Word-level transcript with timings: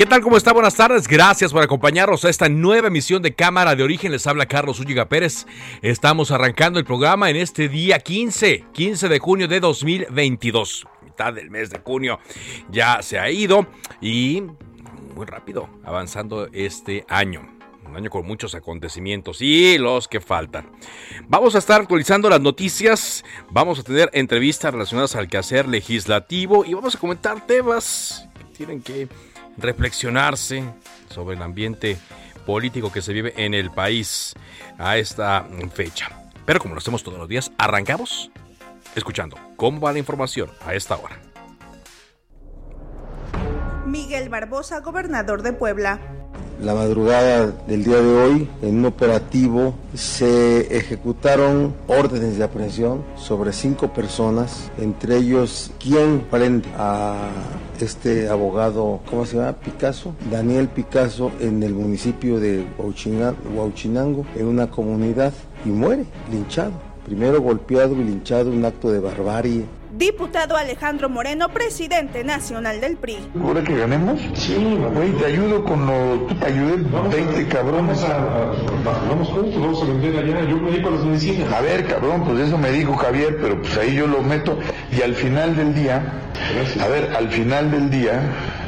¿Qué 0.00 0.06
tal? 0.06 0.22
¿Cómo 0.22 0.38
está? 0.38 0.54
Buenas 0.54 0.76
tardes. 0.76 1.06
Gracias 1.06 1.52
por 1.52 1.62
acompañarnos 1.62 2.24
a 2.24 2.30
esta 2.30 2.48
nueva 2.48 2.88
emisión 2.88 3.20
de 3.20 3.34
Cámara 3.34 3.76
de 3.76 3.82
Origen. 3.82 4.12
Les 4.12 4.26
habla 4.26 4.46
Carlos 4.46 4.80
Ulliga 4.80 5.10
Pérez. 5.10 5.46
Estamos 5.82 6.30
arrancando 6.30 6.78
el 6.78 6.86
programa 6.86 7.28
en 7.28 7.36
este 7.36 7.68
día 7.68 7.98
15, 7.98 8.64
15 8.72 9.08
de 9.10 9.18
junio 9.18 9.46
de 9.46 9.60
2022. 9.60 10.86
Mitad 11.04 11.34
del 11.34 11.50
mes 11.50 11.68
de 11.68 11.80
junio 11.80 12.18
ya 12.70 13.02
se 13.02 13.18
ha 13.18 13.30
ido 13.30 13.66
y 14.00 14.42
muy 15.14 15.26
rápido 15.26 15.68
avanzando 15.84 16.48
este 16.50 17.04
año. 17.06 17.46
Un 17.84 17.94
año 17.94 18.08
con 18.08 18.26
muchos 18.26 18.54
acontecimientos 18.54 19.42
y 19.42 19.76
los 19.76 20.08
que 20.08 20.22
faltan. 20.22 20.70
Vamos 21.28 21.54
a 21.56 21.58
estar 21.58 21.82
actualizando 21.82 22.30
las 22.30 22.40
noticias, 22.40 23.22
vamos 23.50 23.78
a 23.78 23.82
tener 23.82 24.08
entrevistas 24.14 24.72
relacionadas 24.72 25.14
al 25.14 25.28
quehacer 25.28 25.68
legislativo 25.68 26.64
y 26.64 26.72
vamos 26.72 26.94
a 26.94 26.98
comentar 26.98 27.46
temas 27.46 28.26
que 28.38 28.44
tienen 28.56 28.80
que 28.80 29.06
reflexionarse 29.56 30.64
sobre 31.08 31.36
el 31.36 31.42
ambiente 31.42 31.98
político 32.46 32.90
que 32.90 33.02
se 33.02 33.12
vive 33.12 33.34
en 33.36 33.54
el 33.54 33.70
país 33.70 34.34
a 34.78 34.96
esta 34.96 35.46
fecha. 35.72 36.10
Pero 36.46 36.60
como 36.60 36.74
lo 36.74 36.78
hacemos 36.78 37.02
todos 37.02 37.18
los 37.18 37.28
días, 37.28 37.52
arrancamos 37.58 38.30
escuchando 38.94 39.36
cómo 39.56 39.80
va 39.80 39.92
la 39.92 39.98
información 39.98 40.50
a 40.64 40.74
esta 40.74 40.96
hora. 40.96 41.20
Miguel 43.86 44.28
Barbosa, 44.28 44.80
gobernador 44.80 45.42
de 45.42 45.52
Puebla. 45.52 46.19
La 46.62 46.74
madrugada 46.74 47.54
del 47.66 47.84
día 47.84 48.02
de 48.02 48.14
hoy, 48.14 48.48
en 48.60 48.80
un 48.80 48.84
operativo, 48.84 49.72
se 49.94 50.76
ejecutaron 50.76 51.74
órdenes 51.88 52.36
de 52.36 52.44
aprehensión 52.44 53.02
sobre 53.16 53.54
cinco 53.54 53.94
personas, 53.94 54.70
entre 54.76 55.16
ellos 55.16 55.70
quien 55.82 56.20
prende 56.30 56.68
a 56.76 57.30
este 57.80 58.28
abogado, 58.28 59.00
¿cómo 59.08 59.24
se 59.24 59.38
llama? 59.38 59.54
Picasso, 59.54 60.14
Daniel 60.30 60.68
Picasso, 60.68 61.32
en 61.40 61.62
el 61.62 61.72
municipio 61.72 62.38
de 62.38 62.66
Huauchinango, 62.78 64.26
en 64.36 64.46
una 64.46 64.70
comunidad, 64.70 65.32
y 65.64 65.70
muere, 65.70 66.04
linchado. 66.30 66.72
Primero 67.06 67.40
golpeado 67.40 67.94
y 67.94 68.04
linchado, 68.04 68.50
un 68.50 68.66
acto 68.66 68.90
de 68.90 69.00
barbarie 69.00 69.64
Diputado 69.92 70.56
Alejandro 70.56 71.08
Moreno, 71.08 71.48
presidente 71.48 72.22
nacional 72.22 72.80
del 72.80 72.96
PRI. 72.96 73.18
¿Ahora 73.42 73.62
que 73.62 73.76
ganemos? 73.76 74.20
Sí, 74.34 74.54
güey, 74.94 75.10
te 75.12 75.26
ayudo 75.26 75.64
con 75.64 75.84
lo. 75.84 76.26
Tú 76.28 76.34
te 76.36 76.46
ayudé 76.46 76.76
20 76.76 77.48
cabrones. 77.48 78.06
Vamos 78.84 79.28
juntos, 79.28 79.60
vamos 79.60 79.82
a 79.82 79.86
vender 79.86 80.16
allá. 80.16 80.48
Yo 80.48 80.56
me 80.58 80.70
dedico 80.70 80.90
a 80.90 80.92
las 80.92 81.04
medicinas. 81.04 81.52
A 81.52 81.60
ver, 81.60 81.86
cabrón, 81.86 82.24
pues 82.24 82.38
eso 82.38 82.56
me 82.56 82.70
dijo 82.70 82.94
Javier, 82.94 83.38
pero 83.40 83.60
pues 83.60 83.76
ahí 83.78 83.96
yo 83.96 84.06
lo 84.06 84.22
meto. 84.22 84.58
Y 84.96 85.02
al 85.02 85.14
final 85.14 85.56
del 85.56 85.74
día. 85.74 86.30
Gracias. 86.54 86.84
A 86.84 86.88
ver, 86.88 87.12
al 87.16 87.28
final 87.30 87.70
del 87.70 87.90
día. 87.90 88.22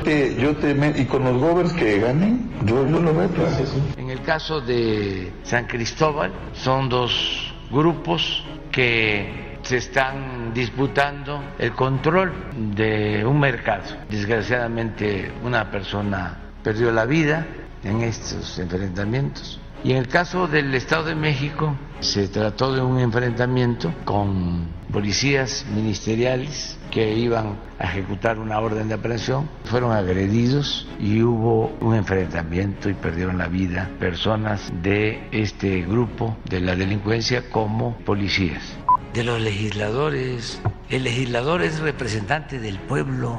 Te, 0.05 0.34
yo 0.34 0.56
te 0.56 0.75
meto, 0.75 1.00
y 1.00 1.05
con 1.05 1.22
los 1.22 1.41
govers 1.41 1.72
que 1.75 2.00
ganen, 2.00 2.50
yo, 2.65 2.84
yo 2.88 3.00
lo 3.00 3.15
meto. 3.15 3.41
Gracias, 3.41 3.69
sí. 3.69 3.81
En 3.97 4.11
el 4.11 4.22
caso 4.22 4.61
de 4.61 5.32
San 5.44 5.66
Cristóbal, 5.66 6.32
son 6.53 6.88
dos 6.88 7.55
grupos 7.71 8.44
que 8.72 9.52
se 9.72 9.78
están 9.78 10.53
disputando 10.53 11.43
el 11.59 11.72
control 11.72 12.31
de 12.75 13.25
un 13.25 13.41
mercado. 13.41 13.84
Desgraciadamente 14.10 15.33
una 15.43 15.71
persona 15.71 16.37
perdió 16.62 16.93
la 16.93 17.06
vida 17.06 17.47
en 17.82 18.03
estos 18.03 18.59
enfrentamientos. 18.59 19.59
Y 19.82 19.93
en 19.93 19.97
el 19.97 20.09
caso 20.09 20.47
del 20.47 20.75
Estado 20.75 21.05
de 21.05 21.15
México 21.15 21.75
se 22.00 22.28
trató 22.28 22.75
de 22.75 22.82
un 22.82 22.99
enfrentamiento 22.99 23.94
con 24.05 24.69
policías 24.93 25.65
ministeriales 25.75 26.78
que 26.91 27.15
iban 27.16 27.56
a 27.78 27.84
ejecutar 27.84 28.38
una 28.38 28.61
orden 28.61 28.88
de 28.88 28.94
aprehensión, 28.94 29.49
fueron 29.65 29.93
agredidos 29.93 30.87
y 31.00 31.22
hubo 31.22 31.75
un 31.81 31.94
enfrentamiento 31.94 32.91
y 32.91 32.94
perdieron 32.94 33.38
la 33.38 33.49
vida 33.49 33.88
personas 33.99 34.71
de 34.82 35.28
este 35.32 35.81
grupo 35.81 36.37
de 36.44 36.61
la 36.61 36.77
delincuencia 36.77 37.49
como 37.49 37.97
policías 38.05 38.81
de 39.12 39.25
los 39.25 39.41
legisladores. 39.41 40.61
El 40.89 41.05
legislador 41.05 41.62
es 41.62 41.81
representante 41.81 42.59
del 42.59 42.78
pueblo. 42.78 43.37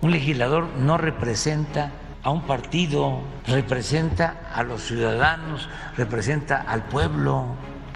Un 0.00 0.10
legislador 0.10 0.68
no 0.78 0.98
representa 0.98 1.92
a 2.22 2.30
un 2.30 2.42
partido, 2.42 3.20
representa 3.46 4.50
a 4.54 4.62
los 4.62 4.82
ciudadanos, 4.82 5.68
representa 5.96 6.62
al 6.62 6.84
pueblo. 6.84 7.46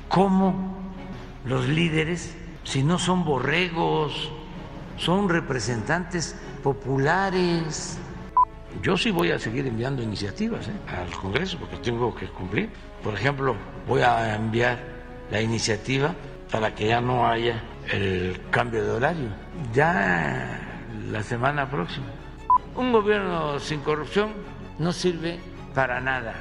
¿Cómo 0.09 0.75
los 1.45 1.69
líderes, 1.69 2.37
si 2.65 2.83
no 2.83 2.99
son 2.99 3.25
borregos, 3.25 4.31
son 4.99 5.29
representantes 5.29 6.37
populares? 6.63 7.99
Yo 8.83 8.97
sí 8.97 9.11
voy 9.11 9.31
a 9.31 9.39
seguir 9.39 9.67
enviando 9.67 10.03
iniciativas 10.03 10.69
¿eh? 10.69 10.73
al 10.95 11.11
Congreso 11.11 11.59
porque 11.59 11.77
tengo 11.79 12.15
que 12.15 12.27
cumplir. 12.27 12.71
Por 13.03 13.15
ejemplo, 13.15 13.57
voy 13.89 14.03
a 14.03 14.35
enviar 14.35 14.79
la 15.31 15.41
iniciativa 15.41 16.15
para 16.51 16.75
que 16.75 16.89
ya 16.89 17.01
no 17.01 17.27
haya 17.27 17.63
el 17.93 18.41
cambio 18.51 18.85
de 18.85 18.91
horario. 18.91 19.29
Ya 19.73 20.61
la 21.11 21.23
semana 21.23 21.71
próxima. 21.71 22.07
Un 22.75 22.93
gobierno 22.93 23.59
sin 23.59 23.81
corrupción 23.81 24.33
no 24.79 24.93
sirve 24.93 25.41
para 25.75 26.01
nada, 26.01 26.35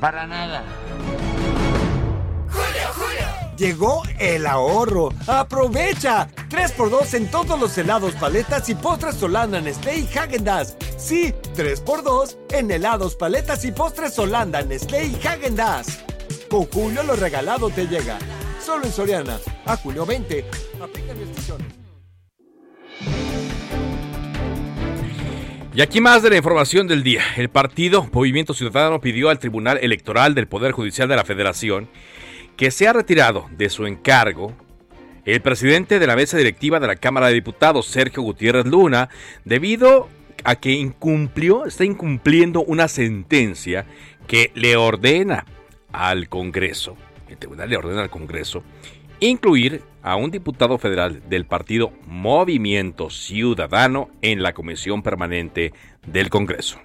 para 0.00 0.26
nada. 0.26 0.64
Julio, 2.50 2.88
Julio. 2.94 3.56
Llegó 3.56 4.02
el 4.18 4.46
ahorro. 4.46 5.10
¡Aprovecha! 5.26 6.28
3x2 6.48 7.14
en 7.14 7.30
todos 7.30 7.58
los 7.58 7.76
helados, 7.78 8.14
paletas 8.14 8.68
y 8.68 8.74
postres 8.74 9.22
Holanda, 9.22 9.60
Nestlé 9.60 9.98
y 9.98 10.06
Häagen-Dazs. 10.06 10.76
Sí, 10.98 11.34
3x2 11.54 12.36
en 12.50 12.70
helados, 12.70 13.14
paletas 13.14 13.64
y 13.64 13.72
postres 13.72 14.18
Holanda, 14.18 14.62
Nestlé 14.62 15.04
y 15.06 15.14
Häagen-Dazs. 15.14 15.98
Con 16.50 16.64
Julio 16.66 17.02
lo 17.04 17.14
regalado 17.14 17.70
te 17.70 17.86
llega. 17.86 18.18
Solo 18.64 18.84
en 18.84 18.92
Soriana. 18.92 19.38
A 19.66 19.76
julio 19.76 20.06
20. 20.06 20.44
Aplica 20.80 21.14
restricciones. 21.14 21.66
Y 25.74 25.80
aquí 25.80 26.00
más 26.00 26.22
de 26.22 26.30
la 26.30 26.36
información 26.36 26.86
del 26.86 27.02
día. 27.02 27.22
El 27.36 27.48
partido 27.48 28.08
Movimiento 28.12 28.54
Ciudadano 28.54 29.00
pidió 29.00 29.30
al 29.30 29.38
Tribunal 29.38 29.78
Electoral 29.82 30.34
del 30.34 30.46
Poder 30.46 30.72
Judicial 30.72 31.08
de 31.08 31.16
la 31.16 31.24
Federación 31.24 31.88
que 32.56 32.70
sea 32.70 32.92
retirado 32.92 33.48
de 33.56 33.70
su 33.70 33.86
encargo 33.86 34.54
el 35.24 35.40
presidente 35.40 35.98
de 35.98 36.06
la 36.06 36.16
mesa 36.16 36.36
directiva 36.36 36.80
de 36.80 36.88
la 36.88 36.96
Cámara 36.96 37.28
de 37.28 37.34
Diputados, 37.34 37.86
Sergio 37.86 38.22
Gutiérrez 38.22 38.66
Luna, 38.66 39.08
debido 39.44 40.08
a 40.44 40.56
que 40.56 40.72
incumplió, 40.72 41.64
está 41.64 41.84
incumpliendo 41.84 42.62
una 42.64 42.88
sentencia 42.88 43.86
que 44.26 44.50
le 44.54 44.76
ordena 44.76 45.46
al 45.92 46.28
Congreso, 46.28 46.96
el 47.32 47.38
tribunal 47.38 47.68
le 47.70 47.76
ordena 47.76 48.02
al 48.02 48.10
Congreso, 48.10 48.62
incluir 49.20 49.82
a 50.02 50.16
un 50.16 50.30
diputado 50.30 50.78
federal 50.78 51.22
del 51.28 51.46
partido 51.46 51.92
Movimiento 52.06 53.10
Ciudadano 53.10 54.10
en 54.20 54.42
la 54.42 54.52
Comisión 54.52 55.02
Permanente 55.02 55.72
del 56.06 56.28
Congreso. 56.28 56.78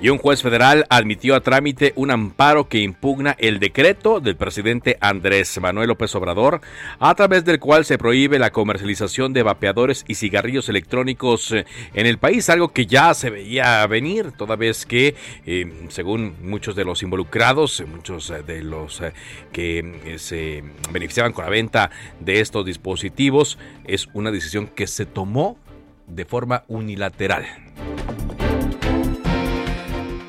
Y 0.00 0.10
un 0.10 0.18
juez 0.18 0.42
federal 0.42 0.86
admitió 0.90 1.34
a 1.34 1.40
trámite 1.40 1.92
un 1.96 2.12
amparo 2.12 2.68
que 2.68 2.78
impugna 2.78 3.34
el 3.36 3.58
decreto 3.58 4.20
del 4.20 4.36
presidente 4.36 4.96
Andrés 5.00 5.60
Manuel 5.60 5.88
López 5.88 6.14
Obrador, 6.14 6.60
a 7.00 7.12
través 7.16 7.44
del 7.44 7.58
cual 7.58 7.84
se 7.84 7.98
prohíbe 7.98 8.38
la 8.38 8.52
comercialización 8.52 9.32
de 9.32 9.42
vapeadores 9.42 10.04
y 10.06 10.14
cigarrillos 10.14 10.68
electrónicos 10.68 11.50
eh, 11.50 11.66
en 11.94 12.06
el 12.06 12.18
país, 12.18 12.48
algo 12.48 12.68
que 12.68 12.86
ya 12.86 13.12
se 13.12 13.30
veía 13.30 13.84
venir, 13.88 14.30
toda 14.30 14.54
vez 14.54 14.86
que, 14.86 15.16
eh, 15.46 15.88
según 15.88 16.36
muchos 16.42 16.76
de 16.76 16.84
los 16.84 17.02
involucrados, 17.02 17.82
muchos 17.90 18.32
de 18.46 18.62
los 18.62 19.02
que 19.50 20.14
se 20.18 20.62
beneficiaban 20.92 21.32
con 21.32 21.44
la 21.44 21.50
venta 21.50 21.90
de 22.20 22.38
estos 22.38 22.64
dispositivos, 22.64 23.58
es 23.84 24.08
una 24.12 24.30
decisión 24.30 24.68
que 24.68 24.86
se 24.86 25.06
tomó 25.06 25.58
de 26.06 26.24
forma 26.24 26.62
unilateral. 26.68 27.46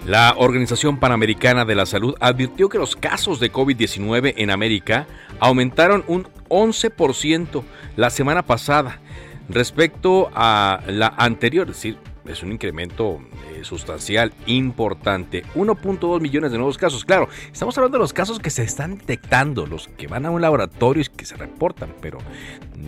La 0.09 0.33
Organización 0.35 0.97
Panamericana 0.97 1.65
de 1.65 1.75
la 1.75 1.85
Salud 1.85 2.15
advirtió 2.19 2.67
que 2.67 2.79
los 2.79 2.95
casos 2.95 3.39
de 3.39 3.51
COVID-19 3.51 4.33
en 4.37 4.49
América 4.49 5.05
aumentaron 5.39 6.03
un 6.07 6.27
11% 6.49 7.61
la 7.95 8.09
semana 8.09 8.41
pasada 8.41 9.01
respecto 9.49 10.31
a 10.33 10.81
la 10.87 11.13
anterior, 11.15 11.69
es 11.69 11.75
decir, 11.75 11.99
es 12.25 12.41
un 12.41 12.51
incremento 12.51 13.19
eh, 13.51 13.63
sustancial 13.63 14.33
importante. 14.47 15.43
1.2 15.55 16.21
millones 16.21 16.51
de 16.51 16.57
nuevos 16.57 16.77
casos. 16.77 17.05
Claro, 17.05 17.29
estamos 17.51 17.77
hablando 17.77 17.97
de 17.97 18.01
los 18.01 18.13
casos 18.13 18.39
que 18.39 18.49
se 18.49 18.63
están 18.63 18.97
detectando, 18.97 19.67
los 19.67 19.89
que 19.89 20.07
van 20.07 20.25
a 20.25 20.31
un 20.31 20.41
laboratorio 20.41 21.03
y 21.03 21.05
que 21.05 21.25
se 21.25 21.35
reportan, 21.35 21.93
pero 22.01 22.17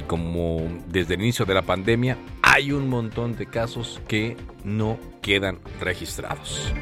como 0.08 0.62
desde 0.88 1.16
el 1.16 1.22
inicio 1.22 1.46
de 1.46 1.54
la 1.54 1.62
pandemia 1.62 2.18
hay 2.42 2.72
un 2.72 2.90
montón 2.90 3.36
de 3.36 3.46
casos 3.46 4.02
que 4.08 4.38
no 4.64 4.98
quedan 5.22 5.60
registrados. 5.80 6.74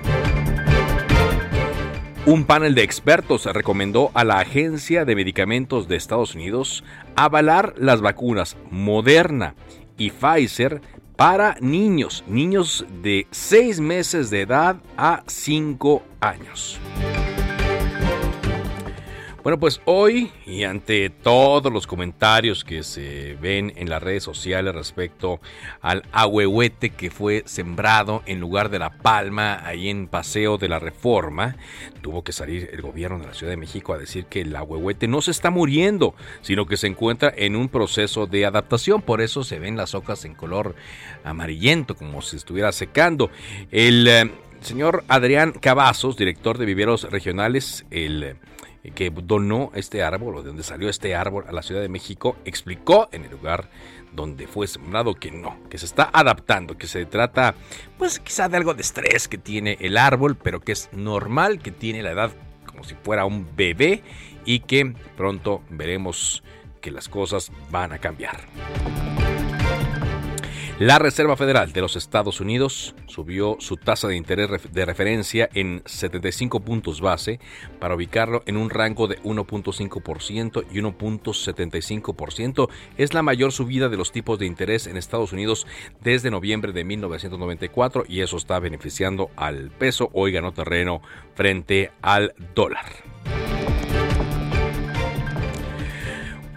Un 2.30 2.44
panel 2.44 2.76
de 2.76 2.84
expertos 2.84 3.48
recomendó 3.48 4.12
a 4.14 4.24
la 4.24 4.38
Agencia 4.38 5.04
de 5.04 5.16
Medicamentos 5.16 5.88
de 5.88 5.96
Estados 5.96 6.36
Unidos 6.36 6.84
avalar 7.16 7.74
las 7.80 8.02
vacunas 8.02 8.56
Moderna 8.70 9.56
y 9.98 10.12
Pfizer 10.12 10.80
para 11.16 11.56
niños, 11.60 12.24
niños 12.28 12.86
de 13.02 13.26
6 13.32 13.80
meses 13.80 14.30
de 14.30 14.42
edad 14.42 14.76
a 14.96 15.24
5 15.26 16.04
años. 16.22 16.80
Bueno, 19.42 19.58
pues 19.58 19.80
hoy 19.86 20.32
y 20.46 20.64
ante 20.64 21.10
todos 21.10 21.72
los 21.72 21.88
comentarios 21.88 22.66
que 22.66 22.84
se 22.84 23.38
ven 23.42 23.72
en 23.78 23.90
las 23.90 24.04
redes 24.04 24.22
sociales 24.22 24.76
respecto 24.76 25.40
al 25.80 26.04
ahuehuete 26.12 26.90
que 26.90 27.10
fue 27.10 27.44
sembrado 27.46 28.22
en 28.26 28.42
lugar 28.42 28.70
de 28.70 28.80
la 28.80 28.90
palma 28.98 29.66
ahí 29.66 29.88
en 29.88 30.08
Paseo 30.08 30.58
de 30.58 30.68
la 30.68 30.78
Reforma, 30.78 31.56
tuvo 32.02 32.22
que 32.22 32.34
salir 32.34 32.70
el 32.74 32.82
gobierno 32.82 33.20
de 33.20 33.28
la 33.28 33.34
Ciudad 33.34 33.52
de 33.52 33.58
México 33.58 33.94
a 33.94 33.98
decir 33.98 34.26
que 34.26 34.42
el 34.42 34.54
ahuehuete 34.54 35.08
no 35.08 35.22
se 35.22 35.32
está 35.32 35.52
muriendo, 35.52 36.16
sino 36.42 36.66
que 36.66 36.76
se 36.76 36.88
encuentra 36.88 37.34
en 37.34 37.56
un 37.56 37.70
proceso 37.70 38.28
de 38.28 38.46
adaptación, 38.46 39.02
por 39.02 39.22
eso 39.22 39.46
se 39.46 39.58
ven 39.58 39.78
las 39.78 39.96
hojas 39.96 40.26
en 40.26 40.36
color 40.36 40.76
amarillento, 41.24 41.96
como 41.96 42.22
si 42.22 42.36
estuviera 42.36 42.74
secando. 42.74 43.32
El 43.72 44.06
eh, 44.06 44.32
señor 44.60 45.06
Adrián 45.08 45.54
Cavazos, 45.54 46.18
director 46.18 46.58
de 46.58 46.66
viveros 46.66 47.10
regionales, 47.10 47.86
el 47.90 48.36
que 48.96 49.10
donó 49.10 49.72
este 49.76 50.04
árbol 50.04 50.38
o 50.38 50.42
de 50.42 50.48
donde 50.48 50.64
salió 50.64 50.90
este 50.90 51.16
árbol 51.16 51.46
a 51.48 51.52
la 51.52 51.62
Ciudad 51.62 51.82
de 51.82 51.90
México, 51.90 52.38
explicó 52.46 53.10
en 53.12 53.26
el 53.26 53.32
lugar 53.32 53.70
donde 54.14 54.48
fue 54.48 54.68
sembrado 54.68 55.16
que 55.16 55.32
no, 55.32 55.58
que 55.70 55.78
se 55.78 55.86
está 55.86 56.10
adaptando, 56.12 56.78
que 56.78 56.88
se 56.88 57.06
trata 57.06 57.56
pues 57.98 58.20
quizá 58.20 58.50
de 58.50 58.58
algo 58.58 58.74
de 58.74 58.82
estrés 58.82 59.28
que 59.28 59.38
tiene 59.38 59.78
el 59.82 59.98
árbol, 59.98 60.36
pero 60.36 60.62
que 60.62 60.72
es 60.72 60.90
normal, 60.94 61.60
que 61.60 61.72
tiene 61.72 62.02
la 62.02 62.12
edad 62.12 62.32
como 62.66 62.84
si 62.84 62.96
fuera 62.96 63.26
un 63.26 63.48
bebé 63.56 64.04
y 64.46 64.62
que 64.62 64.94
pronto 65.18 65.62
veremos 65.70 66.44
que 66.82 66.92
las 66.92 67.10
cosas 67.10 67.52
van 67.70 67.92
a 67.92 68.00
cambiar. 68.00 68.40
La 70.80 70.98
Reserva 70.98 71.36
Federal 71.36 71.74
de 71.74 71.82
los 71.82 71.98
Estados 71.98 72.40
Unidos 72.40 72.96
subió 73.06 73.58
su 73.60 73.76
tasa 73.76 74.08
de 74.08 74.16
interés 74.16 74.50
de 74.72 74.86
referencia 74.86 75.50
en 75.54 75.82
75 75.86 76.62
puntos 76.62 77.02
base 77.02 77.42
para 77.82 77.96
ubicarlo 77.96 78.44
en 78.46 78.56
un 78.56 78.70
rango 78.70 79.10
de 79.10 79.22
1.5% 79.24 80.64
y 80.72 80.80
1.75%. 80.80 82.70
Es 82.96 83.14
la 83.14 83.22
mayor 83.22 83.52
subida 83.52 83.90
de 83.90 83.98
los 83.98 84.14
tipos 84.14 84.40
de 84.40 84.46
interés 84.46 84.88
en 84.88 84.96
Estados 84.96 85.34
Unidos 85.34 85.68
desde 86.00 86.32
noviembre 86.32 86.72
de 86.72 86.86
1994 86.86 88.06
y 88.08 88.22
eso 88.22 88.38
está 88.38 88.58
beneficiando 88.60 89.32
al 89.36 89.72
peso. 89.72 90.10
Hoy 90.14 90.32
ganó 90.32 90.54
terreno 90.54 91.02
frente 91.36 91.92
al 92.02 92.34
dólar. 92.56 92.86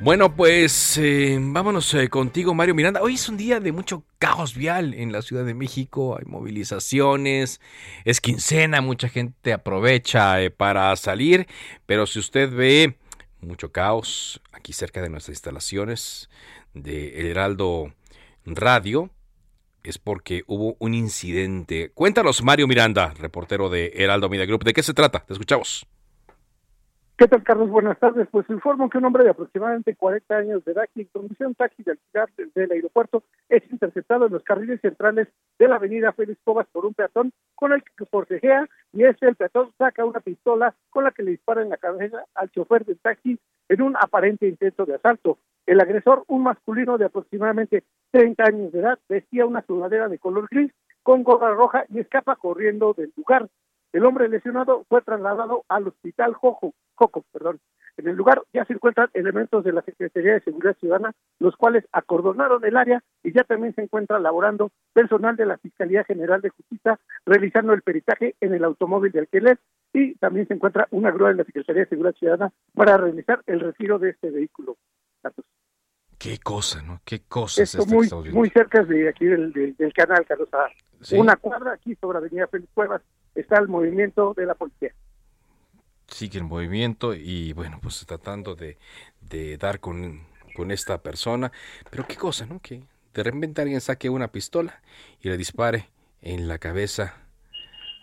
Bueno, 0.02 0.34
pues 0.34 0.98
eh, 0.98 1.38
vámonos 1.40 1.94
eh, 1.94 2.08
contigo, 2.08 2.54
Mario 2.54 2.74
Miranda. 2.74 3.00
Hoy 3.00 3.14
es 3.14 3.28
un 3.28 3.36
día 3.36 3.60
de 3.60 3.70
mucho 3.70 4.04
caos 4.18 4.56
vial 4.56 4.94
en 4.94 5.12
la 5.12 5.22
Ciudad 5.22 5.44
de 5.44 5.54
México. 5.54 6.18
Hay 6.18 6.24
movilizaciones, 6.24 7.60
es 8.04 8.20
quincena, 8.20 8.80
mucha 8.80 9.08
gente 9.08 9.52
aprovecha 9.52 10.42
eh, 10.42 10.50
para 10.50 10.96
salir. 10.96 11.46
Pero 11.86 12.08
si 12.08 12.18
usted 12.18 12.50
ve 12.50 12.96
mucho 13.40 13.70
caos 13.70 14.42
aquí 14.50 14.72
cerca 14.72 15.00
de 15.02 15.08
nuestras 15.08 15.36
instalaciones 15.36 16.28
de 16.74 17.20
El 17.20 17.26
Heraldo 17.28 17.94
Radio, 18.44 19.08
es 19.84 19.98
porque 19.98 20.42
hubo 20.48 20.74
un 20.80 20.94
incidente. 20.94 21.92
Cuéntanos, 21.94 22.42
Mario 22.42 22.66
Miranda, 22.66 23.14
reportero 23.20 23.68
de 23.70 23.92
Heraldo 23.94 24.28
Media 24.28 24.46
Group. 24.46 24.64
¿De 24.64 24.72
qué 24.72 24.82
se 24.82 24.94
trata? 24.94 25.24
Te 25.24 25.32
escuchamos. 25.32 25.86
¿Qué 27.22 27.28
tal, 27.28 27.44
Carlos? 27.44 27.70
Buenas 27.70 28.00
tardes. 28.00 28.26
Pues 28.32 28.50
informo 28.50 28.90
que 28.90 28.98
un 28.98 29.04
hombre 29.04 29.22
de 29.22 29.30
aproximadamente 29.30 29.94
40 29.94 30.36
años 30.36 30.64
de 30.64 30.72
edad 30.72 30.88
que 30.92 31.06
conducía 31.06 31.46
un 31.46 31.54
taxi 31.54 31.84
de 31.84 31.92
alquilar 31.92 32.28
del 32.52 32.72
aeropuerto 32.72 33.22
es 33.48 33.62
interceptado 33.70 34.26
en 34.26 34.32
los 34.32 34.42
carriles 34.42 34.80
centrales 34.80 35.28
de 35.56 35.68
la 35.68 35.76
avenida 35.76 36.12
Félix 36.14 36.40
Cobas 36.42 36.66
por 36.72 36.84
un 36.84 36.94
peatón 36.94 37.32
con 37.54 37.72
el 37.72 37.84
que 37.84 38.06
forcejea 38.06 38.68
y 38.92 39.04
este 39.04 39.28
el 39.28 39.36
peatón 39.36 39.70
saca 39.78 40.04
una 40.04 40.18
pistola 40.18 40.74
con 40.90 41.04
la 41.04 41.12
que 41.12 41.22
le 41.22 41.30
dispara 41.30 41.62
en 41.62 41.68
la 41.68 41.76
cabeza 41.76 42.24
al 42.34 42.50
chofer 42.50 42.84
del 42.84 42.98
taxi 42.98 43.38
en 43.68 43.82
un 43.82 43.94
aparente 43.96 44.48
intento 44.48 44.84
de 44.84 44.96
asalto. 44.96 45.38
El 45.64 45.80
agresor, 45.80 46.24
un 46.26 46.42
masculino 46.42 46.98
de 46.98 47.04
aproximadamente 47.04 47.84
30 48.10 48.42
años 48.42 48.72
de 48.72 48.80
edad, 48.80 48.98
vestía 49.08 49.46
una 49.46 49.64
sudadera 49.64 50.08
de 50.08 50.18
color 50.18 50.48
gris 50.50 50.72
con 51.04 51.22
gorra 51.22 51.54
roja 51.54 51.84
y 51.88 52.00
escapa 52.00 52.34
corriendo 52.34 52.94
del 52.94 53.12
lugar. 53.16 53.48
El 53.92 54.06
hombre 54.06 54.28
lesionado 54.28 54.84
fue 54.88 55.02
trasladado 55.02 55.64
al 55.68 55.86
hospital 55.86 56.32
Jojo, 56.32 56.72
Coco, 57.02 57.24
perdón. 57.32 57.58
En 57.96 58.06
el 58.06 58.14
lugar 58.14 58.42
ya 58.52 58.64
se 58.64 58.74
encuentran 58.74 59.08
elementos 59.12 59.64
de 59.64 59.72
la 59.72 59.82
Secretaría 59.82 60.34
de 60.34 60.40
Seguridad 60.40 60.76
Ciudadana, 60.78 61.12
los 61.40 61.56
cuales 61.56 61.84
acordonaron 61.90 62.64
el 62.64 62.76
área 62.76 63.02
y 63.24 63.32
ya 63.32 63.42
también 63.42 63.74
se 63.74 63.82
encuentra 63.82 64.20
laborando 64.20 64.70
personal 64.92 65.34
de 65.34 65.46
la 65.46 65.58
Fiscalía 65.58 66.04
General 66.04 66.40
de 66.40 66.50
Justicia 66.50 67.00
realizando 67.26 67.72
el 67.72 67.82
peritaje 67.82 68.36
en 68.40 68.54
el 68.54 68.62
automóvil 68.62 69.10
de 69.10 69.18
alquiler 69.18 69.58
y 69.92 70.14
también 70.14 70.46
se 70.46 70.54
encuentra 70.54 70.86
una 70.92 71.10
grúa 71.10 71.30
de 71.30 71.34
la 71.34 71.44
Secretaría 71.44 71.82
de 71.82 71.88
Seguridad 71.88 72.14
Ciudadana 72.14 72.52
para 72.72 72.96
realizar 72.96 73.42
el 73.46 73.58
retiro 73.58 73.98
de 73.98 74.10
este 74.10 74.30
vehículo. 74.30 74.76
Qué 76.18 76.38
cosa, 76.38 76.82
¿no? 76.82 77.00
Qué 77.04 77.24
cosa 77.26 77.64
Esto 77.64 77.84
muy, 77.86 78.08
muy 78.32 78.48
cerca 78.50 78.84
de 78.84 79.08
aquí 79.08 79.26
del, 79.26 79.52
del, 79.52 79.92
canal, 79.92 80.24
Carlos. 80.24 80.48
Una 81.10 81.34
cuadra 81.34 81.72
aquí 81.72 81.96
sobre 81.96 82.18
Avenida 82.18 82.46
Félix 82.46 82.70
Cuevas 82.72 83.02
está 83.34 83.58
el 83.58 83.66
movimiento 83.66 84.34
de 84.36 84.46
la 84.46 84.54
policía. 84.54 84.94
Sigue 86.12 86.38
el 86.38 86.44
movimiento 86.44 87.14
y 87.14 87.52
bueno, 87.54 87.78
pues 87.82 88.04
tratando 88.06 88.54
de, 88.54 88.76
de 89.20 89.56
dar 89.56 89.80
con, 89.80 90.20
con 90.54 90.70
esta 90.70 90.98
persona. 90.98 91.50
Pero 91.90 92.06
qué 92.06 92.16
cosa, 92.16 92.46
¿no? 92.46 92.60
Que 92.60 92.82
de 93.14 93.22
repente 93.22 93.62
alguien 93.62 93.80
saque 93.80 94.10
una 94.10 94.28
pistola 94.28 94.80
y 95.20 95.28
le 95.30 95.36
dispare 95.36 95.88
en 96.20 96.48
la 96.48 96.58
cabeza 96.58 97.14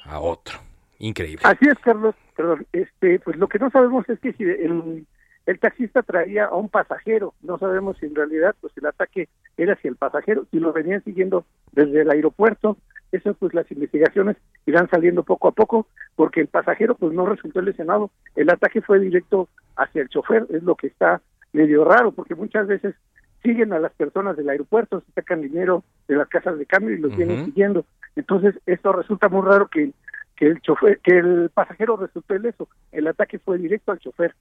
a 0.05 0.19
otro. 0.19 0.59
Increíble. 0.97 1.41
Así 1.43 1.65
es, 1.67 1.77
Carlos. 1.79 2.15
Perdón. 2.35 2.65
Este, 2.73 3.19
pues 3.19 3.37
lo 3.37 3.47
que 3.47 3.59
no 3.59 3.69
sabemos 3.69 4.07
es 4.09 4.19
que 4.19 4.33
si 4.33 4.43
el, 4.43 5.05
el 5.45 5.59
taxista 5.59 6.01
traía 6.01 6.45
a 6.45 6.55
un 6.55 6.69
pasajero, 6.69 7.33
no 7.41 7.57
sabemos 7.57 7.97
si 7.97 8.07
en 8.07 8.15
realidad 8.15 8.55
pues 8.59 8.73
el 8.77 8.85
ataque 8.85 9.29
era 9.55 9.73
hacia 9.73 9.89
el 9.89 9.95
pasajero, 9.95 10.45
si 10.51 10.59
lo 10.59 10.73
venían 10.73 11.03
siguiendo 11.03 11.45
desde 11.71 12.01
el 12.01 12.09
aeropuerto, 12.09 12.77
eso 13.11 13.33
pues 13.33 13.53
las 13.53 13.69
investigaciones 13.71 14.37
irán 14.65 14.89
saliendo 14.89 15.23
poco 15.23 15.47
a 15.47 15.51
poco, 15.51 15.87
porque 16.15 16.41
el 16.41 16.47
pasajero 16.47 16.95
pues 16.95 17.13
no 17.13 17.25
resultó 17.25 17.61
lesionado, 17.61 18.11
el 18.35 18.49
ataque 18.49 18.81
fue 18.81 18.99
directo 18.99 19.49
hacia 19.75 20.01
el 20.01 20.09
chofer, 20.09 20.45
es 20.49 20.63
lo 20.63 20.75
que 20.75 20.87
está 20.87 21.21
medio 21.53 21.83
raro, 21.83 22.11
porque 22.11 22.35
muchas 22.35 22.67
veces 22.67 22.95
siguen 23.41 23.73
a 23.73 23.79
las 23.79 23.93
personas 23.93 24.37
del 24.37 24.49
aeropuerto, 24.49 25.01
se 25.01 25.11
sacan 25.13 25.41
dinero 25.41 25.83
de 26.07 26.15
las 26.15 26.27
casas 26.27 26.57
de 26.57 26.65
cambio 26.65 26.95
y 26.95 26.99
los 26.99 27.15
vienen 27.15 27.45
siguiendo. 27.45 27.85
Entonces, 28.15 28.55
esto 28.65 28.91
resulta 28.91 29.29
muy 29.29 29.41
raro 29.45 29.67
que, 29.67 29.91
que 30.35 30.47
el 30.47 30.61
chofer, 30.61 30.99
que 30.99 31.17
el 31.17 31.49
pasajero 31.53 31.95
resultó 31.95 32.35
ileso. 32.35 32.67
El 32.91 33.07
ataque 33.07 33.39
fue 33.39 33.57
directo 33.57 33.91
al 33.91 33.99
chofer. 33.99 34.35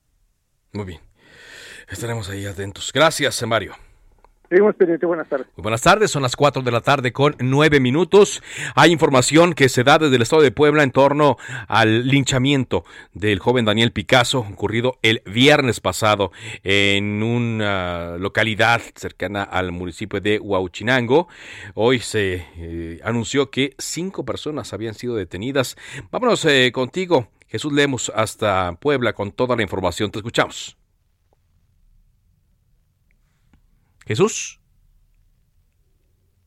Muy 0.72 0.84
bien. 0.84 1.00
Estaremos 1.88 2.28
ahí 2.28 2.44
atentos. 2.44 2.90
Gracias, 2.92 3.46
Mario. 3.46 3.74
Seguimos 4.48 4.74
pendiente, 4.76 5.04
buenas 5.04 5.28
tardes. 5.28 5.46
buenas 5.58 5.82
tardes, 5.82 6.10
son 6.10 6.22
las 6.22 6.34
4 6.34 6.62
de 6.62 6.70
la 6.70 6.80
tarde 6.80 7.12
con 7.12 7.36
9 7.38 7.80
minutos. 7.80 8.42
Hay 8.74 8.92
información 8.92 9.52
que 9.52 9.68
se 9.68 9.84
da 9.84 9.98
desde 9.98 10.16
el 10.16 10.22
estado 10.22 10.40
de 10.40 10.50
Puebla 10.50 10.82
en 10.82 10.90
torno 10.90 11.36
al 11.66 12.08
linchamiento 12.08 12.84
del 13.12 13.40
joven 13.40 13.66
Daniel 13.66 13.92
Picasso, 13.92 14.38
ocurrido 14.38 14.98
el 15.02 15.20
viernes 15.26 15.80
pasado 15.80 16.32
en 16.64 17.22
una 17.22 18.16
localidad 18.16 18.80
cercana 18.94 19.42
al 19.42 19.70
municipio 19.70 20.18
de 20.18 20.38
Huauchinango. 20.38 21.28
Hoy 21.74 21.98
se 21.98 22.46
eh, 22.56 23.00
anunció 23.04 23.50
que 23.50 23.74
cinco 23.76 24.24
personas 24.24 24.72
habían 24.72 24.94
sido 24.94 25.14
detenidas. 25.14 25.76
Vámonos 26.10 26.42
eh, 26.46 26.72
contigo, 26.72 27.28
Jesús 27.48 27.74
Lemos, 27.74 28.10
hasta 28.14 28.72
Puebla 28.80 29.12
con 29.12 29.30
toda 29.30 29.56
la 29.56 29.62
información. 29.62 30.10
Te 30.10 30.20
escuchamos. 30.20 30.78
Jesús. 34.08 34.58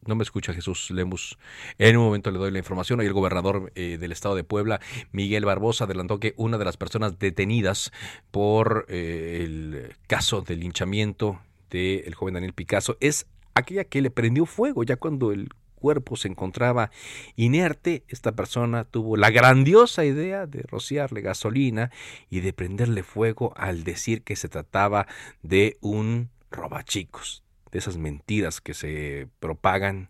No 0.03 0.15
me 0.15 0.23
escucha 0.23 0.51
Jesús 0.51 0.89
Lemus. 0.89 1.37
En 1.77 1.95
un 1.95 2.05
momento 2.05 2.31
le 2.31 2.39
doy 2.39 2.49
la 2.49 2.57
información. 2.57 2.99
Hoy 2.99 3.05
el 3.05 3.13
gobernador 3.13 3.71
eh, 3.75 3.99
del 3.99 4.11
estado 4.11 4.33
de 4.33 4.43
Puebla, 4.43 4.81
Miguel 5.11 5.45
Barbosa, 5.45 5.83
adelantó 5.83 6.19
que 6.19 6.33
una 6.37 6.57
de 6.57 6.65
las 6.65 6.77
personas 6.77 7.19
detenidas 7.19 7.91
por 8.31 8.87
eh, 8.89 9.41
el 9.43 9.95
caso 10.07 10.41
del 10.41 10.61
linchamiento 10.61 11.39
del 11.69 12.15
joven 12.15 12.33
Daniel 12.33 12.53
Picasso 12.53 12.97
es 12.99 13.27
aquella 13.53 13.83
que 13.83 14.01
le 14.01 14.09
prendió 14.09 14.47
fuego 14.47 14.83
ya 14.83 14.95
cuando 14.95 15.31
el 15.31 15.49
cuerpo 15.75 16.15
se 16.15 16.29
encontraba 16.29 16.89
inerte. 17.35 18.05
Esta 18.07 18.31
persona 18.31 18.85
tuvo 18.85 19.17
la 19.17 19.29
grandiosa 19.29 20.03
idea 20.03 20.47
de 20.47 20.63
rociarle 20.63 21.21
gasolina 21.21 21.91
y 22.27 22.39
de 22.39 22.53
prenderle 22.53 23.03
fuego 23.03 23.53
al 23.55 23.83
decir 23.83 24.23
que 24.23 24.35
se 24.35 24.49
trataba 24.49 25.05
de 25.43 25.77
un 25.79 26.31
robachicos 26.49 27.40
de 27.71 27.79
esas 27.79 27.97
mentiras 27.97 28.61
que 28.61 28.73
se 28.73 29.27
propagan 29.39 30.09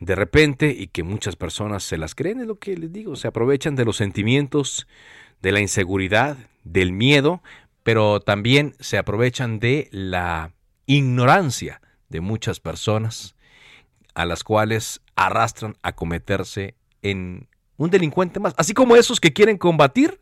de 0.00 0.14
repente 0.14 0.74
y 0.76 0.88
que 0.88 1.02
muchas 1.02 1.36
personas 1.36 1.82
se 1.84 1.96
las 1.96 2.14
creen, 2.14 2.40
es 2.40 2.46
lo 2.46 2.58
que 2.58 2.76
les 2.76 2.92
digo, 2.92 3.16
se 3.16 3.28
aprovechan 3.28 3.76
de 3.76 3.84
los 3.84 3.96
sentimientos, 3.96 4.86
de 5.40 5.52
la 5.52 5.60
inseguridad, 5.60 6.36
del 6.64 6.92
miedo, 6.92 7.42
pero 7.82 8.20
también 8.20 8.74
se 8.80 8.98
aprovechan 8.98 9.60
de 9.60 9.88
la 9.92 10.52
ignorancia 10.86 11.80
de 12.08 12.20
muchas 12.20 12.60
personas 12.60 13.36
a 14.14 14.26
las 14.26 14.44
cuales 14.44 15.00
arrastran 15.16 15.76
a 15.82 15.94
cometerse 15.94 16.74
en 17.02 17.48
un 17.76 17.90
delincuente 17.90 18.40
más, 18.40 18.54
así 18.56 18.72
como 18.72 18.96
esos 18.96 19.20
que 19.20 19.32
quieren 19.32 19.58
combatir, 19.58 20.20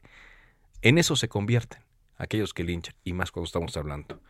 en 0.80 0.98
eso 0.98 1.16
se 1.16 1.28
convierten 1.28 1.80
aquellos 2.16 2.54
que 2.54 2.64
linchan, 2.64 2.94
y 3.04 3.12
más 3.12 3.30
cuando 3.30 3.46
estamos 3.46 3.76
hablando 3.76 4.20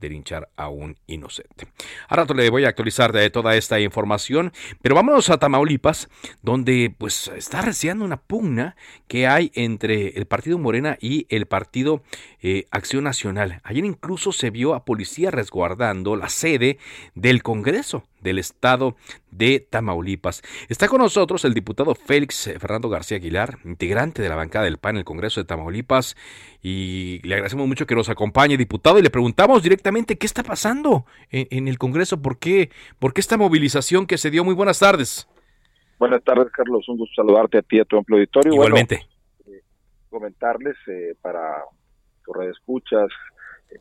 de 0.00 0.08
linchar 0.08 0.48
a 0.56 0.68
un 0.68 0.96
inocente. 1.06 1.66
A 2.08 2.24
le 2.34 2.50
voy 2.50 2.64
a 2.64 2.68
actualizar 2.68 3.12
de 3.12 3.28
toda 3.30 3.56
esta 3.56 3.80
información, 3.80 4.52
pero 4.82 4.94
vámonos 4.94 5.30
a 5.30 5.38
Tamaulipas, 5.38 6.08
donde 6.42 6.94
pues 6.96 7.28
está 7.28 7.62
reciando 7.62 8.04
una 8.04 8.20
pugna 8.20 8.76
que 9.08 9.26
hay 9.26 9.50
entre 9.54 10.18
el 10.18 10.26
partido 10.26 10.58
Morena 10.58 10.96
y 11.00 11.26
el 11.28 11.46
partido 11.46 12.02
eh, 12.40 12.66
Acción 12.70 13.04
Nacional. 13.04 13.60
Ayer 13.64 13.84
incluso 13.84 14.32
se 14.32 14.50
vio 14.50 14.74
a 14.74 14.84
policía 14.84 15.30
resguardando 15.30 16.16
la 16.16 16.28
sede 16.28 16.78
del 17.14 17.42
Congreso 17.42 18.04
del 18.20 18.38
estado 18.38 18.96
de 19.30 19.60
Tamaulipas. 19.60 20.42
Está 20.68 20.88
con 20.88 21.00
nosotros 21.00 21.44
el 21.44 21.54
diputado 21.54 21.94
Félix 21.94 22.50
Fernando 22.58 22.88
García 22.88 23.18
Aguilar, 23.18 23.58
integrante 23.64 24.22
de 24.22 24.28
la 24.28 24.36
bancada 24.36 24.64
del 24.64 24.78
PAN 24.78 24.96
en 24.96 24.98
el 24.98 25.04
Congreso 25.04 25.40
de 25.40 25.46
Tamaulipas, 25.46 26.16
y 26.62 27.20
le 27.26 27.34
agradecemos 27.34 27.66
mucho 27.66 27.86
que 27.86 27.94
nos 27.94 28.08
acompañe, 28.08 28.56
diputado, 28.56 28.98
y 28.98 29.02
le 29.02 29.10
preguntamos 29.10 29.62
directamente 29.62 30.18
qué 30.18 30.26
está 30.26 30.42
pasando 30.42 31.06
en, 31.30 31.68
el 31.68 31.78
Congreso, 31.78 32.20
¿Por 32.20 32.38
qué, 32.38 32.70
por 32.98 33.12
qué 33.12 33.20
esta 33.20 33.36
movilización 33.36 34.06
que 34.06 34.18
se 34.18 34.30
dio. 34.30 34.44
Muy 34.44 34.54
buenas 34.54 34.78
tardes. 34.78 35.28
Buenas 35.98 36.22
tardes, 36.24 36.50
Carlos. 36.50 36.88
Un 36.88 36.96
gusto 36.96 37.22
saludarte 37.22 37.58
a 37.58 37.62
ti 37.62 37.76
y 37.76 37.80
a 37.80 37.84
tu 37.84 37.98
amplio 37.98 38.16
auditorio. 38.16 38.54
Igualmente. 38.54 39.06
Eh, 39.46 39.60
comentarles 40.08 40.76
eh, 40.86 41.14
para 41.20 41.62
tus 42.24 42.36
escuchas 42.46 43.08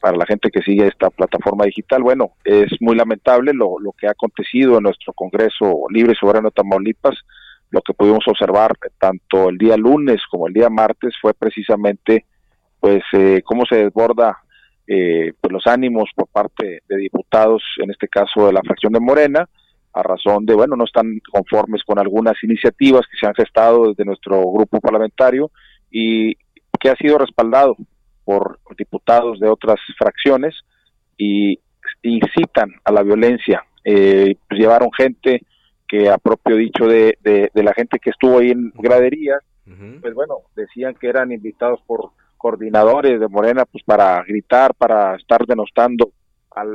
para 0.02 0.18
la 0.18 0.26
gente 0.26 0.50
que 0.52 0.62
sigue 0.62 0.88
esta 0.88 1.10
plataforma 1.10 1.66
digital. 1.66 2.04
Bueno, 2.04 2.34
es 2.44 2.70
muy 2.80 2.96
lamentable 2.96 3.54
lo, 3.54 3.80
lo 3.80 3.92
que 3.94 4.08
ha 4.08 4.12
acontecido 4.12 4.78
en 4.78 4.84
nuestro 4.84 5.14
Congreso 5.14 5.86
Libre 5.90 6.14
y 6.14 6.16
Soberano 6.16 6.50
de 6.50 6.56
Tamaulipas. 6.56 7.18
Lo 7.72 7.82
que 7.82 7.94
pudimos 7.94 8.28
observar 8.28 8.74
tanto 8.98 9.50
el 9.50 9.58
día 9.58 9.78
lunes 9.78 10.22
como 10.30 10.48
el 10.48 10.54
día 10.54 10.70
martes 10.70 11.14
fue 11.22 11.34
precisamente 11.34 12.26
pues 12.80 13.04
eh, 13.14 13.42
cómo 13.44 13.66
se 13.66 13.76
desborda 13.76 14.38
eh, 14.88 15.34
pues, 15.40 15.52
los 15.52 15.68
ánimos 15.68 16.10
por 16.16 16.28
parte 16.28 16.82
de 16.88 16.98
diputados, 16.98 17.62
en 17.78 17.92
este 17.92 18.08
caso 18.08 18.48
de 18.48 18.54
la 18.54 18.62
fracción 18.64 18.94
de 18.94 19.00
Morena, 19.00 19.48
a 19.94 20.04
razón 20.04 20.46
de, 20.46 20.56
bueno, 20.56 20.76
no 20.76 20.86
están 20.86 21.20
conformes 21.32 21.84
con 21.84 22.00
algunas 22.00 22.36
iniciativas 22.44 23.02
que 23.06 23.18
se 23.18 23.28
han 23.28 23.36
gestado 23.36 23.90
desde 23.90 24.06
nuestro 24.06 24.40
grupo 24.52 24.80
parlamentario 24.80 25.52
y 25.92 26.36
que 26.80 26.90
ha 26.90 26.96
sido 26.96 27.18
respaldado 27.18 27.76
por 28.30 28.60
diputados 28.78 29.40
de 29.40 29.50
otras 29.50 29.80
fracciones 29.98 30.54
y 31.18 31.60
incitan 32.04 32.70
a 32.84 32.92
la 32.92 33.02
violencia. 33.02 33.64
Eh, 33.84 34.36
pues 34.48 34.60
llevaron 34.60 34.92
gente 34.96 35.42
que 35.88 36.10
a 36.10 36.20
propio 36.20 36.56
dicho 36.56 36.86
de, 36.86 37.18
de, 37.24 37.64
la 37.64 37.74
gente 37.74 37.98
que 37.98 38.12
estuvo 38.12 38.38
ahí 38.38 38.52
en 38.52 38.72
graderías, 38.76 39.40
pues 40.00 40.14
bueno, 40.14 40.36
decían 40.56 40.94
que 40.94 41.08
eran 41.08 41.32
invitados 41.32 41.80
por 41.88 42.12
coordinadores 42.38 43.20
de 43.20 43.28
Morena 43.28 43.66
pues 43.66 43.84
para 43.84 44.22
gritar, 44.24 44.76
para 44.76 45.16
estar 45.16 45.48
denostando 45.48 46.12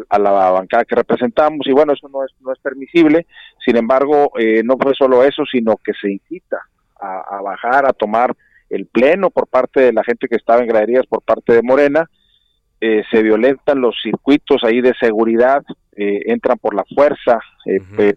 a 0.09 0.19
la 0.19 0.31
bancada 0.51 0.85
que 0.85 0.97
representamos 0.97 1.69
y 1.69 1.73
bueno, 1.73 1.93
eso 1.93 2.09
no 2.09 2.25
es, 2.25 2.33
no 2.41 2.53
es 2.53 2.59
permisible, 2.59 3.27
sin 3.65 3.77
embargo, 3.77 4.33
eh, 4.41 4.63
no 4.65 4.77
fue 4.77 4.93
solo 4.95 5.23
eso, 5.23 5.45
sino 5.45 5.77
que 5.77 5.93
se 6.01 6.11
incita 6.11 6.59
a, 7.01 7.37
a 7.37 7.43
bajar, 7.43 7.87
a 7.87 7.93
tomar 7.93 8.35
el 8.75 8.87
pleno 8.87 9.31
por 9.31 9.47
parte 9.47 9.81
de 9.81 9.93
la 9.93 10.03
gente 10.03 10.27
que 10.29 10.37
estaba 10.37 10.61
en 10.61 10.67
graderías 10.67 11.07
por 11.07 11.23
parte 11.23 11.53
de 11.53 11.63
Morena, 11.63 12.11
eh, 12.81 13.03
se 13.11 13.23
violentan 13.23 13.81
los 13.81 13.95
circuitos 14.03 14.63
ahí 14.65 14.81
de 14.81 14.93
seguridad, 14.99 15.63
eh, 15.97 16.23
entran 16.27 16.59
por 16.59 16.75
la 16.75 16.85
fuerza, 16.93 17.39
eh, 17.67 18.15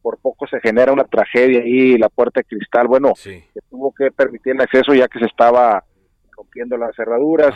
por 0.00 0.18
poco 0.18 0.46
se 0.46 0.60
genera 0.60 0.92
una 0.92 1.04
tragedia 1.04 1.60
ahí, 1.60 1.98
la 1.98 2.08
puerta 2.08 2.40
de 2.40 2.44
cristal, 2.44 2.86
bueno, 2.86 3.12
se 3.16 3.44
tuvo 3.68 3.92
que 3.92 4.10
permitir 4.12 4.54
el 4.54 4.60
acceso 4.60 4.94
ya 4.94 5.08
que 5.08 5.18
se 5.18 5.26
estaba 5.26 5.84
rompiendo 6.36 6.76
las 6.76 6.94
cerraduras. 6.94 7.54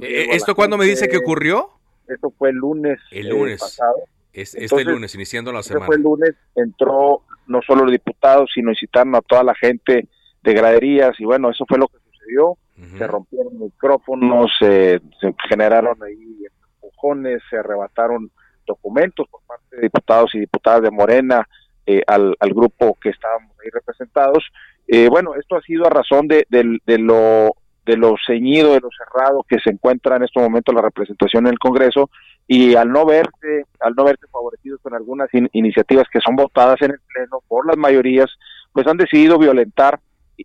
¿Esto 0.00 0.54
cuándo 0.54 0.78
me 0.78 0.84
dice 0.84 1.08
que 1.08 1.16
ocurrió? 1.16 1.70
Esto 2.06 2.30
fue 2.38 2.50
el 2.50 2.56
lunes, 2.56 3.00
el 3.10 3.28
lunes. 3.28 3.60
pasado. 3.60 3.96
este 4.32 4.84
lunes, 4.84 5.14
iniciando 5.16 5.52
la 5.52 5.62
semana. 5.62 5.86
Fue 5.86 5.96
el 5.96 6.02
lunes, 6.02 6.34
entró 6.54 7.24
no 7.48 7.60
solo 7.66 7.82
los 7.82 7.92
diputados, 7.92 8.50
sino 8.54 8.70
incitaron 8.70 9.14
a 9.16 9.20
toda 9.22 9.42
la 9.42 9.54
gente 9.54 10.06
de 10.48 10.54
graderías 10.54 11.18
y 11.20 11.24
bueno, 11.24 11.50
eso 11.50 11.64
fue 11.68 11.78
lo 11.78 11.88
que 11.88 11.98
sucedió. 12.10 12.56
Se 12.96 13.06
rompieron 13.08 13.58
micrófonos, 13.58 14.52
se 14.60 15.00
generaron 15.48 16.00
ahí 16.02 16.44
empujones, 16.76 17.42
se 17.50 17.58
arrebataron 17.58 18.30
documentos 18.66 19.26
por 19.28 19.40
parte 19.42 19.76
de 19.76 19.82
diputados 19.82 20.32
y 20.34 20.40
diputadas 20.40 20.82
de 20.82 20.90
Morena 20.90 21.48
eh, 21.86 22.02
al, 22.06 22.36
grupo 22.50 22.96
que 23.00 23.08
estábamos 23.08 23.50
ahí 23.60 23.70
representados. 23.72 24.44
Eh, 24.86 25.08
bueno, 25.08 25.34
esto 25.34 25.56
ha 25.56 25.62
sido 25.62 25.86
a 25.86 25.90
razón 25.90 26.28
de, 26.28 26.46
de, 26.50 26.98
lo 26.98 27.56
de 27.84 27.96
lo 27.96 28.14
ceñido, 28.24 28.74
de 28.74 28.80
lo 28.80 28.90
cerrado 28.90 29.44
que 29.48 29.58
se 29.58 29.70
encuentra 29.70 30.16
en 30.16 30.24
este 30.24 30.38
momento 30.38 30.72
la 30.72 30.82
representación 30.82 31.46
en 31.46 31.54
el 31.54 31.58
Congreso 31.58 32.10
y 32.46 32.74
al 32.74 32.92
no 32.92 33.06
verse, 33.06 33.64
al 33.80 33.94
no 33.94 34.04
verse 34.04 34.26
favorecidos 34.30 34.80
con 34.82 34.94
algunas 34.94 35.28
iniciativas 35.52 36.06
que 36.12 36.20
son 36.20 36.36
votadas 36.36 36.80
en 36.82 36.92
el 36.92 37.00
Pleno 37.12 37.42
por 37.48 37.66
las 37.66 37.78
mayorías, 37.78 38.30
pues 38.72 38.86
han 38.86 38.98
decidido 38.98 39.38
violentar 39.38 39.98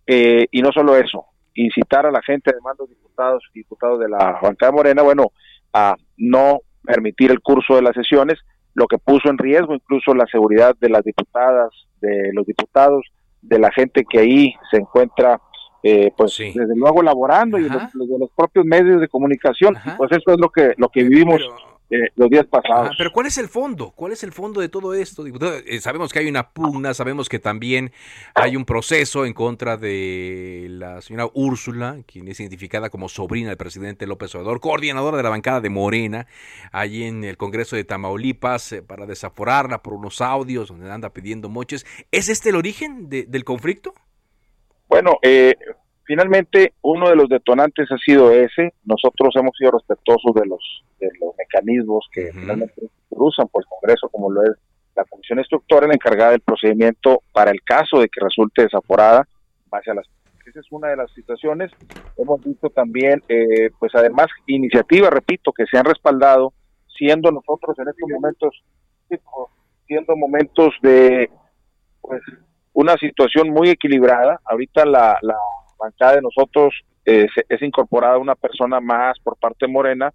eh, 0.06 0.46
y 0.50 0.62
no 0.62 0.72
solo 0.72 0.96
eso, 0.96 1.26
incitar 1.54 2.06
a 2.06 2.10
la 2.10 2.22
gente, 2.22 2.50
además 2.50 2.76
los 2.78 2.88
diputados 2.88 3.42
y 3.54 3.60
diputados 3.60 4.00
de 4.00 4.08
la 4.08 4.38
bancada 4.42 4.72
morena, 4.72 5.02
bueno, 5.02 5.32
a 5.72 5.96
no 6.16 6.60
permitir 6.82 7.30
el 7.30 7.40
curso 7.40 7.76
de 7.76 7.82
las 7.82 7.94
sesiones, 7.94 8.38
lo 8.74 8.86
que 8.86 8.98
puso 8.98 9.28
en 9.28 9.38
riesgo 9.38 9.74
incluso 9.74 10.14
la 10.14 10.26
seguridad 10.26 10.74
de 10.80 10.88
las 10.88 11.04
diputadas, 11.04 11.70
de 12.00 12.30
los 12.32 12.44
diputados, 12.44 13.04
de 13.40 13.58
la 13.58 13.70
gente 13.70 14.04
que 14.08 14.18
ahí 14.18 14.54
se 14.70 14.78
encuentra, 14.78 15.40
eh, 15.82 16.10
pues 16.16 16.36
desde 16.38 16.76
luego 16.76 17.02
elaborando 17.02 17.58
y 17.58 17.64
de 17.64 17.70
los, 17.70 18.30
propios 18.34 18.64
medios 18.64 19.00
de 19.00 19.08
comunicación. 19.08 19.76
Pues 19.96 20.10
eso 20.12 20.32
es 20.32 20.40
lo 20.40 20.48
que 20.48 20.74
lo 20.76 20.88
que 20.88 21.04
vivimos. 21.04 21.40
Eh, 21.94 22.10
los 22.16 22.28
días 22.28 22.44
pasados. 22.46 22.96
pero 22.98 23.12
¿cuál 23.12 23.26
es 23.26 23.38
el 23.38 23.46
fondo? 23.46 23.92
¿Cuál 23.92 24.10
es 24.10 24.24
el 24.24 24.32
fondo 24.32 24.60
de 24.60 24.68
todo 24.68 24.94
esto? 24.94 25.24
Eh, 25.28 25.80
sabemos 25.80 26.12
que 26.12 26.18
hay 26.18 26.26
una 26.26 26.50
pugna, 26.50 26.92
sabemos 26.92 27.28
que 27.28 27.38
también 27.38 27.92
hay 28.34 28.56
un 28.56 28.64
proceso 28.64 29.24
en 29.24 29.32
contra 29.32 29.76
de 29.76 30.66
la 30.70 31.00
señora 31.02 31.30
Úrsula, 31.34 31.98
quien 32.04 32.26
es 32.26 32.40
identificada 32.40 32.90
como 32.90 33.08
sobrina 33.08 33.50
del 33.50 33.58
presidente 33.58 34.08
López 34.08 34.34
Obrador, 34.34 34.58
coordinadora 34.58 35.16
de 35.16 35.22
la 35.22 35.28
bancada 35.28 35.60
de 35.60 35.70
Morena, 35.70 36.26
allí 36.72 37.04
en 37.04 37.22
el 37.22 37.36
Congreso 37.36 37.76
de 37.76 37.84
Tamaulipas, 37.84 38.72
eh, 38.72 38.82
para 38.82 39.06
desaforarla 39.06 39.80
por 39.80 39.92
unos 39.92 40.20
audios 40.20 40.70
donde 40.70 40.90
anda 40.90 41.10
pidiendo 41.10 41.48
moches. 41.48 41.86
¿Es 42.10 42.28
este 42.28 42.48
el 42.48 42.56
origen 42.56 43.08
del 43.08 43.44
conflicto? 43.44 43.94
Bueno, 44.88 45.18
finalmente 46.04 46.74
uno 46.82 47.08
de 47.08 47.16
los 47.16 47.28
detonantes 47.28 47.90
ha 47.90 47.98
sido 47.98 48.30
ese. 48.30 48.72
Nosotros 48.84 49.34
hemos 49.36 49.56
sido 49.56 49.72
respetuosos 49.72 50.34
de 50.34 50.46
los, 50.46 50.84
de 51.00 51.08
los 51.20 51.34
mecanismos 51.36 52.06
que 52.12 52.32
finalmente 52.32 52.88
usan 53.10 53.48
por 53.48 53.62
el 53.62 53.68
Congreso, 53.68 54.08
como 54.08 54.30
lo 54.30 54.42
es 54.42 54.58
la 54.96 55.04
Comisión 55.04 55.38
Instructora, 55.38 55.88
la 55.88 55.94
encargada 55.94 56.30
del 56.32 56.40
procedimiento 56.40 57.20
para 57.32 57.50
el 57.50 57.62
caso 57.62 57.98
de 57.98 58.08
que 58.08 58.20
resulte 58.20 58.62
desaforada, 58.62 59.26
base 59.68 59.90
a 59.90 59.94
las 59.94 60.06
esa 60.46 60.60
es 60.60 60.66
una 60.70 60.88
de 60.88 60.96
las 60.96 61.10
situaciones. 61.12 61.70
Hemos 62.16 62.44
visto 62.44 62.68
también, 62.70 63.22
eh, 63.28 63.70
pues 63.78 63.94
además, 63.94 64.26
iniciativas, 64.46 65.10
repito, 65.10 65.52
que 65.52 65.64
se 65.66 65.78
han 65.78 65.84
respaldado, 65.84 66.52
siendo 66.86 67.30
nosotros 67.30 67.78
en 67.78 67.88
estos 67.88 68.10
momentos, 68.10 68.64
siendo 69.86 70.16
momentos 70.16 70.74
de, 70.82 71.30
pues, 72.00 72.20
una 72.72 72.94
situación 72.98 73.50
muy 73.50 73.70
equilibrada. 73.70 74.40
Ahorita 74.44 74.84
la, 74.84 75.18
la 75.22 75.36
bancada 75.78 76.16
de 76.16 76.22
nosotros 76.22 76.74
eh, 77.04 77.26
es 77.48 77.62
incorporada 77.62 78.18
una 78.18 78.34
persona 78.34 78.80
más 78.80 79.18
por 79.20 79.36
parte 79.36 79.66
Morena, 79.66 80.12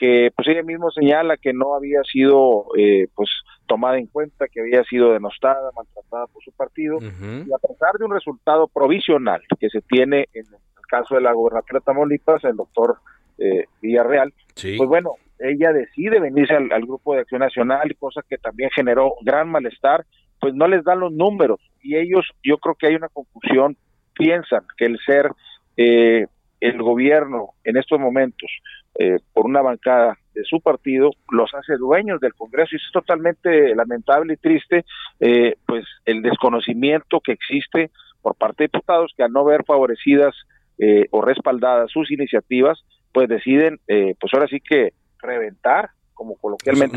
que 0.00 0.30
pues 0.34 0.48
ella 0.48 0.62
mismo 0.62 0.90
señala 0.90 1.36
que 1.36 1.52
no 1.52 1.74
había 1.74 2.02
sido 2.04 2.66
eh, 2.78 3.06
pues 3.14 3.28
tomada 3.66 3.98
en 3.98 4.06
cuenta, 4.06 4.46
que 4.48 4.60
había 4.60 4.82
sido 4.84 5.12
denostada, 5.12 5.70
maltratada 5.76 6.26
por 6.26 6.42
su 6.42 6.52
partido, 6.52 6.98
y 7.00 7.52
a 7.52 7.58
pesar 7.58 7.92
de 7.98 8.06
un 8.06 8.14
resultado 8.14 8.66
provisional 8.66 9.42
que 9.58 9.68
se 9.68 9.82
tiene 9.82 10.26
en 10.32 10.46
el 10.46 10.86
caso 10.88 11.16
de 11.16 11.20
la 11.20 11.32
gobernatura 11.32 11.80
de 11.80 11.84
Tamaulipas, 11.84 12.42
el 12.44 12.56
doctor 12.56 12.96
eh, 13.38 13.66
Villarreal, 13.82 14.32
pues 14.54 14.88
bueno, 14.88 15.16
ella 15.38 15.72
decide 15.72 16.18
venirse 16.18 16.54
al, 16.54 16.68
grupo 16.82 17.14
de 17.14 17.20
acción 17.20 17.40
nacional, 17.40 17.94
cosa 17.98 18.22
que 18.28 18.38
también 18.38 18.70
generó 18.74 19.14
gran 19.22 19.50
malestar, 19.50 20.06
pues 20.40 20.54
no 20.54 20.66
les 20.66 20.82
dan 20.82 21.00
los 21.00 21.12
números, 21.12 21.60
y 21.82 21.96
ellos, 21.96 22.26
yo 22.42 22.56
creo 22.56 22.74
que 22.74 22.86
hay 22.86 22.94
una 22.94 23.08
confusión, 23.08 23.76
piensan 24.20 24.62
que 24.76 24.86
el 24.86 24.98
ser 25.04 25.32
eh, 25.76 26.26
el 26.60 26.82
gobierno 26.82 27.54
en 27.64 27.76
estos 27.76 27.98
momentos 27.98 28.50
eh, 28.98 29.18
por 29.32 29.46
una 29.46 29.62
bancada 29.62 30.18
de 30.34 30.42
su 30.44 30.60
partido 30.60 31.10
los 31.30 31.50
hace 31.54 31.76
dueños 31.76 32.20
del 32.20 32.34
Congreso 32.34 32.70
y 32.72 32.76
es 32.76 32.92
totalmente 32.92 33.74
lamentable 33.74 34.34
y 34.34 34.36
triste 34.36 34.84
eh, 35.18 35.56
pues 35.66 35.84
el 36.04 36.22
desconocimiento 36.22 37.20
que 37.20 37.32
existe 37.32 37.90
por 38.20 38.34
parte 38.34 38.64
de 38.64 38.68
diputados 38.68 39.12
que 39.16 39.22
al 39.22 39.32
no 39.32 39.44
ver 39.44 39.64
favorecidas 39.64 40.34
eh, 40.78 41.06
o 41.10 41.22
respaldadas 41.22 41.90
sus 41.90 42.10
iniciativas 42.10 42.84
pues 43.12 43.28
deciden 43.28 43.80
pues 43.86 44.32
ahora 44.32 44.46
sí 44.46 44.60
que 44.60 44.92
reventar 45.18 45.90
como 46.14 46.36
coloquialmente 46.36 46.96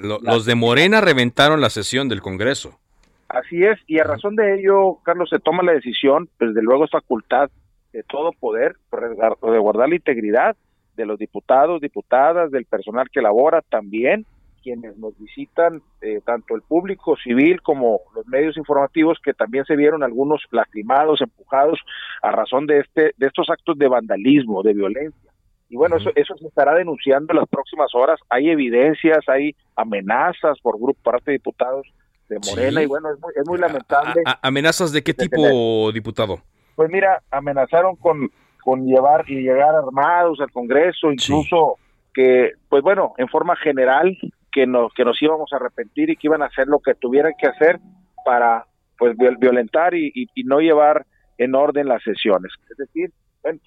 los 0.00 0.44
de 0.44 0.54
Morena 0.54 1.00
reventaron 1.00 1.60
la 1.60 1.70
sesión 1.70 2.08
del 2.08 2.20
Congreso 2.20 2.80
así 3.28 3.64
es 3.64 3.78
y 3.86 3.98
a 3.98 4.04
razón 4.04 4.36
de 4.36 4.58
ello 4.58 4.98
Carlos 5.04 5.30
se 5.30 5.38
toma 5.38 5.62
la 5.62 5.72
decisión 5.72 6.28
pues 6.38 6.54
desde 6.54 6.62
luego 6.62 6.84
es 6.84 6.90
facultad 6.90 7.50
de 7.92 8.02
todo 8.02 8.32
poder 8.32 8.76
de 8.90 9.58
guardar 9.58 9.88
la 9.88 9.96
integridad 9.96 10.56
de 10.98 11.06
los 11.06 11.18
diputados, 11.18 11.80
diputadas, 11.80 12.50
del 12.50 12.66
personal 12.66 13.08
que 13.10 13.22
labora, 13.22 13.62
también 13.62 14.26
quienes 14.62 14.98
nos 14.98 15.16
visitan, 15.18 15.80
eh, 16.02 16.20
tanto 16.26 16.56
el 16.56 16.62
público 16.62 17.16
civil 17.16 17.62
como 17.62 18.00
los 18.14 18.26
medios 18.26 18.56
informativos, 18.56 19.18
que 19.22 19.32
también 19.32 19.64
se 19.64 19.76
vieron 19.76 20.02
algunos 20.02 20.42
lastimados, 20.50 21.22
empujados 21.22 21.78
a 22.20 22.32
razón 22.32 22.66
de 22.66 22.80
este, 22.80 23.12
de 23.16 23.26
estos 23.26 23.48
actos 23.48 23.78
de 23.78 23.88
vandalismo, 23.88 24.62
de 24.62 24.74
violencia. 24.74 25.30
Y 25.70 25.76
bueno, 25.76 25.96
eso, 25.96 26.10
eso 26.16 26.36
se 26.36 26.48
estará 26.48 26.74
denunciando 26.74 27.32
en 27.32 27.38
las 27.38 27.48
próximas 27.48 27.94
horas. 27.94 28.18
Hay 28.28 28.50
evidencias, 28.50 29.26
hay 29.28 29.54
amenazas 29.76 30.58
por 30.60 30.76
grupo, 30.76 31.00
parte 31.02 31.30
de 31.30 31.38
diputados 31.38 31.86
de 32.28 32.38
Morena, 32.50 32.82
y 32.82 32.86
bueno, 32.86 33.10
es 33.12 33.20
muy, 33.20 33.32
es 33.34 33.48
muy 33.48 33.58
lamentable. 33.58 34.22
¿Amenazas 34.42 34.92
de 34.92 35.02
qué 35.02 35.14
tipo, 35.14 35.90
diputado? 35.92 36.42
Pues 36.76 36.90
mira, 36.90 37.22
amenazaron 37.30 37.96
con 37.96 38.30
con 38.68 38.84
llevar 38.84 39.24
y 39.26 39.40
llegar 39.40 39.74
armados 39.74 40.40
al 40.40 40.50
Congreso, 40.50 41.10
incluso 41.10 41.78
que, 42.12 42.52
pues 42.68 42.82
bueno, 42.82 43.14
en 43.16 43.26
forma 43.28 43.56
general, 43.56 44.14
que 44.52 44.66
nos, 44.66 44.92
que 44.92 45.06
nos 45.06 45.22
íbamos 45.22 45.50
a 45.52 45.56
arrepentir 45.56 46.10
y 46.10 46.16
que 46.16 46.26
iban 46.26 46.42
a 46.42 46.48
hacer 46.48 46.66
lo 46.66 46.78
que 46.80 46.94
tuvieran 46.94 47.32
que 47.38 47.46
hacer 47.46 47.78
para, 48.26 48.66
pues, 48.98 49.16
violentar 49.40 49.94
y, 49.94 50.28
no 50.44 50.60
llevar 50.60 51.06
en 51.38 51.54
orden 51.54 51.88
las 51.88 52.02
sesiones. 52.02 52.52
Es 52.70 52.76
decir, 52.76 53.10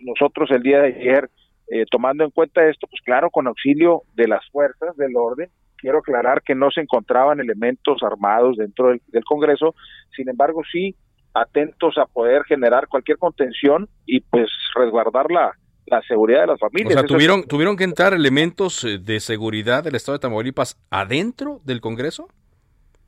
nosotros 0.01 0.51
el 0.51 0.61
día 0.61 0.81
de 0.81 0.89
ayer, 0.89 1.31
eh, 1.71 1.85
tomando 1.89 2.23
en 2.23 2.29
cuenta 2.29 2.69
esto, 2.69 2.85
pues 2.85 3.01
claro, 3.01 3.31
con 3.31 3.47
auxilio 3.47 4.03
de 4.13 4.27
las 4.27 4.47
fuerzas 4.51 4.95
del 4.97 5.15
orden, 5.15 5.49
quiero 5.81 5.97
aclarar 5.97 6.41
que 6.43 6.55
no 6.55 6.71
se 6.71 6.81
encontraban 6.81 7.39
elementos 7.39 8.01
armados 8.03 8.57
dentro 8.57 8.89
del, 8.89 9.01
del 9.07 9.25
Congreso, 9.25 9.75
sin 10.15 10.29
embargo 10.29 10.61
sí 10.71 10.95
atentos 11.33 11.97
a 11.97 12.05
poder 12.05 12.43
generar 12.43 12.87
cualquier 12.87 13.17
contención 13.17 13.89
y 14.05 14.19
pues 14.21 14.49
resguardar 14.75 15.31
la, 15.31 15.51
la 15.85 16.01
seguridad 16.03 16.41
de 16.41 16.47
las 16.47 16.59
familias. 16.59 16.95
O 16.95 16.99
sea, 16.99 17.07
¿tuvieron, 17.07 17.43
¿tuvieron 17.47 17.77
que 17.77 17.83
entrar 17.83 18.13
elementos 18.13 18.83
eh, 18.83 18.97
de 18.97 19.19
seguridad 19.19 19.83
del 19.83 19.95
Estado 19.95 20.17
de 20.17 20.21
Tamaulipas 20.21 20.79
adentro 20.89 21.59
del 21.63 21.81
Congreso? 21.81 22.27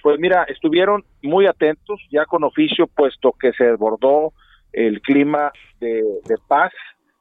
Pues 0.02 0.20
mira, 0.20 0.44
estuvieron 0.44 1.06
muy 1.22 1.48
atentos, 1.48 2.02
ya 2.12 2.26
con 2.26 2.44
oficio, 2.44 2.88
puesto 2.88 3.34
que 3.40 3.54
se 3.54 3.64
desbordó 3.64 4.34
el 4.74 5.02
clima 5.02 5.52
de, 5.80 6.04
paz, 6.48 6.74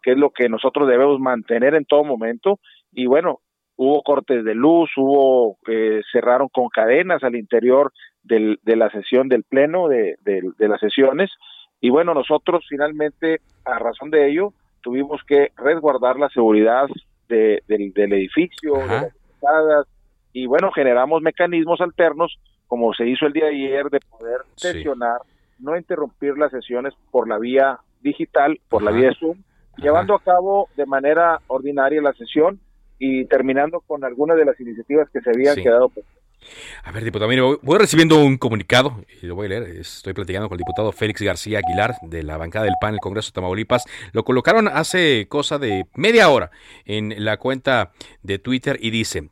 que 0.03 0.13
es 0.13 0.19
lo 0.19 0.31
que 0.31 0.49
nosotros 0.49 0.89
debemos 0.89 1.21
mantener 1.21 1.75
en 1.75 1.85
todo 1.85 2.03
momento. 2.03 2.59
Y 2.91 3.07
bueno, 3.07 3.41
hubo 3.77 4.03
cortes 4.03 4.45
de 4.45 4.55
luz, 4.55 4.91
hubo 4.97 5.57
eh, 5.67 6.03
cerraron 6.13 6.49
con 6.49 6.69
cadenas 6.69 7.23
al 7.25 7.37
interior 7.37 7.93
del, 8.23 8.59
de 8.63 8.77
la 8.77 8.91
sesión 8.91 9.29
del 9.29 9.45
pleno, 9.45 9.89
de, 9.89 10.17
de, 10.23 10.69
las 10.69 10.81
sesiones. 10.81 11.31
Y 11.81 11.91
bueno, 11.91 12.15
nosotros 12.15 12.65
finalmente, 12.69 13.41
a 13.65 13.79
razón 13.79 14.11
de 14.11 14.31
ello, 14.31 14.53
tuvimos 14.83 15.21
que 15.27 15.51
resguardar 15.57 16.19
la 16.19 16.29
seguridad 16.29 16.87
de, 17.29 17.63
del, 17.67 17.93
del, 17.93 18.13
edificio, 18.13 18.75
de 18.75 19.11
las 19.41 19.87
y 20.33 20.47
bueno, 20.47 20.71
generamos 20.73 21.21
mecanismos 21.21 21.81
alternos, 21.81 22.39
como 22.67 22.95
se 22.95 23.07
hizo 23.07 23.27
el 23.27 23.33
día 23.33 23.47
de 23.47 23.51
ayer, 23.51 23.91
de 23.91 24.01
poder 24.01 24.41
sesionar, 24.57 25.21
no 25.59 25.77
interrumpir 25.77 26.39
las 26.39 26.51
sesiones 26.51 26.95
por 27.11 27.29
la 27.29 27.39
vía 27.39 27.79
digital, 28.01 28.59
por 28.69 28.83
la 28.83 28.93
vía 28.93 29.13
Zoom, 29.19 29.43
llevando 29.77 30.15
a 30.15 30.23
cabo 30.23 30.69
de 30.77 30.87
manera 30.87 31.41
ordinaria 31.49 32.01
la 32.01 32.15
sesión 32.15 32.61
y 33.05 33.25
terminando 33.25 33.81
con 33.81 34.05
algunas 34.05 34.37
de 34.37 34.45
las 34.45 34.59
iniciativas 34.61 35.11
que 35.11 35.21
se 35.21 35.31
habían 35.31 35.57
quedado 35.57 35.91
a 36.85 36.91
ver, 36.91 37.05
diputado, 37.05 37.29
mire, 37.29 37.43
voy 37.43 37.79
recibiendo 37.79 38.23
un 38.23 38.37
comunicado 38.37 39.05
y 39.23 39.27
lo 39.27 39.35
voy 39.37 39.47
a 39.47 39.51
leer. 39.51 39.63
Estoy 39.77 40.13
platicando 40.13 40.49
con 40.49 40.57
el 40.57 40.59
diputado 40.59 40.91
Félix 40.91 41.23
García 41.23 41.61
Aguilar 41.61 41.95
de 42.03 42.23
la 42.25 42.37
bancada 42.37 42.65
del 42.65 42.75
PAN, 42.81 42.91
en 42.91 42.95
el 42.95 43.01
Congreso 43.01 43.29
de 43.31 43.35
Tamaulipas. 43.35 43.85
Lo 44.13 44.25
colocaron 44.25 44.69
hace 44.69 45.27
cosa 45.29 45.59
de 45.59 45.87
media 45.95 46.29
hora 46.31 46.51
en 46.85 47.25
la 47.25 47.37
cuenta 47.37 47.93
de 48.23 48.39
Twitter 48.39 48.77
y 48.81 48.91
dice, 48.91 49.29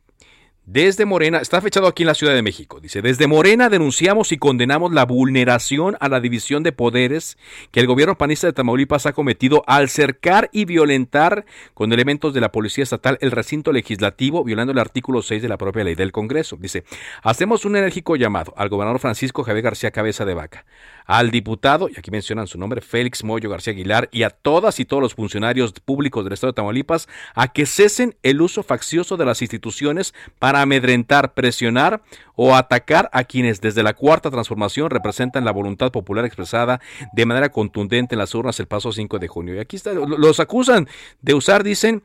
desde 0.65 1.05
Morena, 1.05 1.39
está 1.39 1.59
fechado 1.59 1.87
aquí 1.87 2.03
en 2.03 2.07
la 2.07 2.13
Ciudad 2.13 2.35
de 2.35 2.43
México, 2.43 2.79
dice, 2.79 3.01
desde 3.01 3.25
Morena 3.25 3.67
denunciamos 3.67 4.31
y 4.31 4.37
condenamos 4.37 4.93
la 4.93 5.05
vulneración 5.05 5.97
a 5.99 6.07
la 6.07 6.19
división 6.19 6.61
de 6.61 6.71
poderes 6.71 7.39
que 7.71 7.79
el 7.79 7.87
gobierno 7.87 8.15
panista 8.15 8.45
de 8.45 8.53
Tamaulipas 8.53 9.07
ha 9.07 9.13
cometido 9.13 9.63
al 9.65 9.89
cercar 9.89 10.49
y 10.53 10.65
violentar 10.65 11.45
con 11.73 11.91
elementos 11.91 12.35
de 12.35 12.41
la 12.41 12.51
Policía 12.51 12.83
Estatal 12.83 13.17
el 13.21 13.31
recinto 13.31 13.71
legislativo, 13.71 14.43
violando 14.43 14.71
el 14.71 14.79
artículo 14.79 15.23
6 15.23 15.41
de 15.41 15.49
la 15.49 15.57
propia 15.57 15.83
ley 15.83 15.95
del 15.95 16.11
Congreso. 16.11 16.57
Dice, 16.57 16.83
hacemos 17.23 17.65
un 17.65 17.75
enérgico 17.75 18.15
llamado 18.15 18.53
al 18.55 18.69
gobernador 18.69 18.99
Francisco 18.99 19.43
Javier 19.43 19.63
García 19.63 19.89
Cabeza 19.89 20.25
de 20.25 20.35
Vaca, 20.35 20.65
al 21.11 21.29
diputado, 21.29 21.89
y 21.89 21.99
aquí 21.99 22.09
mencionan 22.09 22.47
su 22.47 22.57
nombre, 22.57 22.79
Félix 22.79 23.25
Moyo 23.25 23.49
García 23.49 23.73
Aguilar, 23.73 24.07
y 24.13 24.23
a 24.23 24.29
todas 24.29 24.79
y 24.79 24.85
todos 24.85 25.03
los 25.03 25.13
funcionarios 25.13 25.73
públicos 25.73 26.23
del 26.23 26.31
Estado 26.31 26.53
de 26.53 26.55
Tamaulipas 26.55 27.09
a 27.35 27.49
que 27.49 27.65
cesen 27.65 28.15
el 28.23 28.41
uso 28.41 28.63
faccioso 28.63 29.17
de 29.17 29.25
las 29.25 29.41
instituciones 29.41 30.13
para 30.39 30.61
amedrentar, 30.61 31.33
presionar 31.33 32.01
o 32.37 32.55
atacar 32.55 33.09
a 33.11 33.25
quienes 33.25 33.59
desde 33.59 33.83
la 33.83 33.93
cuarta 33.93 34.31
transformación 34.31 34.89
representan 34.89 35.43
la 35.43 35.51
voluntad 35.51 35.91
popular 35.91 36.23
expresada 36.23 36.79
de 37.11 37.25
manera 37.25 37.49
contundente 37.49 38.15
en 38.15 38.19
las 38.19 38.33
urnas 38.33 38.57
el 38.61 38.67
paso 38.67 38.93
5 38.93 39.19
de 39.19 39.27
junio. 39.27 39.55
Y 39.55 39.59
aquí 39.59 39.75
está, 39.75 39.91
los 39.91 40.39
acusan 40.39 40.87
de 41.21 41.33
usar, 41.33 41.65
dicen, 41.65 42.03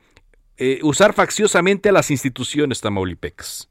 eh, 0.56 0.80
usar 0.82 1.12
facciosamente 1.12 1.90
a 1.90 1.92
las 1.92 2.10
instituciones 2.10 2.80
tamaulipecs. 2.80 3.68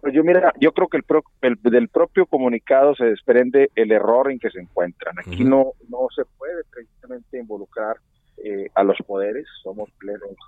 Pues 0.00 0.14
yo 0.14 0.22
mira, 0.22 0.52
yo 0.60 0.72
creo 0.72 0.88
que 0.88 0.98
el, 1.42 1.56
del 1.62 1.88
propio 1.88 2.26
comunicado 2.26 2.94
se 2.94 3.04
desprende 3.06 3.70
el 3.74 3.90
error 3.90 4.30
en 4.30 4.38
que 4.38 4.50
se 4.50 4.60
encuentran. 4.60 5.18
Aquí 5.18 5.44
no 5.44 5.72
no 5.88 6.06
se 6.14 6.24
puede 6.38 6.62
precisamente 6.70 7.38
involucrar 7.38 7.96
eh, 8.44 8.70
a 8.76 8.84
los 8.84 8.96
poderes, 9.04 9.46
somos 9.64 9.90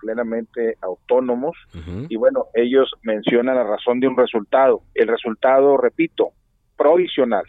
plenamente 0.00 0.76
autónomos. 0.80 1.56
Y 2.08 2.14
bueno, 2.14 2.46
ellos 2.54 2.92
mencionan 3.02 3.56
la 3.56 3.64
razón 3.64 3.98
de 3.98 4.06
un 4.06 4.16
resultado. 4.16 4.82
El 4.94 5.08
resultado, 5.08 5.76
repito, 5.76 6.30
provisional 6.76 7.44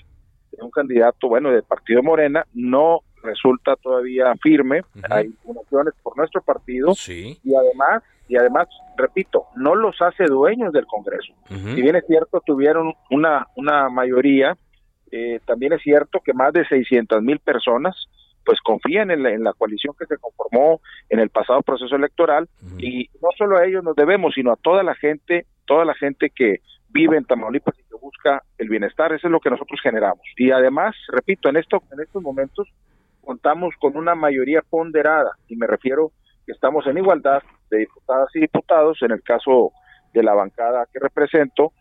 de 0.52 0.64
un 0.64 0.72
candidato, 0.72 1.28
bueno, 1.28 1.52
del 1.52 1.64
Partido 1.64 2.02
Morena, 2.02 2.46
no 2.54 3.02
resulta 3.22 3.76
todavía 3.76 4.34
firme, 4.42 4.82
hay 5.10 5.28
impugnaciones 5.28 5.94
por 6.02 6.18
nuestro 6.18 6.42
partido. 6.42 6.94
Y 7.44 7.56
además, 7.56 8.04
y 8.32 8.38
además, 8.38 8.70
repito, 8.96 9.48
no 9.58 9.76
los 9.76 10.02
hace 10.02 10.24
dueños 10.24 10.72
del 10.72 10.86
Congreso. 10.86 11.34
Si 11.50 11.82
bien 11.82 11.98
es 11.98 12.06
cierto, 12.08 12.42
tuvieron 12.46 12.94
una, 13.10 13.46
una 13.58 13.90
mayoría, 13.90 14.56
eh, 15.12 15.42
también 15.46 15.74
es 15.74 15.82
cierto 15.82 16.22
que 16.24 16.32
más 16.34 16.54
de 16.54 16.66
600 16.66 17.22
mil 17.22 17.40
personas 17.40 17.94
pues 18.46 18.62
confían 18.62 19.12
en 19.12 19.22
la, 19.22 19.32
en 19.32 19.44
la 19.44 19.52
coalición 19.52 19.94
que 20.00 20.06
se 20.06 20.18
conformó 20.18 20.80
en 21.10 21.20
el 21.20 21.30
pasado 21.30 21.62
proceso 21.62 21.94
electoral. 21.94 22.48
Y 22.78 23.10
no 23.22 23.28
solo 23.38 23.58
a 23.58 23.66
ellos 23.66 23.84
nos 23.84 23.98
debemos, 23.98 24.34
sino 24.34 24.54
a 24.54 24.56
toda 24.56 24.82
la 24.82 24.96
gente, 24.96 25.46
toda 25.66 25.84
la 25.84 25.94
gente 25.94 26.30
que 26.34 26.62
vive 26.88 27.18
en 27.18 27.26
Tamaulipas 27.26 27.78
y 27.78 27.84
que 27.84 27.98
busca 28.02 28.44
el 28.58 28.70
bienestar, 28.70 29.12
eso 29.12 29.28
es 29.28 29.32
lo 29.32 29.42
que 29.42 29.50
nosotros 29.50 29.82
generamos. 29.84 30.24
Y 30.38 30.52
además, 30.52 30.96
repito, 31.10 31.50
en 31.50 31.58
esto 31.58 31.84
en 31.92 32.00
estos 32.00 32.24
momentos 32.24 32.70
contamos 33.20 33.76
con 33.78 33.98
una 33.98 34.16
mayoría 34.16 34.62
ponderada. 34.62 35.34
Y 35.50 35.58
me 35.58 35.68
refiero 35.68 36.14
que 36.46 36.54
estamos 36.54 36.88
en 36.88 36.98
igualdad 36.98 37.44
de 37.72 37.80
diputadas 37.80 38.28
y 38.36 38.42
diputados 38.42 39.00
en 39.02 39.12
el 39.12 39.24
caso 39.24 39.72
de 40.14 40.22
la 40.22 40.34
bancada 40.34 40.88
que 40.92 41.00
represento 41.00 41.74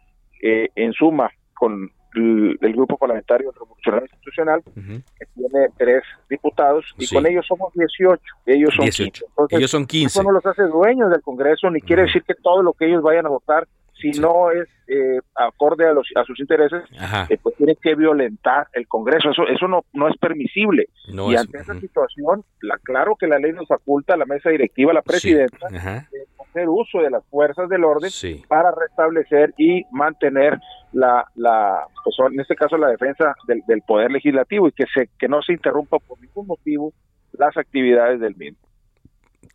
eh, 0.43 0.69
en 0.75 0.93
suma 0.93 1.31
con 1.55 1.91
el, 2.15 2.73
grupo 2.75 2.97
parlamentario 2.97 3.53
revolucionario 3.53 4.07
institucional 4.07 4.63
que 4.65 5.27
tiene 5.35 5.69
tres 5.77 6.03
diputados 6.29 6.85
y 6.99 7.07
con 7.07 7.27
ellos 7.27 7.47
somos 7.47 7.73
18 7.75 8.21
ellos 8.47 8.75
son 8.75 8.89
15 8.89 9.25
ellos 9.51 9.71
son 9.71 9.87
15 9.87 10.07
eso 10.07 10.23
no 10.23 10.33
los 10.33 10.45
hace 10.45 10.63
dueños 10.63 11.11
del 11.11 11.21
Congreso 11.21 11.71
ni 11.71 11.81
quiere 11.81 12.03
decir 12.03 12.23
que 12.23 12.35
todo 12.35 12.63
lo 12.63 12.73
que 12.73 12.87
ellos 12.87 13.03
vayan 13.03 13.27
a 13.27 13.29
votar 13.29 13.69
si 14.01 14.11
no 14.21 14.51
es 14.51 14.69
eh, 14.89 15.21
acorde 15.35 15.87
a, 15.87 15.93
los, 15.93 16.07
a 16.17 16.25
sus 16.25 16.39
intereses, 16.41 16.83
eh, 17.29 17.39
pues 17.43 17.57
tiene 17.57 17.77
que 17.77 17.95
violentar 17.95 18.67
el 18.73 18.89
Congreso. 18.89 19.31
Eso 19.31 19.47
eso 19.47 19.69
no, 19.69 19.85
no 19.93 20.09
es 20.09 20.17
permisible. 20.19 20.89
y 21.07 21.37
ante 21.37 21.59
esa 21.59 21.79
situación, 21.79 22.45
la, 22.63 22.77
claro 22.79 23.17
que 23.17 23.27
la 23.27 23.39
ley 23.39 23.53
nos 23.53 23.69
faculta 23.69 24.15
a 24.15 24.17
la 24.17 24.27
mesa 24.27 24.51
directiva, 24.51 24.91
a 24.91 24.95
la 24.95 25.03
presidenta, 25.03 25.69
hacer 25.69 26.69
uso 26.69 26.99
de 26.99 27.11
las 27.11 27.25
fuerzas 27.27 27.69
del 27.69 27.85
orden 27.85 28.11
para 28.49 28.73
restablecer 28.73 29.55
y 29.57 29.85
mantener 29.93 30.59
la, 30.93 31.25
la 31.37 31.87
pues, 32.03 32.17
en 32.33 32.41
este 32.41 32.57
caso 32.57 32.77
la 32.77 32.89
defensa 32.89 33.35
del, 33.47 33.63
del 33.69 33.83
poder 33.83 34.11
legislativo 34.11 34.67
y 34.67 34.73
que 34.73 34.87
se 34.93 35.09
que 35.19 35.29
no 35.29 35.43
se 35.43 35.53
interrumpa 35.53 35.99
por 35.99 36.21
ningún 36.21 36.49
motivo 36.49 36.93
las 37.33 37.57
actividades 37.57 38.21
del 38.21 38.35
mismo. 38.35 38.70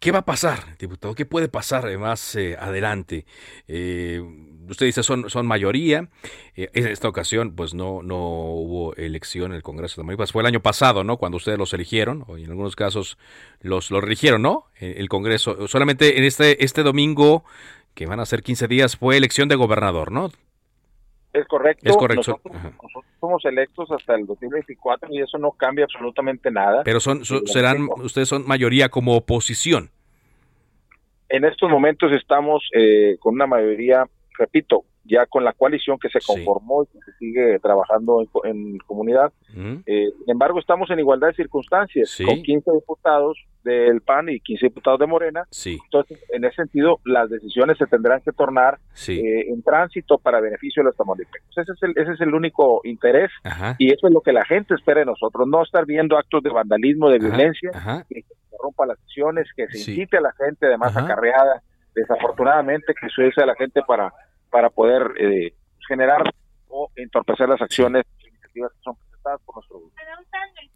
¿Qué 0.05 0.11
va 0.11 0.19
a 0.19 0.25
pasar, 0.25 0.77
diputado? 0.77 1.15
¿Qué 1.15 1.25
puede 1.25 1.47
pasar 1.47 1.89
eh, 1.89 1.97
más 1.97 2.35
eh, 2.35 2.55
adelante? 2.59 3.25
Eh, 3.67 4.21
usted 4.69 4.85
dice 4.85 5.01
son, 5.01 5.31
son 5.31 5.47
mayoría. 5.47 6.09
en 6.55 6.87
esta 6.87 7.09
ocasión, 7.09 7.55
pues 7.55 7.73
no, 7.73 8.03
no 8.03 8.17
hubo 8.19 8.95
elección 8.97 9.49
en 9.49 9.55
el 9.55 9.63
Congreso 9.63 9.95
de 9.95 10.03
Tamaulipas. 10.03 10.31
Fue 10.31 10.43
el 10.43 10.45
año 10.45 10.59
pasado, 10.59 11.03
¿no? 11.03 11.17
Cuando 11.17 11.37
ustedes 11.37 11.57
los 11.57 11.73
eligieron, 11.73 12.23
o 12.27 12.37
en 12.37 12.51
algunos 12.51 12.75
casos 12.75 13.17
los, 13.61 13.89
los 13.89 14.03
eligieron, 14.03 14.43
¿no? 14.43 14.67
El 14.79 15.09
Congreso. 15.09 15.67
Solamente 15.67 16.19
en 16.19 16.23
este, 16.23 16.63
este 16.63 16.83
domingo, 16.83 17.43
que 17.95 18.05
van 18.05 18.19
a 18.19 18.27
ser 18.27 18.43
15 18.43 18.67
días, 18.67 18.97
fue 18.97 19.17
elección 19.17 19.49
de 19.49 19.55
gobernador, 19.55 20.11
¿no? 20.11 20.29
Es 21.33 21.47
correcto. 21.47 21.89
Es 21.89 21.97
correcto. 21.97 22.39
Nosotros, 22.43 23.05
somos 23.19 23.43
electos 23.45 23.89
hasta 23.89 24.13
el 24.13 24.27
2024 24.27 25.09
y 25.11 25.21
eso 25.21 25.39
no 25.39 25.51
cambia 25.53 25.85
absolutamente 25.85 26.51
nada. 26.51 26.83
Pero 26.83 26.99
son, 26.99 27.25
serán, 27.25 27.89
ustedes 28.03 28.29
son 28.29 28.47
mayoría 28.47 28.89
como 28.89 29.15
oposición. 29.15 29.89
En 31.29 31.45
estos 31.45 31.69
momentos 31.69 32.11
estamos 32.11 32.67
eh, 32.73 33.17
con 33.19 33.35
una 33.35 33.47
mayoría, 33.47 34.05
repito, 34.37 34.85
ya 35.05 35.25
con 35.27 35.43
la 35.43 35.53
coalición 35.53 35.97
que 35.99 36.09
se 36.09 36.19
conformó 36.25 36.83
y 36.83 36.87
que 36.87 36.99
se 37.05 37.17
sigue 37.17 37.59
trabajando 37.59 38.25
en, 38.43 38.77
comunidad. 38.79 39.31
Eh, 39.85 40.09
sin 40.17 40.29
embargo, 40.29 40.59
estamos 40.59 40.89
en 40.89 40.99
igualdad 40.99 41.27
de 41.29 41.35
circunstancias, 41.35 42.17
con 42.25 42.41
15 42.41 42.71
diputados 42.71 43.37
del 43.63 44.01
PAN 44.01 44.29
y 44.29 44.39
15 44.39 44.67
diputados 44.67 44.99
de 44.99 45.07
Morena. 45.07 45.43
Entonces, 45.65 46.19
en 46.31 46.45
ese 46.45 46.55
sentido, 46.55 46.99
las 47.03 47.29
decisiones 47.29 47.77
se 47.77 47.87
tendrán 47.87 48.21
que 48.21 48.31
tornar 48.31 48.79
eh, 49.07 49.45
en 49.47 49.61
tránsito 49.63 50.17
para 50.17 50.39
beneficio 50.39 50.81
de 50.81 50.85
los 50.85 50.95
tamaulipeños. 50.95 51.57
Ese 51.57 51.71
es 51.71 51.83
el, 51.83 51.91
ese 51.95 52.13
es 52.13 52.21
el 52.21 52.33
único 52.33 52.81
interés 52.83 53.31
y 53.77 53.91
eso 53.91 54.07
es 54.07 54.13
lo 54.13 54.21
que 54.21 54.33
la 54.33 54.45
gente 54.45 54.75
espera 54.75 54.99
de 54.99 55.05
nosotros, 55.05 55.47
no 55.47 55.63
estar 55.63 55.85
viendo 55.85 56.17
actos 56.17 56.43
de 56.43 56.49
vandalismo, 56.49 57.09
de 57.09 57.19
violencia, 57.19 57.71
que 58.09 58.21
se 58.21 58.55
rompa 58.61 58.85
las 58.85 58.99
sesiones, 58.99 59.47
que 59.55 59.67
se 59.67 59.91
incite 59.91 60.17
a 60.17 60.21
la 60.21 60.33
gente 60.33 60.67
de 60.67 60.77
más 60.77 60.95
acarreada, 60.95 61.61
desafortunadamente 61.93 62.93
que 62.93 63.07
se 63.09 63.41
a 63.41 63.45
la 63.45 63.55
gente 63.55 63.81
para 63.87 64.13
para 64.49 64.69
poder 64.69 65.13
eh, 65.19 65.53
generar 65.87 66.33
o 66.69 66.89
entorpecer 66.95 67.49
las 67.49 67.61
acciones 67.61 68.03
iniciativas 68.19 68.71
que 68.73 68.79
son 68.83 68.95
presentadas 68.95 69.41
por 69.45 69.55
nuestro 69.55 69.79
grupo. 69.79 69.95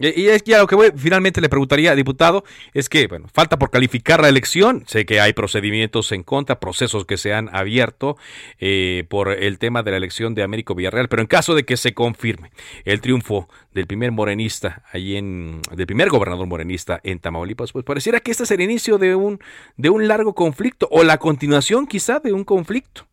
Y, 0.01 0.29
es 0.29 0.43
que 0.43 0.55
a 0.55 0.59
lo 0.59 0.67
que 0.67 0.75
voy, 0.75 0.91
finalmente 0.95 1.41
le 1.41 1.49
preguntaría, 1.49 1.93
diputado, 1.93 2.45
es 2.73 2.87
que, 2.87 3.07
bueno, 3.07 3.27
falta 3.33 3.59
por 3.59 3.69
calificar 3.69 4.21
la 4.21 4.29
elección. 4.29 4.83
Sé 4.87 5.05
que 5.05 5.19
hay 5.19 5.33
procedimientos 5.33 6.13
en 6.13 6.23
contra, 6.23 6.61
procesos 6.61 7.05
que 7.05 7.17
se 7.17 7.33
han 7.33 7.53
abierto 7.53 8.15
eh, 8.59 9.05
por 9.09 9.29
el 9.29 9.59
tema 9.59 9.83
de 9.83 9.91
la 9.91 9.97
elección 9.97 10.35
de 10.35 10.43
Américo 10.43 10.73
Villarreal, 10.73 11.09
pero 11.09 11.21
en 11.21 11.27
caso 11.27 11.53
de 11.53 11.65
que 11.65 11.75
se 11.75 11.93
confirme 11.93 12.51
el 12.85 13.01
triunfo 13.01 13.49
del 13.73 13.87
primer 13.87 14.13
morenista, 14.13 14.83
ahí 14.93 15.17
en, 15.17 15.61
del 15.75 15.85
primer 15.85 16.09
gobernador 16.09 16.47
morenista 16.47 17.01
en 17.03 17.19
Tamaulipas, 17.19 17.73
pues 17.73 17.83
pareciera 17.83 18.21
que 18.21 18.31
este 18.31 18.43
es 18.43 18.51
el 18.51 18.61
inicio 18.61 18.99
de 18.99 19.15
un, 19.15 19.39
de 19.75 19.89
un 19.89 20.07
largo 20.07 20.33
conflicto 20.33 20.87
o 20.91 21.03
la 21.03 21.17
continuación 21.17 21.87
quizá 21.87 22.19
de 22.19 22.31
un 22.31 22.45
conflicto. 22.45 23.08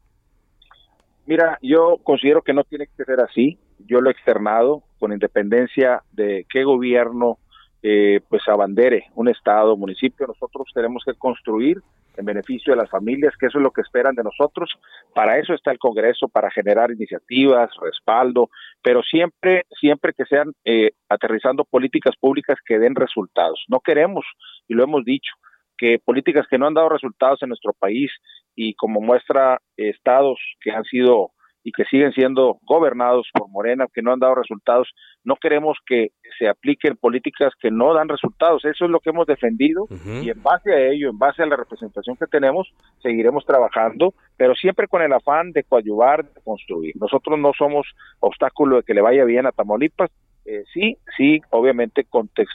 Mira, 1.27 1.59
yo 1.61 1.99
considero 2.03 2.43
que 2.43 2.53
no 2.53 2.65
tiene 2.65 2.87
que 2.87 3.05
ser 3.05 3.21
así. 3.21 3.59
Yo 3.81 4.01
lo 4.01 4.09
he 4.09 4.12
externado 4.12 4.83
con 4.99 5.12
independencia 5.12 6.03
de 6.12 6.47
qué 6.49 6.65
gobierno 6.65 7.39
eh, 7.83 8.21
pues 8.29 8.43
abandere 8.49 9.07
un 9.15 9.29
estado, 9.29 9.77
municipio. 9.77 10.27
Nosotros 10.27 10.69
tenemos 10.75 11.03
que 11.05 11.15
construir 11.15 11.79
en 12.17 12.25
beneficio 12.25 12.73
de 12.73 12.81
las 12.81 12.91
familias, 12.91 13.35
que 13.39 13.47
eso 13.47 13.59
es 13.59 13.62
lo 13.62 13.71
que 13.71 13.83
esperan 13.83 14.15
de 14.15 14.23
nosotros. 14.23 14.71
Para 15.15 15.39
eso 15.39 15.53
está 15.53 15.71
el 15.71 15.79
Congreso, 15.79 16.29
para 16.29 16.51
generar 16.51 16.91
iniciativas, 16.91 17.71
respaldo, 17.81 18.49
pero 18.83 19.03
siempre, 19.03 19.67
siempre 19.81 20.12
que 20.17 20.25
sean 20.25 20.53
eh, 20.65 20.93
aterrizando 21.09 21.65
políticas 21.65 22.15
públicas 22.19 22.57
que 22.65 22.79
den 22.79 22.95
resultados. 22.95 23.65
No 23.69 23.81
queremos, 23.81 24.25
y 24.69 24.75
lo 24.75 24.85
hemos 24.85 25.05
dicho, 25.05 25.33
que 25.77 25.99
políticas 26.05 26.47
que 26.49 26.59
no 26.59 26.67
han 26.67 26.75
dado 26.75 26.89
resultados 26.89 27.43
en 27.43 27.51
nuestro 27.51 27.73
país 27.73 28.11
y 28.55 28.75
como 28.75 29.01
muestra 29.01 29.61
estados 29.77 30.39
que 30.61 30.71
han 30.71 30.85
sido 30.85 31.33
y 31.67 31.73
que 31.73 31.85
siguen 31.87 32.12
siendo 32.12 32.61
gobernados 32.62 33.29
por 33.33 33.49
Morena, 33.49 33.87
que 33.93 34.01
no 34.01 34.12
han 34.12 34.21
dado 34.21 34.37
resultados, 34.37 34.89
no 35.25 35.35
queremos 35.35 35.77
que 35.85 36.11
se 36.39 36.47
apliquen 36.47 36.97
políticas 36.97 37.53
que 37.61 37.73
no 37.73 37.93
dan 37.93 38.09
resultados. 38.09 38.65
Eso 38.65 38.85
es 38.85 38.91
lo 38.93 39.01
que 39.01 39.11
hemos 39.11 39.27
defendido 39.27 39.89
y 40.23 40.31
en 40.31 40.41
base 40.45 40.73
a 40.73 40.79
ello, 40.87 41.11
en 41.11 41.19
base 41.19 41.43
a 41.43 41.47
la 41.47 41.57
representación 41.57 42.17
que 42.17 42.29
tenemos, 42.29 42.73
seguiremos 43.03 43.45
trabajando, 43.45 44.15
pero 44.37 44.55
siempre 44.55 44.87
con 44.87 45.03
el 45.03 45.12
afán 45.12 45.51
de 45.51 45.65
coadyuvar, 45.65 46.33
de 46.33 46.41
construir. 46.43 46.95
Nosotros 47.01 47.37
no 47.37 47.51
somos 47.59 47.85
obstáculo 48.21 48.77
de 48.77 48.83
que 48.85 48.95
le 48.95 49.01
vaya 49.01 49.25
bien 49.25 49.47
a 49.47 49.51
Tamaulipas, 49.51 50.12
eh, 50.45 50.62
sí, 50.73 50.97
sí, 51.17 51.41
obviamente 51.51 52.07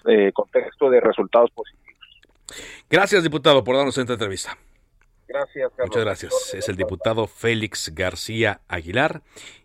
eh, 0.08 0.32
contexto 0.34 0.90
de 0.90 1.02
resultados 1.02 1.52
positivos. 1.52 1.81
Gracias, 2.90 3.24
diputado, 3.24 3.64
por 3.64 3.76
darnos 3.76 3.98
esta 3.98 4.14
entrevista. 4.14 4.58
Gracias, 5.28 5.70
Carlos. 5.70 5.88
Muchas 5.88 6.04
gracias. 6.04 6.54
Es 6.54 6.68
el 6.68 6.76
diputado 6.76 7.26
Félix 7.26 7.94
García 7.96 8.62
Aguilar, 8.68 9.22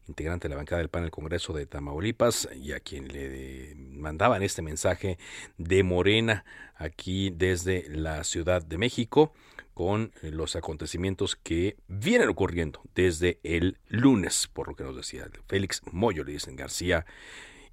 integrante 0.07 0.47
de 0.47 0.51
la 0.51 0.57
bancada 0.57 0.79
del 0.79 0.89
PAN 0.89 1.03
del 1.03 1.11
Congreso 1.11 1.53
de 1.53 1.67
Tamaulipas, 1.67 2.49
y 2.55 2.73
a 2.73 2.79
quien 2.79 3.09
le 3.09 3.75
mandaban 3.77 4.45
este 4.45 4.63
mensaje 4.63 5.19
de 5.59 5.83
Morena 5.83 6.45
aquí 6.77 7.31
desde 7.31 7.89
la 7.89 8.23
Ciudad 8.23 8.63
de 8.63 8.79
México 8.79 9.33
con 9.75 10.13
los 10.23 10.57
acontecimientos 10.57 11.37
que 11.37 11.77
vienen 11.89 12.29
ocurriendo 12.29 12.81
desde 12.95 13.41
el 13.43 13.77
lunes, 13.89 14.49
por 14.51 14.69
lo 14.69 14.75
que 14.75 14.85
nos 14.85 14.97
decía 14.97 15.29
Félix 15.49 15.83
Moyo, 15.93 16.25
le 16.25 16.33
dicen 16.33 16.57
García, 16.57 17.05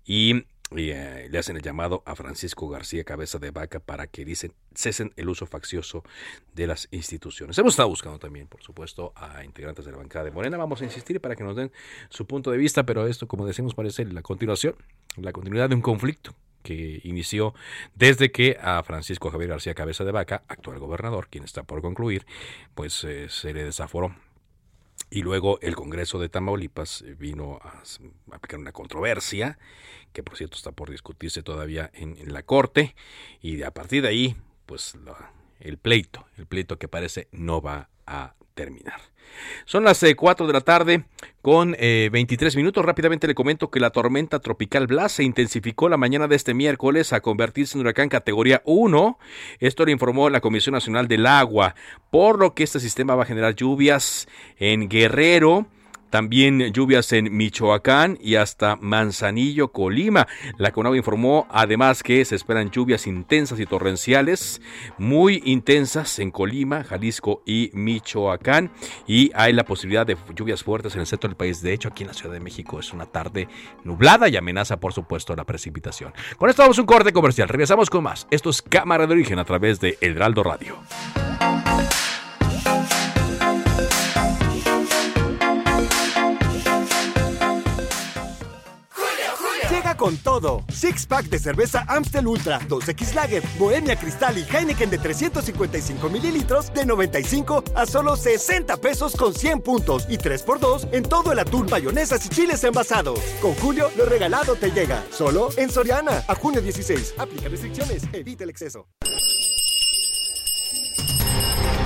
y 0.04 0.46
y 0.76 0.92
eh, 0.92 1.28
le 1.30 1.38
hacen 1.38 1.56
el 1.56 1.62
llamado 1.62 2.04
a 2.06 2.16
Francisco 2.16 2.68
García 2.70 3.04
Cabeza 3.04 3.40
de 3.40 3.52
Vaca 3.52 3.80
para 3.80 4.08
que 4.08 4.26
dicen 4.26 4.54
cesen 4.74 5.14
el 5.16 5.30
uso 5.30 5.46
faccioso 5.46 6.04
de 6.54 6.68
las 6.68 6.88
instituciones. 6.92 7.58
Hemos 7.58 7.74
estado 7.74 7.90
buscando 7.90 8.20
también, 8.20 8.48
por 8.48 8.62
supuesto, 8.62 9.14
a 9.16 9.44
integrantes 9.44 9.86
de 9.86 9.92
la 9.92 9.98
bancada 9.98 10.26
de 10.26 10.32
Morena. 10.32 10.58
Vamos 10.58 10.82
a 10.82 10.86
insistir 10.86 11.22
para 11.22 11.36
que 11.36 11.44
nos 11.44 11.56
den 11.56 11.72
su 12.10 12.26
punto 12.26 12.52
de 12.52 12.58
vista, 12.58 12.84
pero 12.84 13.08
esto, 13.08 13.28
como 13.28 13.46
decimos, 13.46 13.76
parece 13.76 14.06
la 14.06 14.22
continuación, 14.22 14.76
la 15.18 15.32
continuidad 15.32 15.70
de 15.70 15.76
un 15.76 15.82
conflicto 15.82 16.36
que 16.64 17.02
inició 17.04 17.54
desde 17.94 18.32
que 18.32 18.58
a 18.60 18.82
Francisco 18.84 19.30
Javier 19.30 19.50
García 19.50 19.74
Cabeza 19.76 20.04
de 20.04 20.12
Vaca, 20.12 20.44
actual 20.48 20.80
gobernador, 20.80 21.28
quien 21.30 21.44
está 21.44 21.64
por 21.64 21.82
concluir, 21.82 22.26
pues 22.74 23.04
eh, 23.04 23.28
se 23.30 23.54
le 23.54 23.64
desaforó 23.64 24.16
y 25.14 25.22
luego 25.22 25.60
el 25.62 25.76
Congreso 25.76 26.18
de 26.18 26.28
Tamaulipas 26.28 27.04
vino 27.20 27.60
a, 27.62 27.84
aplicar 28.36 28.60
una 28.60 28.72
controversia, 28.72 29.60
que 30.12 30.24
por 30.24 30.38
cierto 30.38 30.58
está 30.58 30.72
por 30.72 30.90
discutirse 30.90 31.44
todavía 31.44 31.92
en, 31.94 32.34
la 32.34 32.42
Corte, 32.42 32.96
y 33.40 33.62
a 33.62 33.70
partir 33.70 34.02
de 34.02 34.08
ahí, 34.08 34.36
pues 34.66 34.98
el 35.60 35.78
pleito, 35.78 36.26
el 36.40 36.48
pleito 36.48 36.80
que 36.80 36.88
parece 36.88 37.28
no 37.32 37.62
va 37.62 37.90
a 38.08 38.34
terminar. 38.56 39.00
Son 39.66 39.84
las 39.84 40.04
4 40.18 40.46
eh, 40.46 40.48
de 40.48 40.54
la 40.54 40.62
tarde 40.62 41.06
con 41.44 41.74
23 41.74 42.56
eh, 42.56 42.58
minutos. 42.58 42.86
Rápidamente 42.86 43.28
le 43.28 43.36
comento 43.36 43.70
que 43.70 43.82
la 43.82 43.90
tormenta 43.90 44.40
tropical 44.40 44.88
Blas 44.88 45.12
se 45.12 45.24
intensificó 45.24 45.90
la 45.90 45.98
mañana 45.98 46.30
de 46.30 46.38
este 46.38 46.54
miércoles 46.54 47.12
a 47.12 47.20
convertirse 47.20 47.78
en 47.78 47.82
huracán 47.82 48.08
categoría 48.08 48.62
1. 48.64 49.20
Esto 49.60 49.84
lo 49.84 49.92
informó 49.92 50.30
la 50.30 50.40
Comisión 50.40 50.72
Nacional 50.72 51.10
del 51.10 51.26
Agua, 51.28 51.76
por 52.10 52.40
lo 52.40 52.56
que 52.56 52.64
este 52.64 52.80
sistema 52.80 53.16
va 53.16 53.24
a 53.24 53.26
generar 53.26 53.56
lluvias 53.56 54.30
en 54.58 54.88
Guerrero, 54.88 55.68
también 56.14 56.72
lluvias 56.72 57.12
en 57.12 57.36
Michoacán 57.36 58.20
y 58.22 58.36
hasta 58.36 58.76
Manzanillo, 58.76 59.72
Colima. 59.72 60.28
La 60.60 60.72
CONAGUA 60.72 60.98
informó 60.98 61.48
además 61.50 62.04
que 62.04 62.24
se 62.24 62.36
esperan 62.36 62.70
lluvias 62.70 63.08
intensas 63.08 63.60
y 63.60 63.66
torrenciales, 63.66 64.62
muy 65.00 65.42
intensas 65.44 66.20
en 66.20 66.30
Colima, 66.30 66.84
Jalisco 66.84 67.42
y 67.48 67.72
Michoacán. 67.74 68.72
Y 69.08 69.32
hay 69.34 69.54
la 69.54 69.66
posibilidad 69.66 70.06
de 70.06 70.16
lluvias 70.36 70.62
fuertes 70.62 70.94
en 70.94 71.02
el 71.02 71.08
centro 71.08 71.30
del 71.30 71.36
país. 71.36 71.64
De 71.64 71.74
hecho, 71.74 71.90
aquí 71.90 72.04
en 72.04 72.10
la 72.10 72.14
Ciudad 72.14 72.36
de 72.36 72.42
México 72.42 72.80
es 72.80 72.94
una 72.94 73.08
tarde 73.08 73.48
nublada 73.84 74.30
y 74.30 74.38
amenaza, 74.38 74.80
por 74.80 74.94
supuesto, 74.94 75.36
la 75.36 75.46
precipitación. 75.46 76.14
Con 76.38 76.48
esto 76.48 76.62
vamos 76.62 76.78
a 76.78 76.82
un 76.82 76.86
corte 76.86 77.12
comercial. 77.12 77.50
Regresamos 77.50 77.90
con 77.90 78.04
más. 78.04 78.28
Esto 78.30 78.52
es 78.52 78.62
Cámara 78.62 79.08
de 79.08 79.14
Origen 79.14 79.40
a 79.40 79.46
través 79.46 79.80
de 79.80 79.98
El 80.00 80.18
Heraldo 80.18 80.44
Radio. 80.44 80.78
Con 90.04 90.18
todo. 90.18 90.66
Six 90.70 91.06
pack 91.06 91.28
de 91.28 91.40
cerveza 91.40 91.86
Amstel 91.88 92.28
Ultra, 92.28 92.60
2X 92.68 93.14
Lager, 93.14 93.42
Bohemia 93.58 93.96
Cristal 93.96 94.38
y 94.38 94.46
Heineken 94.54 94.90
de 94.90 94.98
355 94.98 96.10
mililitros 96.10 96.74
de 96.74 96.86
95 96.86 97.64
a 97.74 97.86
solo 97.86 98.18
60 98.18 98.76
pesos 98.82 99.16
con 99.16 99.34
100 99.34 99.62
puntos 99.62 100.06
y 100.10 100.18
3x2 100.18 100.90
en 100.92 101.04
todo 101.04 101.32
el 101.32 101.40
atún, 101.40 101.68
mayonesas 101.72 102.26
y 102.26 102.28
chiles 102.28 102.62
envasados. 102.66 103.18
Con 103.42 103.54
Julio, 103.54 103.90
lo 103.96 104.04
regalado 104.04 104.58
te 104.58 104.72
llega. 104.72 105.06
Solo 105.10 105.52
en 105.56 105.72
Soriana. 105.72 106.22
A 106.28 106.36
junio 106.36 106.60
16. 106.60 107.14
Aplica 107.18 107.48
restricciones. 107.48 108.04
Evita 108.12 108.44
el 108.44 108.50
exceso. 108.50 108.90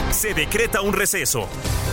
Se 0.09 0.33
decreta 0.33 0.81
un 0.81 0.93
receso. 0.93 1.47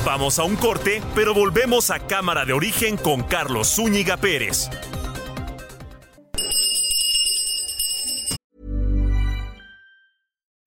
Vamos 0.06 0.38
a 0.38 0.44
un 0.44 0.56
corte, 0.56 1.02
pero 1.14 1.34
volvemos 1.34 1.90
a 1.90 1.98
Cámara 1.98 2.46
de 2.46 2.54
Origen 2.54 2.96
con 2.96 3.22
Carlos 3.24 3.74
Zúñiga 3.74 4.16
Pérez. 4.16 4.70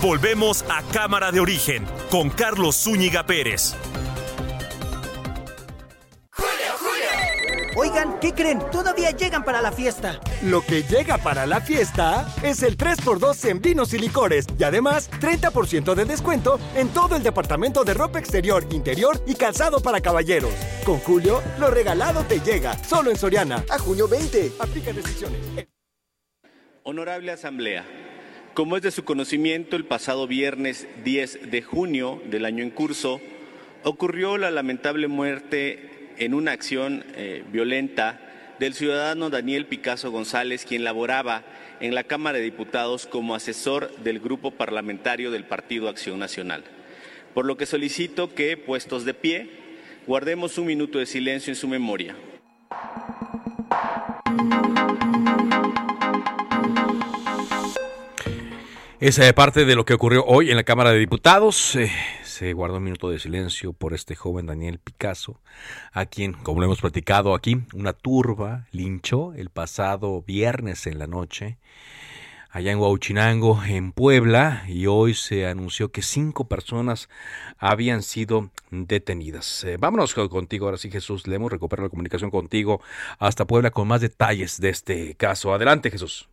Volvemos 0.00 0.64
a 0.70 0.84
Cámara 0.92 1.32
de 1.32 1.40
Origen 1.40 1.84
con 2.08 2.30
Carlos 2.30 2.76
Zúñiga 2.76 3.26
Pérez. 3.26 3.74
Oigan, 7.76 8.20
¿qué 8.20 8.32
creen? 8.32 8.60
Todavía 8.70 9.10
llegan 9.10 9.42
para 9.42 9.60
la 9.60 9.72
fiesta. 9.72 10.20
Lo 10.42 10.62
que 10.62 10.84
llega 10.84 11.18
para 11.18 11.46
la 11.46 11.60
fiesta 11.60 12.32
es 12.44 12.62
el 12.62 12.76
3x2 12.76 13.50
en 13.50 13.60
vinos 13.60 13.92
y 13.92 13.98
licores 13.98 14.46
y 14.56 14.62
además 14.62 15.10
30% 15.20 15.94
de 15.94 16.04
descuento 16.04 16.60
en 16.76 16.88
todo 16.90 17.16
el 17.16 17.24
departamento 17.24 17.82
de 17.82 17.94
ropa 17.94 18.20
exterior, 18.20 18.64
interior 18.70 19.20
y 19.26 19.34
calzado 19.34 19.80
para 19.80 20.00
caballeros. 20.00 20.54
Con 20.84 21.00
Julio, 21.00 21.42
lo 21.58 21.70
regalado 21.70 22.22
te 22.22 22.38
llega, 22.38 22.76
solo 22.84 23.10
en 23.10 23.16
Soriana. 23.16 23.64
A 23.68 23.80
junio 23.80 24.06
20. 24.06 24.52
Aplica 24.60 24.92
restricciones. 24.92 25.40
Honorable 26.84 27.32
Asamblea, 27.32 27.84
como 28.58 28.76
es 28.76 28.82
de 28.82 28.90
su 28.90 29.04
conocimiento, 29.04 29.76
el 29.76 29.84
pasado 29.84 30.26
viernes 30.26 30.88
10 31.04 31.48
de 31.48 31.62
junio 31.62 32.20
del 32.28 32.44
año 32.44 32.64
en 32.64 32.70
curso 32.70 33.20
ocurrió 33.84 34.36
la 34.36 34.50
lamentable 34.50 35.06
muerte 35.06 36.08
en 36.18 36.34
una 36.34 36.50
acción 36.50 37.04
eh, 37.14 37.44
violenta 37.52 38.20
del 38.58 38.74
ciudadano 38.74 39.30
Daniel 39.30 39.66
Picasso 39.66 40.10
González, 40.10 40.64
quien 40.64 40.82
laboraba 40.82 41.44
en 41.78 41.94
la 41.94 42.02
Cámara 42.02 42.38
de 42.38 42.42
Diputados 42.42 43.06
como 43.06 43.36
asesor 43.36 43.94
del 43.98 44.18
Grupo 44.18 44.50
Parlamentario 44.50 45.30
del 45.30 45.44
Partido 45.44 45.88
Acción 45.88 46.18
Nacional. 46.18 46.64
Por 47.34 47.46
lo 47.46 47.56
que 47.56 47.64
solicito 47.64 48.34
que, 48.34 48.56
puestos 48.56 49.04
de 49.04 49.14
pie, 49.14 49.50
guardemos 50.04 50.58
un 50.58 50.66
minuto 50.66 50.98
de 50.98 51.06
silencio 51.06 51.52
en 51.52 51.56
su 51.56 51.68
memoria. 51.68 52.16
Esa 59.00 59.24
es 59.24 59.32
parte 59.32 59.64
de 59.64 59.76
lo 59.76 59.84
que 59.84 59.94
ocurrió 59.94 60.24
hoy 60.24 60.50
en 60.50 60.56
la 60.56 60.64
Cámara 60.64 60.90
de 60.90 60.98
Diputados. 60.98 61.76
Eh, 61.76 61.88
se 62.24 62.52
guardó 62.52 62.78
un 62.78 62.82
minuto 62.82 63.10
de 63.10 63.20
silencio 63.20 63.72
por 63.72 63.94
este 63.94 64.16
joven 64.16 64.46
Daniel 64.46 64.80
Picasso, 64.80 65.40
a 65.92 66.06
quien, 66.06 66.32
como 66.32 66.60
lo 66.60 66.66
hemos 66.66 66.80
platicado 66.80 67.36
aquí, 67.36 67.62
una 67.74 67.92
turba 67.92 68.66
linchó 68.72 69.34
el 69.34 69.50
pasado 69.50 70.22
viernes 70.22 70.88
en 70.88 70.98
la 70.98 71.06
noche 71.06 71.58
allá 72.50 72.72
en 72.72 72.78
Huauchinango, 72.80 73.62
en 73.62 73.92
Puebla, 73.92 74.64
y 74.66 74.86
hoy 74.86 75.14
se 75.14 75.46
anunció 75.46 75.92
que 75.92 76.02
cinco 76.02 76.48
personas 76.48 77.08
habían 77.56 78.02
sido 78.02 78.50
detenidas. 78.72 79.62
Eh, 79.62 79.76
vámonos 79.78 80.12
contigo, 80.14 80.66
ahora 80.66 80.78
sí 80.78 80.90
Jesús, 80.90 81.28
le 81.28 81.36
hemos 81.36 81.52
recuperado 81.52 81.86
la 81.86 81.90
comunicación 81.90 82.32
contigo 82.32 82.80
hasta 83.20 83.46
Puebla 83.46 83.70
con 83.70 83.86
más 83.86 84.00
detalles 84.00 84.60
de 84.60 84.70
este 84.70 85.14
caso. 85.14 85.54
Adelante 85.54 85.88
Jesús. 85.88 86.28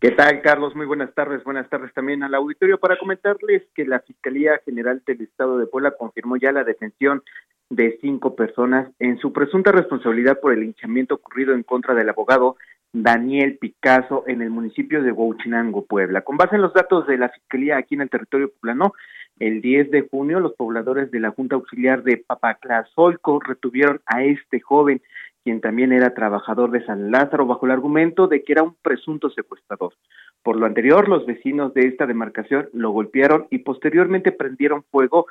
¿Qué 0.00 0.12
tal, 0.12 0.40
Carlos? 0.40 0.74
Muy 0.74 0.86
buenas 0.86 1.12
tardes. 1.12 1.44
Buenas 1.44 1.68
tardes 1.68 1.92
también 1.92 2.22
al 2.22 2.34
auditorio 2.34 2.80
para 2.80 2.98
comentarles 2.98 3.64
que 3.74 3.84
la 3.84 4.00
Fiscalía 4.00 4.58
General 4.64 5.02
del 5.04 5.20
Estado 5.20 5.58
de 5.58 5.66
Puebla 5.66 5.90
confirmó 5.90 6.38
ya 6.38 6.52
la 6.52 6.64
detención 6.64 7.22
de 7.68 7.98
cinco 8.00 8.34
personas 8.34 8.88
en 8.98 9.18
su 9.18 9.30
presunta 9.34 9.72
responsabilidad 9.72 10.40
por 10.40 10.54
el 10.54 10.64
hinchamiento 10.64 11.16
ocurrido 11.16 11.52
en 11.52 11.64
contra 11.64 11.92
del 11.92 12.08
abogado 12.08 12.56
Daniel 12.94 13.58
Picasso 13.58 14.24
en 14.26 14.40
el 14.40 14.48
municipio 14.48 15.02
de 15.02 15.12
Huachinango, 15.12 15.84
Puebla. 15.84 16.22
Con 16.22 16.38
base 16.38 16.56
en 16.56 16.62
los 16.62 16.72
datos 16.72 17.06
de 17.06 17.18
la 17.18 17.28
Fiscalía 17.28 17.76
aquí 17.76 17.94
en 17.94 18.00
el 18.00 18.08
territorio 18.08 18.50
poblano, 18.50 18.94
el 19.38 19.60
10 19.60 19.90
de 19.90 20.08
junio 20.08 20.40
los 20.40 20.54
pobladores 20.54 21.10
de 21.10 21.20
la 21.20 21.30
Junta 21.32 21.56
Auxiliar 21.56 22.02
de 22.02 22.16
Papaclazolco 22.16 23.38
retuvieron 23.40 24.00
a 24.06 24.22
este 24.22 24.60
joven 24.60 25.02
quien 25.44 25.60
también 25.60 25.92
era 25.92 26.14
trabajador 26.14 26.70
de 26.70 26.84
San 26.84 27.10
Lázaro, 27.10 27.46
bajo 27.46 27.66
el 27.66 27.72
argumento 27.72 28.28
de 28.28 28.42
que 28.42 28.52
era 28.52 28.62
un 28.62 28.74
presunto 28.82 29.30
secuestrador. 29.30 29.94
Por 30.42 30.56
lo 30.56 30.66
anterior, 30.66 31.08
los 31.08 31.26
vecinos 31.26 31.74
de 31.74 31.86
esta 31.86 32.06
demarcación 32.06 32.68
lo 32.72 32.90
golpearon 32.90 33.46
y 33.50 33.58
posteriormente 33.58 34.32
prendieron 34.32 34.84
fuego 34.90 35.26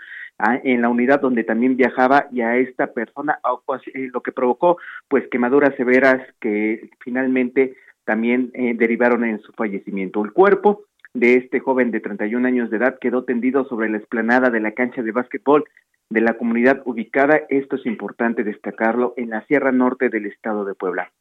en 0.63 0.81
la 0.81 0.89
unidad 0.89 1.19
donde 1.19 1.43
también 1.43 1.75
viajaba 1.75 2.27
y 2.31 2.41
a 2.41 2.57
esta 2.57 2.93
persona, 2.93 3.39
eh, 3.93 4.09
lo 4.13 4.21
que 4.21 4.31
provocó 4.31 4.77
pues 5.07 5.27
quemaduras 5.29 5.75
severas 5.75 6.21
que 6.39 6.89
finalmente 6.99 7.75
también 8.05 8.51
eh, 8.53 8.73
derivaron 8.75 9.25
en 9.25 9.39
su 9.41 9.51
fallecimiento. 9.53 10.23
El 10.23 10.31
cuerpo 10.31 10.85
de 11.13 11.35
este 11.35 11.59
joven 11.59 11.91
de 11.91 11.99
31 11.99 12.47
años 12.47 12.69
de 12.69 12.77
edad 12.77 12.97
quedó 12.99 13.23
tendido 13.23 13.65
sobre 13.65 13.89
la 13.89 13.97
explanada 13.97 14.49
de 14.49 14.59
la 14.59 14.71
cancha 14.71 15.01
de 15.01 15.11
básquetbol 15.11 15.65
de 16.09 16.21
la 16.21 16.33
comunidad 16.33 16.81
ubicada, 16.85 17.41
esto 17.49 17.75
es 17.75 17.85
importante 17.85 18.43
destacarlo, 18.43 19.13
en 19.17 19.29
la 19.29 19.45
Sierra 19.45 19.71
Norte 19.71 20.09
del 20.09 20.25
Estado 20.25 20.65
de 20.65 20.73
Puebla. 20.73 21.11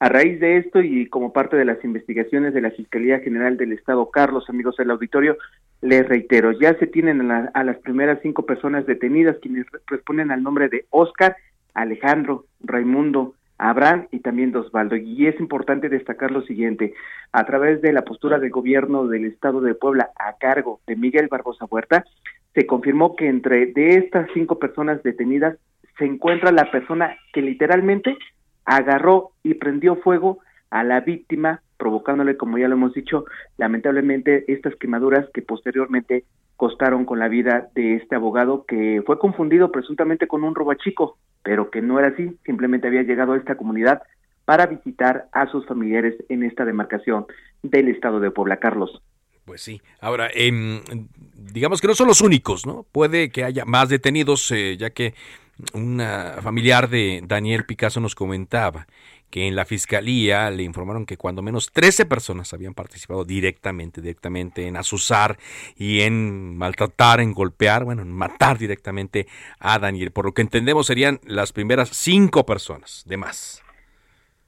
A 0.00 0.08
raíz 0.08 0.38
de 0.40 0.58
esto 0.58 0.82
y 0.82 1.06
como 1.08 1.32
parte 1.32 1.56
de 1.56 1.64
las 1.64 1.82
investigaciones 1.82 2.52
de 2.52 2.60
la 2.60 2.72
Fiscalía 2.72 3.20
General 3.20 3.56
del 3.56 3.72
Estado, 3.72 4.10
Carlos, 4.10 4.50
amigos 4.50 4.76
del 4.76 4.90
auditorio, 4.90 5.38
les 5.80 6.06
reitero, 6.06 6.52
ya 6.52 6.76
se 6.78 6.86
tienen 6.86 7.30
a, 7.30 7.64
las 7.64 7.78
primeras 7.78 8.18
cinco 8.22 8.44
personas 8.44 8.86
detenidas 8.86 9.36
quienes 9.40 9.66
responden 9.86 10.30
al 10.30 10.42
nombre 10.42 10.68
de 10.68 10.84
Oscar, 10.90 11.36
Alejandro, 11.72 12.44
Raimundo, 12.60 13.34
Abraham 13.56 14.08
y 14.10 14.18
también 14.18 14.54
Osvaldo. 14.56 14.96
Y 14.96 15.26
es 15.26 15.38
importante 15.40 15.88
destacar 15.88 16.30
lo 16.30 16.42
siguiente, 16.42 16.92
a 17.32 17.44
través 17.44 17.80
de 17.80 17.92
la 17.92 18.02
postura 18.02 18.38
del 18.38 18.50
gobierno 18.50 19.06
del 19.06 19.24
Estado 19.24 19.60
de 19.60 19.74
Puebla 19.74 20.10
a 20.18 20.36
cargo 20.38 20.80
de 20.86 20.96
Miguel 20.96 21.28
Barbosa 21.28 21.66
Huerta, 21.66 22.04
se 22.54 22.66
confirmó 22.66 23.16
que 23.16 23.28
entre 23.28 23.66
de 23.66 23.96
estas 23.96 24.28
cinco 24.32 24.58
personas 24.58 25.02
detenidas 25.02 25.56
se 25.98 26.04
encuentra 26.04 26.52
la 26.52 26.70
persona 26.70 27.16
que 27.32 27.42
literalmente 27.42 28.16
agarró 28.64 29.30
y 29.42 29.54
prendió 29.54 29.96
fuego 29.96 30.38
a 30.70 30.82
la 30.82 31.00
víctima, 31.00 31.62
provocándole, 31.76 32.36
como 32.36 32.58
ya 32.58 32.68
lo 32.68 32.74
hemos 32.74 32.94
dicho, 32.94 33.24
lamentablemente 33.58 34.50
estas 34.52 34.74
quemaduras 34.76 35.28
que 35.32 35.42
posteriormente 35.42 36.24
costaron 36.56 37.04
con 37.04 37.18
la 37.18 37.28
vida 37.28 37.68
de 37.74 37.96
este 37.96 38.14
abogado 38.14 38.64
que 38.64 39.02
fue 39.04 39.18
confundido 39.18 39.70
presuntamente 39.70 40.26
con 40.26 40.44
un 40.44 40.54
robachico, 40.54 41.18
pero 41.42 41.70
que 41.70 41.82
no 41.82 41.98
era 41.98 42.08
así, 42.08 42.36
simplemente 42.44 42.88
había 42.88 43.02
llegado 43.02 43.32
a 43.32 43.36
esta 43.36 43.56
comunidad 43.56 44.02
para 44.44 44.66
visitar 44.66 45.26
a 45.32 45.46
sus 45.46 45.66
familiares 45.66 46.14
en 46.28 46.42
esta 46.42 46.64
demarcación 46.64 47.26
del 47.62 47.88
estado 47.88 48.20
de 48.20 48.30
Puebla. 48.30 48.58
Carlos. 48.58 49.02
Pues 49.44 49.62
sí. 49.62 49.82
Ahora, 50.00 50.30
eh, 50.34 50.82
digamos 51.34 51.80
que 51.80 51.86
no 51.86 51.94
son 51.94 52.08
los 52.08 52.20
únicos, 52.20 52.66
¿no? 52.66 52.86
Puede 52.90 53.30
que 53.30 53.44
haya 53.44 53.64
más 53.64 53.88
detenidos, 53.88 54.50
eh, 54.50 54.76
ya 54.78 54.90
que 54.90 55.14
una 55.72 56.38
familiar 56.42 56.88
de 56.88 57.22
Daniel 57.26 57.64
Picasso 57.64 58.00
nos 58.00 58.14
comentaba 58.14 58.86
que 59.34 59.48
en 59.48 59.56
la 59.56 59.64
fiscalía 59.64 60.48
le 60.50 60.62
informaron 60.62 61.06
que 61.06 61.16
cuando 61.16 61.42
menos 61.42 61.72
13 61.72 62.06
personas 62.06 62.52
habían 62.52 62.72
participado 62.72 63.24
directamente, 63.24 64.00
directamente 64.00 64.68
en 64.68 64.76
asusar 64.76 65.38
y 65.76 66.02
en 66.02 66.56
maltratar, 66.56 67.20
en 67.20 67.32
golpear, 67.32 67.84
bueno, 67.84 68.02
en 68.02 68.12
matar 68.12 68.58
directamente 68.58 69.26
a 69.58 69.80
Daniel. 69.80 70.12
Por 70.12 70.26
lo 70.26 70.34
que 70.34 70.42
entendemos 70.42 70.86
serían 70.86 71.20
las 71.24 71.52
primeras 71.52 71.90
cinco 71.90 72.46
personas 72.46 73.02
de 73.06 73.16
más. 73.16 73.63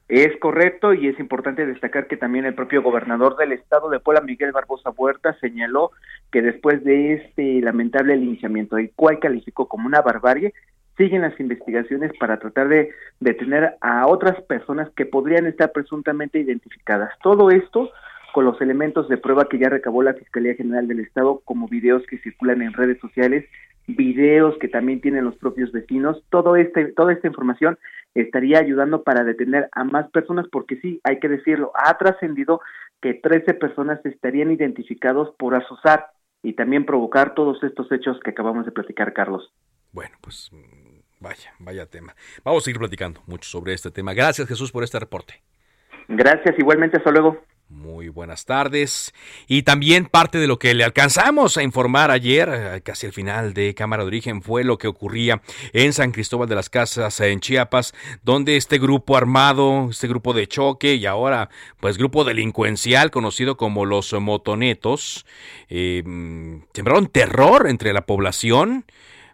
Es 0.07 0.37
correcto 0.39 0.93
y 0.93 1.07
es 1.07 1.19
importante 1.19 1.65
destacar 1.65 2.07
que 2.07 2.15
también 2.15 2.45
el 2.45 2.55
propio 2.55 2.81
gobernador 2.81 3.35
del 3.35 3.51
estado 3.51 3.89
de 3.89 3.99
Puebla, 3.99 4.21
Miguel 4.21 4.53
Barbosa 4.53 4.91
Huerta, 4.91 5.35
señaló 5.41 5.91
que 6.31 6.41
después 6.41 6.81
de 6.85 7.13
este 7.13 7.59
lamentable 7.61 8.15
linchamiento, 8.15 8.77
el 8.77 8.91
cual 8.91 9.19
calificó 9.19 9.67
como 9.67 9.85
una 9.85 10.01
barbarie, 10.01 10.53
siguen 10.95 11.23
las 11.23 11.37
investigaciones 11.39 12.11
para 12.19 12.39
tratar 12.39 12.69
de 12.69 12.89
detener 13.19 13.75
a 13.81 14.07
otras 14.07 14.41
personas 14.43 14.89
que 14.95 15.05
podrían 15.05 15.45
estar 15.45 15.73
presuntamente 15.73 16.39
identificadas. 16.39 17.11
Todo 17.21 17.51
esto 17.51 17.91
con 18.33 18.45
los 18.45 18.59
elementos 18.61 19.09
de 19.09 19.17
prueba 19.17 19.49
que 19.49 19.59
ya 19.59 19.69
recabó 19.69 20.03
la 20.03 20.13
Fiscalía 20.13 20.55
General 20.55 20.87
del 20.87 21.01
Estado, 21.01 21.41
como 21.43 21.67
videos 21.67 22.03
que 22.07 22.17
circulan 22.19 22.61
en 22.61 22.73
redes 22.73 22.99
sociales, 22.99 23.45
videos 23.87 24.57
que 24.59 24.67
también 24.67 25.01
tienen 25.01 25.25
los 25.25 25.35
propios 25.37 25.71
vecinos, 25.71 26.21
todo 26.29 26.55
este, 26.55 26.91
toda 26.93 27.13
esta 27.13 27.27
información 27.27 27.79
estaría 28.13 28.59
ayudando 28.59 29.03
para 29.03 29.23
detener 29.23 29.69
a 29.71 29.83
más 29.83 30.09
personas, 30.11 30.45
porque 30.51 30.77
sí, 30.81 30.99
hay 31.03 31.19
que 31.19 31.29
decirlo, 31.29 31.71
ha 31.75 31.97
trascendido 31.97 32.61
que 33.01 33.13
13 33.13 33.53
personas 33.53 34.03
estarían 34.05 34.51
identificados 34.51 35.33
por 35.37 35.55
asusar 35.55 36.07
y 36.43 36.53
también 36.53 36.85
provocar 36.85 37.33
todos 37.33 37.63
estos 37.63 37.91
hechos 37.91 38.19
que 38.23 38.31
acabamos 38.31 38.65
de 38.65 38.71
platicar, 38.71 39.13
Carlos. 39.13 39.51
Bueno, 39.91 40.15
pues 40.21 40.51
vaya, 41.19 41.51
vaya 41.59 41.85
tema. 41.85 42.15
Vamos 42.43 42.63
a 42.63 42.65
seguir 42.65 42.79
platicando 42.79 43.21
mucho 43.25 43.49
sobre 43.49 43.73
este 43.73 43.91
tema. 43.91 44.13
Gracias 44.13 44.47
Jesús 44.47 44.71
por 44.71 44.83
este 44.83 44.99
reporte. 44.99 45.41
Gracias, 46.07 46.57
igualmente, 46.57 46.97
hasta 46.97 47.11
luego. 47.11 47.41
Muy 47.69 48.07
buenas 48.07 48.45
tardes. 48.45 49.13
Y 49.45 49.63
también 49.63 50.05
parte 50.05 50.37
de 50.37 50.47
lo 50.47 50.57
que 50.57 50.73
le 50.73 50.85
alcanzamos 50.85 51.57
a 51.57 51.63
informar 51.63 52.11
ayer, 52.11 52.49
eh, 52.49 52.81
casi 52.81 53.07
al 53.07 53.11
final 53.11 53.53
de 53.53 53.75
Cámara 53.75 54.03
de 54.03 54.07
Origen, 54.07 54.41
fue 54.41 54.63
lo 54.63 54.77
que 54.77 54.87
ocurría 54.87 55.41
en 55.73 55.91
San 55.91 56.11
Cristóbal 56.13 56.47
de 56.47 56.55
las 56.55 56.69
Casas, 56.69 57.19
en 57.19 57.41
Chiapas, 57.41 57.93
donde 58.23 58.55
este 58.55 58.77
grupo 58.77 59.17
armado, 59.17 59.89
este 59.91 60.07
grupo 60.07 60.31
de 60.33 60.47
choque 60.47 60.95
y 60.95 61.05
ahora 61.05 61.49
pues 61.81 61.97
grupo 61.97 62.23
delincuencial 62.23 63.11
conocido 63.11 63.57
como 63.57 63.85
los 63.85 64.13
motonetos, 64.13 65.25
eh, 65.67 66.03
sembraron 66.73 67.07
terror 67.07 67.67
entre 67.67 67.91
la 67.91 68.05
población 68.05 68.85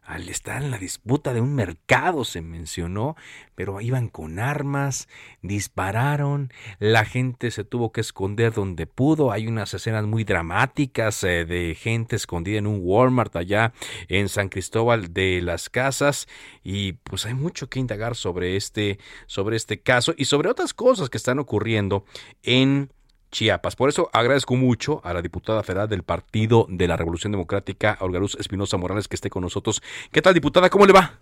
al 0.05 0.27
estar 0.29 0.61
en 0.61 0.71
la 0.71 0.77
disputa 0.77 1.33
de 1.33 1.41
un 1.41 1.55
mercado, 1.55 2.25
se 2.25 2.41
mencionó, 2.41 3.15
pero 3.55 3.79
iban 3.81 4.09
con 4.09 4.39
armas, 4.39 5.07
dispararon, 5.41 6.51
la 6.79 7.05
gente 7.05 7.51
se 7.51 7.63
tuvo 7.63 7.91
que 7.91 8.01
esconder 8.01 8.53
donde 8.53 8.85
pudo, 8.85 9.31
hay 9.31 9.47
unas 9.47 9.73
escenas 9.73 10.05
muy 10.05 10.23
dramáticas 10.23 11.23
eh, 11.23 11.45
de 11.45 11.75
gente 11.75 12.15
escondida 12.15 12.57
en 12.57 12.67
un 12.67 12.79
Walmart 12.81 13.35
allá 13.35 13.73
en 14.07 14.29
San 14.29 14.49
Cristóbal 14.49 15.13
de 15.13 15.41
las 15.41 15.69
Casas 15.69 16.27
y 16.63 16.93
pues 16.93 17.25
hay 17.25 17.33
mucho 17.33 17.69
que 17.69 17.79
indagar 17.79 18.15
sobre 18.15 18.55
este 18.55 18.99
sobre 19.25 19.55
este 19.55 19.81
caso 19.81 20.13
y 20.17 20.25
sobre 20.25 20.49
otras 20.49 20.73
cosas 20.73 21.09
que 21.09 21.17
están 21.17 21.39
ocurriendo 21.39 22.05
en 22.41 22.91
Chiapas. 23.33 23.75
Por 23.75 23.89
eso 23.89 24.09
agradezco 24.13 24.55
mucho 24.55 25.01
a 25.03 25.13
la 25.13 25.21
diputada 25.21 25.63
federal 25.63 25.89
del 25.89 26.03
Partido 26.03 26.65
de 26.69 26.87
la 26.87 26.95
Revolución 26.95 27.31
Democrática, 27.31 27.97
Olga 27.99 28.19
Luz 28.19 28.37
Espinosa 28.39 28.77
Morales, 28.77 29.09
que 29.09 29.15
esté 29.15 29.29
con 29.29 29.41
nosotros. 29.41 29.81
¿Qué 30.11 30.21
tal, 30.21 30.33
diputada? 30.33 30.69
¿Cómo 30.69 30.85
le 30.85 30.93
va? 30.93 31.19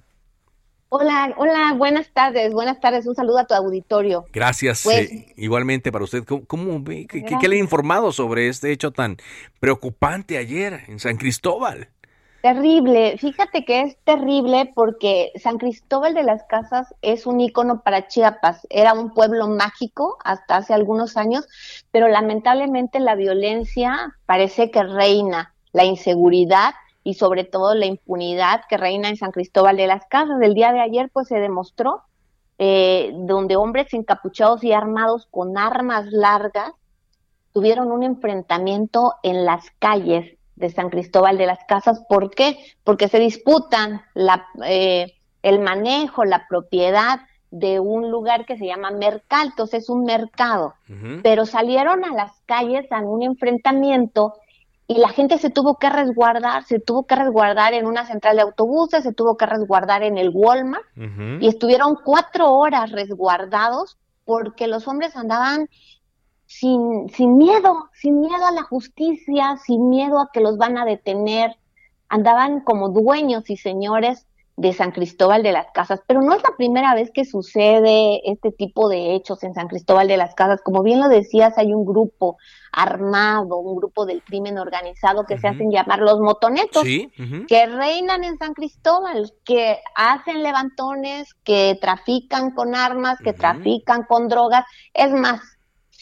Hola, 0.89 1.33
hola, 1.37 1.73
buenas 1.77 2.11
tardes, 2.11 2.51
buenas 2.51 2.81
tardes, 2.81 3.07
un 3.07 3.15
saludo 3.15 3.39
a 3.39 3.45
tu 3.45 3.53
auditorio. 3.53 4.25
Gracias, 4.33 4.81
pues, 4.83 5.09
eh, 5.09 5.33
igualmente 5.37 5.89
para 5.89 6.03
usted. 6.03 6.25
¿Cómo, 6.25 6.83
qué, 6.83 7.47
le 7.47 7.55
ha 7.55 7.59
informado 7.59 8.11
sobre 8.11 8.49
este 8.49 8.73
hecho 8.73 8.91
tan 8.91 9.15
preocupante 9.61 10.37
ayer 10.37 10.81
en 10.89 10.99
San 10.99 11.15
Cristóbal? 11.15 11.87
Terrible, 12.41 13.19
fíjate 13.19 13.65
que 13.65 13.81
es 13.81 13.97
terrible 14.03 14.71
porque 14.73 15.31
San 15.35 15.59
Cristóbal 15.59 16.15
de 16.15 16.23
las 16.23 16.41
Casas 16.45 16.91
es 17.03 17.27
un 17.27 17.39
ícono 17.39 17.83
para 17.83 18.07
Chiapas, 18.07 18.65
era 18.71 18.93
un 18.93 19.13
pueblo 19.13 19.47
mágico 19.47 20.17
hasta 20.23 20.57
hace 20.57 20.73
algunos 20.73 21.17
años, 21.17 21.47
pero 21.91 22.07
lamentablemente 22.07 22.99
la 22.99 23.13
violencia 23.13 24.17
parece 24.25 24.71
que 24.71 24.81
reina, 24.81 25.53
la 25.71 25.83
inseguridad 25.83 26.73
y 27.03 27.13
sobre 27.13 27.43
todo 27.43 27.75
la 27.75 27.85
impunidad 27.85 28.61
que 28.67 28.77
reina 28.77 29.09
en 29.09 29.17
San 29.17 29.31
Cristóbal 29.31 29.77
de 29.77 29.85
las 29.85 30.07
Casas. 30.07 30.41
El 30.41 30.55
día 30.55 30.73
de 30.73 30.81
ayer 30.81 31.11
pues 31.13 31.27
se 31.27 31.39
demostró 31.39 32.01
eh, 32.57 33.11
donde 33.13 33.55
hombres 33.55 33.93
encapuchados 33.93 34.63
y 34.63 34.73
armados 34.73 35.27
con 35.29 35.59
armas 35.59 36.07
largas 36.07 36.71
tuvieron 37.53 37.91
un 37.91 38.01
enfrentamiento 38.01 39.13
en 39.21 39.45
las 39.45 39.69
calles 39.77 40.39
de 40.61 40.69
San 40.69 40.89
Cristóbal 40.89 41.37
de 41.37 41.47
las 41.47 41.59
Casas. 41.65 42.01
¿Por 42.07 42.29
qué? 42.29 42.57
Porque 42.85 43.09
se 43.09 43.19
disputan 43.19 44.01
la, 44.13 44.45
eh, 44.65 45.13
el 45.43 45.59
manejo, 45.59 46.23
la 46.23 46.45
propiedad 46.47 47.19
de 47.49 47.81
un 47.81 48.09
lugar 48.09 48.45
que 48.45 48.57
se 48.57 48.65
llama 48.65 48.91
Mercaltos, 48.91 49.73
es 49.73 49.89
un 49.89 50.05
mercado, 50.05 50.75
pero 51.21 51.45
salieron 51.45 52.05
a 52.05 52.13
las 52.13 52.31
calles 52.45 52.89
a 52.91 52.99
un 53.01 53.23
enfrentamiento 53.23 54.35
y 54.87 54.99
la 54.99 55.09
gente 55.09 55.37
se 55.37 55.49
tuvo 55.49 55.77
que 55.77 55.89
resguardar, 55.89 56.63
se 56.63 56.79
tuvo 56.79 57.05
que 57.05 57.15
resguardar 57.15 57.73
en 57.73 57.85
una 57.85 58.05
central 58.05 58.37
de 58.37 58.43
autobuses, 58.43 59.03
se 59.03 59.13
tuvo 59.13 59.35
que 59.35 59.45
resguardar 59.45 60.01
en 60.03 60.17
el 60.17 60.31
Walmart 60.33 60.85
y 61.41 61.47
estuvieron 61.47 61.95
cuatro 61.95 62.53
horas 62.53 62.91
resguardados 62.91 63.97
porque 64.23 64.67
los 64.67 64.87
hombres 64.87 65.17
andaban 65.17 65.67
sin, 66.51 67.09
sin 67.09 67.37
miedo, 67.37 67.89
sin 67.93 68.19
miedo 68.19 68.45
a 68.45 68.51
la 68.51 68.63
justicia, 68.63 69.57
sin 69.65 69.89
miedo 69.89 70.19
a 70.19 70.29
que 70.33 70.41
los 70.41 70.57
van 70.57 70.77
a 70.77 70.85
detener. 70.85 71.55
Andaban 72.09 72.59
como 72.59 72.89
dueños 72.89 73.49
y 73.49 73.55
señores 73.55 74.27
de 74.57 74.73
San 74.73 74.91
Cristóbal 74.91 75.43
de 75.43 75.53
las 75.53 75.67
Casas, 75.73 76.01
pero 76.05 76.21
no 76.21 76.33
es 76.33 76.43
la 76.43 76.55
primera 76.57 76.93
vez 76.93 77.09
que 77.11 77.23
sucede 77.23 78.21
este 78.29 78.51
tipo 78.51 78.89
de 78.89 79.15
hechos 79.15 79.41
en 79.43 79.53
San 79.53 79.69
Cristóbal 79.69 80.09
de 80.09 80.17
las 80.17 80.35
Casas. 80.35 80.61
Como 80.61 80.83
bien 80.83 80.99
lo 80.99 81.07
decías, 81.07 81.57
hay 81.57 81.73
un 81.73 81.85
grupo 81.85 82.37
armado, 82.73 83.57
un 83.57 83.77
grupo 83.77 84.05
del 84.05 84.21
crimen 84.21 84.59
organizado 84.59 85.25
que 85.25 85.39
se 85.39 85.47
hacen 85.47 85.71
llamar 85.71 85.99
los 85.99 86.19
motonetos, 86.19 86.83
que 86.83 87.65
reinan 87.65 88.25
en 88.25 88.37
San 88.37 88.53
Cristóbal, 88.53 89.31
que 89.45 89.79
hacen 89.95 90.43
levantones, 90.43 91.33
que 91.45 91.77
trafican 91.81 92.51
con 92.51 92.75
armas, 92.75 93.19
que 93.23 93.31
trafican 93.31 94.03
con 94.03 94.27
drogas. 94.27 94.65
Es 94.93 95.11
más, 95.11 95.41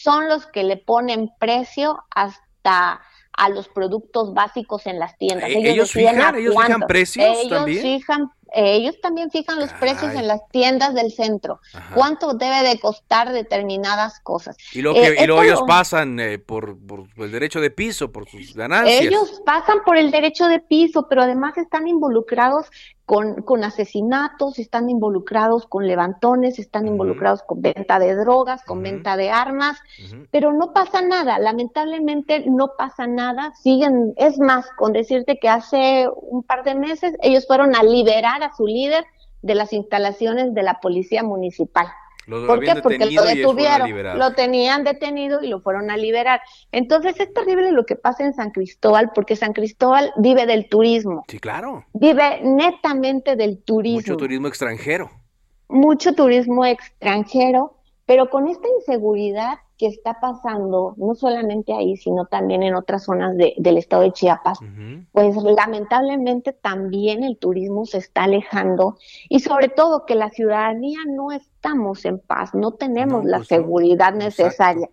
son 0.02 0.28
los 0.28 0.46
que 0.46 0.64
le 0.64 0.76
ponen 0.76 1.30
precio 1.38 2.04
hasta 2.10 3.02
a 3.32 3.48
los 3.48 3.68
productos 3.68 4.32
básicos 4.34 4.86
en 4.86 4.98
las 4.98 5.16
tiendas. 5.18 5.50
Eh, 5.50 5.70
ellos, 5.70 5.92
fijan, 5.92 6.36
ellos 6.36 6.54
fijan 6.54 6.80
precios 6.82 7.26
ellos 7.26 7.48
también. 7.48 7.82
Fijan, 7.82 8.30
ellos 8.52 9.00
también 9.00 9.30
fijan 9.30 9.58
los 9.58 9.72
precios 9.74 10.14
en 10.14 10.26
las 10.26 10.46
tiendas 10.48 10.94
del 10.94 11.12
centro. 11.12 11.60
¿Cuánto 11.94 12.34
debe 12.34 12.68
de 12.68 12.78
costar 12.78 13.32
determinadas 13.32 14.20
cosas? 14.20 14.56
Y, 14.72 14.82
lo 14.82 14.94
que, 14.94 15.06
eh, 15.06 15.26
luego 15.26 15.42
ellos 15.42 15.62
pasan 15.66 16.18
eh, 16.20 16.38
por, 16.38 16.78
por, 16.78 17.06
el 17.18 17.30
derecho 17.30 17.60
de 17.60 17.70
piso, 17.70 18.12
por 18.12 18.28
sus 18.28 18.54
ganancias. 18.54 19.02
Ellos 19.02 19.42
pasan 19.44 19.78
por 19.84 19.96
el 19.96 20.10
derecho 20.10 20.46
de 20.48 20.60
piso, 20.60 21.06
pero 21.08 21.22
además 21.22 21.56
están 21.58 21.88
involucrados 21.88 22.70
con, 23.10 23.42
con 23.42 23.64
asesinatos, 23.64 24.60
están 24.60 24.88
involucrados 24.88 25.66
con 25.66 25.84
levantones, 25.84 26.60
están 26.60 26.86
involucrados 26.86 27.42
con 27.42 27.60
venta 27.60 27.98
de 27.98 28.14
drogas, 28.14 28.62
con 28.62 28.84
venta 28.84 29.16
de 29.16 29.30
armas, 29.30 29.80
pero 30.30 30.52
no 30.52 30.72
pasa 30.72 31.02
nada, 31.02 31.40
lamentablemente 31.40 32.44
no 32.46 32.74
pasa 32.78 33.08
nada, 33.08 33.52
siguen, 33.60 34.14
es 34.16 34.38
más, 34.38 34.70
con 34.76 34.92
decirte 34.92 35.40
que 35.40 35.48
hace 35.48 36.08
un 36.14 36.44
par 36.44 36.62
de 36.62 36.76
meses 36.76 37.16
ellos 37.20 37.48
fueron 37.48 37.74
a 37.74 37.82
liberar 37.82 38.39
a 38.42 38.54
su 38.54 38.66
líder 38.66 39.04
de 39.42 39.54
las 39.54 39.72
instalaciones 39.72 40.54
de 40.54 40.62
la 40.62 40.80
policía 40.80 41.22
municipal. 41.22 41.86
¿Por 42.26 42.60
qué? 42.60 42.76
Porque 42.82 43.10
lo 43.10 43.24
detuvieron, 43.24 44.18
lo 44.18 44.32
tenían 44.34 44.84
detenido 44.84 45.42
y 45.42 45.48
lo 45.48 45.60
fueron 45.60 45.90
a 45.90 45.96
liberar. 45.96 46.40
Entonces 46.70 47.18
es 47.18 47.32
terrible 47.32 47.72
lo 47.72 47.86
que 47.86 47.96
pasa 47.96 48.24
en 48.24 48.34
San 48.34 48.50
Cristóbal, 48.50 49.10
porque 49.14 49.36
San 49.36 49.52
Cristóbal 49.52 50.12
vive 50.16 50.46
del 50.46 50.68
turismo. 50.68 51.24
Sí, 51.28 51.40
claro. 51.40 51.84
Vive 51.92 52.40
netamente 52.42 53.36
del 53.36 53.58
turismo. 53.58 54.00
Mucho 54.00 54.16
turismo 54.16 54.48
extranjero. 54.48 55.10
Mucho 55.68 56.14
turismo 56.14 56.64
extranjero, 56.64 57.74
pero 58.06 58.28
con 58.30 58.48
esta 58.48 58.68
inseguridad 58.78 59.58
que 59.80 59.86
está 59.86 60.20
pasando, 60.20 60.94
no 60.98 61.14
solamente 61.14 61.72
ahí, 61.72 61.96
sino 61.96 62.26
también 62.26 62.62
en 62.62 62.74
otras 62.74 63.04
zonas 63.04 63.34
del 63.34 63.78
estado 63.78 64.02
de 64.02 64.12
Chiapas, 64.12 64.58
pues 65.10 65.34
lamentablemente 65.36 66.52
también 66.52 67.24
el 67.24 67.38
turismo 67.38 67.86
se 67.86 67.96
está 67.96 68.24
alejando 68.24 68.98
y 69.30 69.40
sobre 69.40 69.68
todo 69.68 70.04
que 70.04 70.16
la 70.16 70.28
ciudadanía 70.28 70.98
no 71.06 71.32
estamos 71.32 72.04
en 72.04 72.18
paz, 72.18 72.54
no 72.54 72.72
tenemos 72.72 73.24
la 73.24 73.42
seguridad 73.42 74.12
necesaria. 74.12 74.90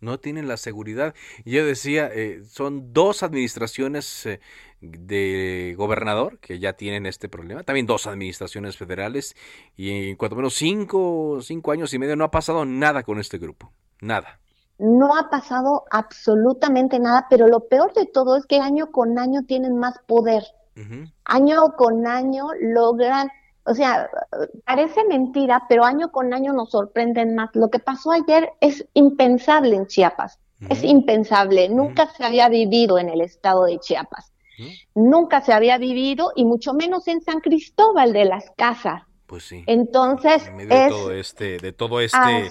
no 0.00 0.18
tienen 0.18 0.48
la 0.48 0.58
seguridad. 0.58 1.14
Yo 1.46 1.64
decía, 1.64 2.10
eh, 2.12 2.42
son 2.44 2.92
dos 2.92 3.22
administraciones 3.22 4.26
eh, 4.26 4.40
de 4.82 5.74
gobernador 5.76 6.38
que 6.38 6.58
ya 6.58 6.74
tienen 6.74 7.06
este 7.06 7.28
problema, 7.28 7.62
también 7.62 7.86
dos 7.86 8.06
administraciones 8.06 8.76
federales, 8.76 9.34
y 9.76 10.10
en 10.10 10.16
cuanto 10.16 10.36
menos 10.36 10.54
cinco, 10.54 11.38
cinco 11.40 11.72
años 11.72 11.94
y 11.94 11.98
medio 11.98 12.16
no 12.16 12.24
ha 12.24 12.30
pasado 12.30 12.64
nada 12.64 13.02
con 13.02 13.18
este 13.18 13.38
grupo, 13.38 13.72
nada. 14.00 14.40
No 14.78 15.16
ha 15.16 15.30
pasado 15.30 15.84
absolutamente 15.90 16.98
nada, 16.98 17.26
pero 17.30 17.46
lo 17.46 17.68
peor 17.68 17.94
de 17.94 18.06
todo 18.06 18.36
es 18.36 18.46
que 18.46 18.58
año 18.58 18.90
con 18.90 19.18
año 19.18 19.44
tienen 19.46 19.78
más 19.78 19.98
poder. 20.06 20.42
Año 21.24 21.72
con 21.76 22.06
año 22.06 22.46
logran 22.58 23.28
o 23.64 23.74
sea, 23.74 24.10
parece 24.64 25.04
mentira, 25.04 25.64
pero 25.68 25.84
año 25.84 26.10
con 26.10 26.34
año 26.34 26.52
nos 26.52 26.70
sorprenden 26.70 27.34
más. 27.34 27.50
Lo 27.54 27.70
que 27.70 27.78
pasó 27.78 28.10
ayer 28.10 28.50
es 28.60 28.86
impensable 28.94 29.76
en 29.76 29.86
Chiapas, 29.86 30.40
es 30.68 30.82
impensable, 30.82 31.68
nunca 31.68 32.06
se 32.06 32.24
había 32.24 32.48
vivido 32.48 32.98
en 32.98 33.08
el 33.08 33.20
estado 33.20 33.64
de 33.64 33.78
Chiapas, 33.78 34.32
nunca 34.94 35.40
se 35.40 35.52
había 35.52 35.78
vivido 35.78 36.32
y 36.36 36.44
mucho 36.44 36.74
menos 36.74 37.08
en 37.08 37.20
San 37.20 37.40
Cristóbal 37.40 38.12
de 38.12 38.24
las 38.24 38.50
Casas. 38.56 39.02
Pues 39.32 39.44
sí. 39.44 39.64
Entonces, 39.66 40.44
de 40.58 40.88
todo 40.90 41.10
este, 41.10 41.56
de 41.56 41.72
todo 41.72 42.02
este 42.02 42.50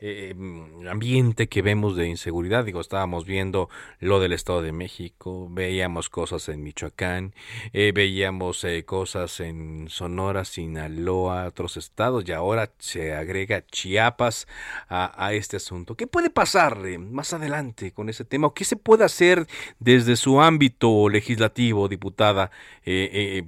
eh, 0.00 0.34
mm, 0.34 0.88
ambiente 0.88 1.46
que 1.46 1.60
vemos 1.60 1.94
de 1.94 2.08
inseguridad, 2.08 2.64
digo, 2.64 2.80
estábamos 2.80 3.26
viendo 3.26 3.68
lo 4.00 4.18
del 4.18 4.32
Estado 4.32 4.62
de 4.62 4.72
México, 4.72 5.48
veíamos 5.50 6.08
cosas 6.08 6.48
en 6.48 6.62
Michoacán, 6.62 7.34
eh, 7.74 7.92
veíamos 7.94 8.64
eh, 8.64 8.82
cosas 8.86 9.40
en 9.40 9.90
Sonora, 9.90 10.46
Sinaloa, 10.46 11.48
otros 11.48 11.76
estados, 11.76 12.26
y 12.26 12.32
ahora 12.32 12.70
se 12.78 13.12
agrega 13.14 13.66
Chiapas 13.66 14.48
a, 14.88 15.34
este 15.34 15.58
asunto. 15.58 15.96
¿Qué 15.96 16.06
puede 16.06 16.30
pasar 16.30 16.78
más 16.98 17.34
adelante 17.34 17.92
con 17.92 18.08
ese 18.08 18.24
tema? 18.24 18.50
¿Qué 18.54 18.64
se 18.64 18.76
puede 18.76 19.04
hacer 19.04 19.46
desde 19.80 20.16
su 20.16 20.40
ámbito 20.40 21.10
legislativo, 21.10 21.88
diputada, 21.88 22.50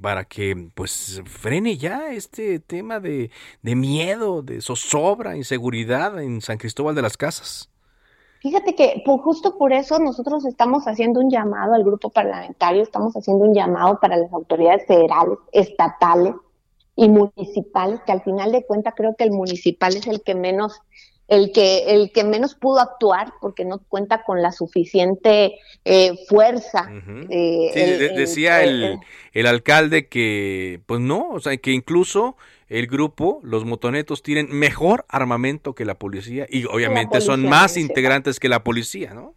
para 0.03 0.25
que 0.27 0.69
pues 0.75 1.23
frene 1.25 1.79
ya 1.79 2.13
este 2.13 2.59
tema? 2.59 2.74
Tema 2.75 2.99
de, 2.99 3.31
miedo, 3.63 4.43
de 4.43 4.61
zozobra, 4.61 5.37
inseguridad 5.37 6.21
en 6.21 6.41
San 6.41 6.59
Cristóbal 6.59 6.97
de 6.97 7.03
las 7.03 7.17
Casas. 7.17 7.71
Fíjate 8.41 8.75
que 8.75 9.05
justo 9.07 9.57
por 9.57 9.73
eso 9.73 10.01
nosotros 10.01 10.45
estamos 10.45 10.85
haciendo 10.87 11.21
un 11.21 11.31
llamado 11.31 11.75
al 11.75 11.85
grupo 11.85 12.11
parlamentario, 12.11 12.83
estamos 12.83 13.15
haciendo 13.15 13.45
un 13.45 13.55
llamado 13.55 14.01
para 14.01 14.17
las 14.17 14.33
autoridades 14.33 14.85
federales, 14.89 15.39
estatales 15.53 16.35
y 16.97 17.09
municipales, 17.09 18.01
que 18.05 18.13
al 18.13 18.23
final 18.23 18.51
de 18.51 18.67
cuentas 18.67 18.95
creo 18.97 19.15
que 19.17 19.25
el 19.25 19.31
municipal 19.31 19.95
es 19.97 20.09
el 20.09 20.21
que 20.23 20.35
menos 20.35 20.81
el 21.29 21.53
que, 21.53 21.95
el 21.95 22.13
que 22.13 22.25
menos 22.25 22.55
pudo 22.55 22.81
actuar 22.81 23.33
porque 23.41 23.65
no 23.65 23.79
cuenta 23.79 24.25
con 24.25 24.43
la 24.43 24.53
suficiente 24.53 25.59
eh, 25.85 26.13
fuerza. 26.29 26.91
Eh, 27.31 28.13
decía 28.15 28.63
el, 28.63 28.99
el, 29.33 29.47
alcalde 29.47 30.09
que, 30.09 30.81
pues 30.87 31.01
no, 31.01 31.31
o 31.31 31.41
sea, 31.41 31.57
que 31.57 31.73
incluso 31.73 32.37
el 32.69 32.87
grupo, 32.87 33.41
los 33.43 33.65
motonetos, 33.65 34.23
tienen 34.23 34.49
mejor 34.51 35.05
armamento 35.09 35.75
que 35.75 35.85
la 35.85 35.95
policía 35.95 36.47
y 36.49 36.65
obviamente 36.67 37.21
son 37.21 37.49
más 37.49 37.77
integrantes 37.77 38.41
que 38.41 38.49
la 38.49 38.65
policía, 38.65 39.15
¿no? 39.15 39.35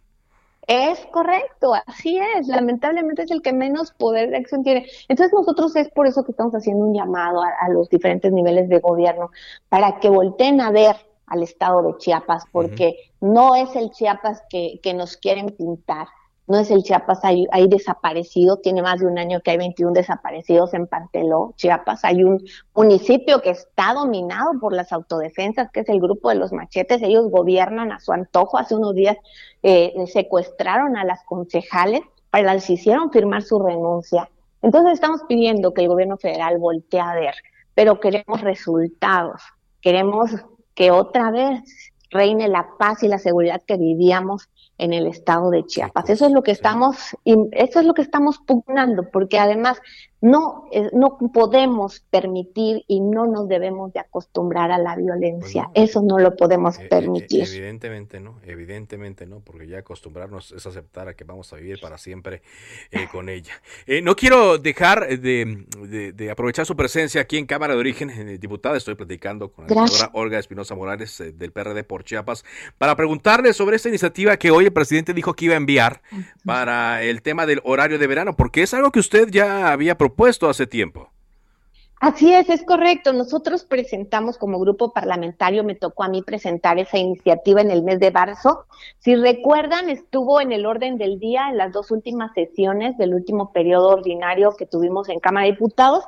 Es 0.66 0.98
correcto, 1.12 1.72
así 1.86 2.18
es. 2.36 2.46
Lamentablemente 2.46 3.22
es 3.22 3.30
el 3.30 3.40
que 3.40 3.54
menos 3.54 3.92
poder 3.92 4.28
de 4.28 4.36
acción 4.36 4.62
tiene. 4.62 4.86
Entonces 5.08 5.32
nosotros 5.32 5.74
es 5.76 5.88
por 5.88 6.06
eso 6.06 6.24
que 6.24 6.32
estamos 6.32 6.52
haciendo 6.52 6.84
un 6.84 6.94
llamado 6.94 7.40
a 7.40 7.68
los 7.70 7.88
diferentes 7.88 8.30
niveles 8.32 8.68
de 8.68 8.78
gobierno 8.78 9.30
para 9.70 9.98
que 9.98 10.10
volteen 10.10 10.60
a 10.60 10.70
ver 10.70 10.96
al 11.30 11.42
estado 11.42 11.82
de 11.82 11.96
Chiapas, 11.98 12.44
porque 12.52 12.96
no 13.20 13.54
es 13.54 13.74
el 13.76 13.90
Chiapas 13.90 14.42
que, 14.48 14.80
que, 14.82 14.94
nos 14.94 15.16
quieren 15.16 15.46
pintar, 15.48 16.06
no 16.46 16.58
es 16.58 16.70
el 16.70 16.82
Chiapas 16.82 17.24
ahí, 17.24 17.46
desaparecido, 17.68 18.56
tiene 18.56 18.82
más 18.82 19.00
de 19.00 19.06
un 19.06 19.18
año 19.18 19.40
que 19.40 19.50
hay 19.50 19.58
21 19.58 19.92
desaparecidos 19.92 20.72
en 20.72 20.86
Panteló, 20.86 21.52
Chiapas, 21.56 22.04
hay 22.04 22.24
un 22.24 22.42
municipio 22.74 23.42
que 23.42 23.50
está 23.50 23.92
dominado 23.92 24.52
por 24.58 24.72
las 24.72 24.92
autodefensas, 24.92 25.70
que 25.70 25.80
es 25.80 25.88
el 25.88 26.00
grupo 26.00 26.30
de 26.30 26.36
los 26.36 26.52
machetes, 26.52 27.02
ellos 27.02 27.30
gobiernan 27.30 27.92
a 27.92 28.00
su 28.00 28.12
antojo, 28.12 28.56
hace 28.56 28.74
unos 28.74 28.94
días 28.94 29.16
eh, 29.62 29.92
secuestraron 30.06 30.96
a 30.96 31.04
las 31.04 31.22
concejales, 31.24 32.00
para 32.30 32.54
las 32.54 32.68
hicieron 32.68 33.10
firmar 33.10 33.42
su 33.42 33.58
renuncia. 33.58 34.30
Entonces 34.62 34.94
estamos 34.94 35.22
pidiendo 35.28 35.72
que 35.72 35.82
el 35.82 35.88
gobierno 35.88 36.16
federal 36.16 36.58
voltee 36.58 37.00
a 37.00 37.14
ver, 37.14 37.34
pero 37.74 38.00
queremos 38.00 38.40
resultados, 38.40 39.40
queremos 39.80 40.30
que 40.78 40.92
otra 40.92 41.32
vez 41.32 41.92
reine 42.08 42.46
la 42.46 42.68
paz 42.78 43.02
y 43.02 43.08
la 43.08 43.18
seguridad 43.18 43.60
que 43.66 43.76
vivíamos 43.76 44.48
en 44.78 44.92
el 44.92 45.08
estado 45.08 45.50
de 45.50 45.66
Chiapas. 45.66 46.08
Eso 46.08 46.26
es 46.26 46.30
lo 46.30 46.44
que 46.44 46.52
estamos, 46.52 47.16
eso 47.24 47.80
es 47.80 47.84
lo 47.84 47.94
que 47.94 48.02
estamos 48.02 48.38
pugnando, 48.38 49.10
porque 49.10 49.40
además 49.40 49.82
no, 50.20 50.64
eh, 50.72 50.90
no 50.92 51.16
podemos 51.32 52.00
permitir 52.10 52.84
y 52.88 53.00
no 53.00 53.26
nos 53.26 53.48
debemos 53.48 53.92
de 53.92 54.00
acostumbrar 54.00 54.72
a 54.72 54.78
la 54.78 54.96
violencia. 54.96 55.70
Eso 55.74 56.02
no 56.02 56.18
lo 56.18 56.34
podemos 56.34 56.78
e, 56.78 56.86
e, 56.86 56.88
permitir. 56.88 57.44
Evidentemente 57.46 58.18
no, 58.18 58.40
evidentemente 58.44 59.26
no, 59.26 59.40
porque 59.40 59.68
ya 59.68 59.78
acostumbrarnos 59.78 60.50
es 60.52 60.66
aceptar 60.66 61.08
a 61.08 61.14
que 61.14 61.22
vamos 61.22 61.52
a 61.52 61.56
vivir 61.56 61.78
para 61.80 61.98
siempre 61.98 62.42
eh, 62.90 63.06
con 63.12 63.28
ella. 63.28 63.52
Eh, 63.86 64.02
no 64.02 64.16
quiero 64.16 64.58
dejar 64.58 65.06
de, 65.20 66.28
aprovechar 66.30 66.66
su 66.66 66.74
presencia 66.74 67.20
aquí 67.20 67.38
en 67.38 67.46
Cámara 67.46 67.74
de 67.74 67.80
Origen, 67.80 68.40
diputada. 68.40 68.76
Estoy 68.76 68.96
platicando 68.96 69.52
con 69.52 69.66
la 69.66 69.86
senadora 69.86 70.10
Olga 70.14 70.38
Espinosa 70.38 70.74
Morales 70.74 71.22
del 71.36 71.52
PRD 71.52 71.84
por 71.84 72.02
Chiapas 72.02 72.44
para 72.76 72.96
preguntarle 72.96 73.52
sobre 73.52 73.76
esta 73.76 73.88
iniciativa 73.88 74.36
que 74.36 74.50
hoy 74.50 74.64
el 74.64 74.72
presidente 74.72 75.14
dijo 75.14 75.34
que 75.34 75.44
iba 75.44 75.54
a 75.54 75.58
enviar 75.58 76.02
para 76.44 77.02
el 77.02 77.22
tema 77.22 77.46
del 77.46 77.60
horario 77.64 77.98
de 77.98 78.06
verano, 78.06 78.36
porque 78.36 78.62
es 78.62 78.74
algo 78.74 78.90
que 78.90 78.98
usted 78.98 79.28
ya 79.30 79.72
había 79.72 79.96
propuesto 79.96 80.07
propuesto 80.08 80.48
hace 80.48 80.66
tiempo. 80.66 81.10
Así 82.00 82.32
es, 82.32 82.48
es 82.48 82.64
correcto. 82.64 83.12
Nosotros 83.12 83.64
presentamos 83.64 84.38
como 84.38 84.58
grupo 84.60 84.92
parlamentario, 84.92 85.64
me 85.64 85.74
tocó 85.74 86.04
a 86.04 86.08
mí 86.08 86.22
presentar 86.22 86.78
esa 86.78 86.96
iniciativa 86.96 87.60
en 87.60 87.70
el 87.70 87.82
mes 87.82 87.98
de 87.98 88.10
marzo. 88.12 88.66
Si 89.00 89.16
recuerdan, 89.16 89.90
estuvo 89.90 90.40
en 90.40 90.52
el 90.52 90.64
orden 90.64 90.96
del 90.96 91.18
día 91.18 91.48
en 91.50 91.58
las 91.58 91.72
dos 91.72 91.90
últimas 91.90 92.32
sesiones 92.34 92.96
del 92.98 93.14
último 93.14 93.52
periodo 93.52 93.88
ordinario 93.88 94.54
que 94.56 94.64
tuvimos 94.64 95.08
en 95.08 95.18
Cámara 95.18 95.46
de 95.46 95.52
Diputados. 95.52 96.04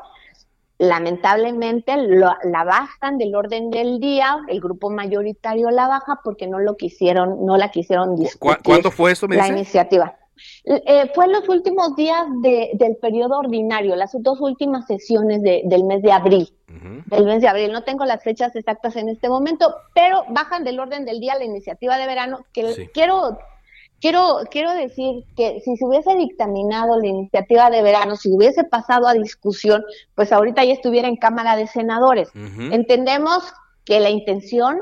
Lamentablemente 0.79 1.95
la 1.97 2.65
bajan 2.65 3.19
del 3.19 3.35
orden 3.35 3.71
del 3.71 4.01
día, 4.01 4.39
el 4.49 4.61
grupo 4.61 4.89
mayoritario 4.89 5.71
la 5.71 5.89
baja 5.89 6.21
porque 6.25 6.47
no 6.47 6.59
lo 6.59 6.77
quisieron, 6.77 7.45
no 7.45 7.59
la 7.59 7.71
quisieron 7.71 8.17
discutir. 8.17 8.63
¿Cuándo 8.63 8.91
fue 8.91 9.13
esto? 9.13 9.27
la 9.29 9.49
iniciativa. 9.49 10.20
Eh, 10.65 11.11
fue 11.15 11.27
en 11.27 11.33
los 11.33 11.49
últimos 11.49 11.97
días 11.97 12.25
del 12.43 12.97
periodo 12.97 13.39
ordinario, 13.39 13.97
las 13.97 14.13
dos 14.21 14.41
últimas 14.41 14.87
sesiones 14.87 15.43
del 15.43 15.85
mes 15.85 16.03
de 16.03 16.13
abril. 16.13 16.53
Del 17.07 17.25
mes 17.25 17.41
de 17.41 17.49
abril, 17.49 17.73
no 17.73 17.83
tengo 17.83 18.05
las 18.05 18.23
fechas 18.23 18.55
exactas 18.55 18.97
en 18.97 19.09
este 19.09 19.29
momento, 19.29 19.75
pero 19.95 20.25
bajan 20.29 20.65
del 20.65 20.79
orden 20.79 21.05
del 21.05 21.21
día 21.21 21.35
la 21.37 21.45
iniciativa 21.45 21.99
de 21.99 22.07
verano, 22.07 22.45
que 22.53 22.89
quiero 22.93 23.39
quiero, 24.01 24.41
quiero 24.51 24.73
decir 24.75 25.25
que 25.37 25.61
si 25.61 25.77
se 25.77 25.85
hubiese 25.85 26.15
dictaminado 26.17 26.99
la 26.99 27.07
iniciativa 27.07 27.71
de 27.71 27.83
verano, 27.83 28.17
si 28.17 28.33
hubiese 28.33 28.65
pasado 28.65 29.07
a 29.07 29.15
discusión, 29.15 29.85
pues 30.15 30.33
ahorita 30.33 30.65
ya 30.65 30.73
estuviera 30.73 31.09
en 31.09 31.17
Cámara 31.17 31.57
de 31.57 31.67
Senadores. 31.67 32.31
Entendemos 32.35 33.53
que 33.85 34.01
la 34.01 34.11
intención 34.11 34.81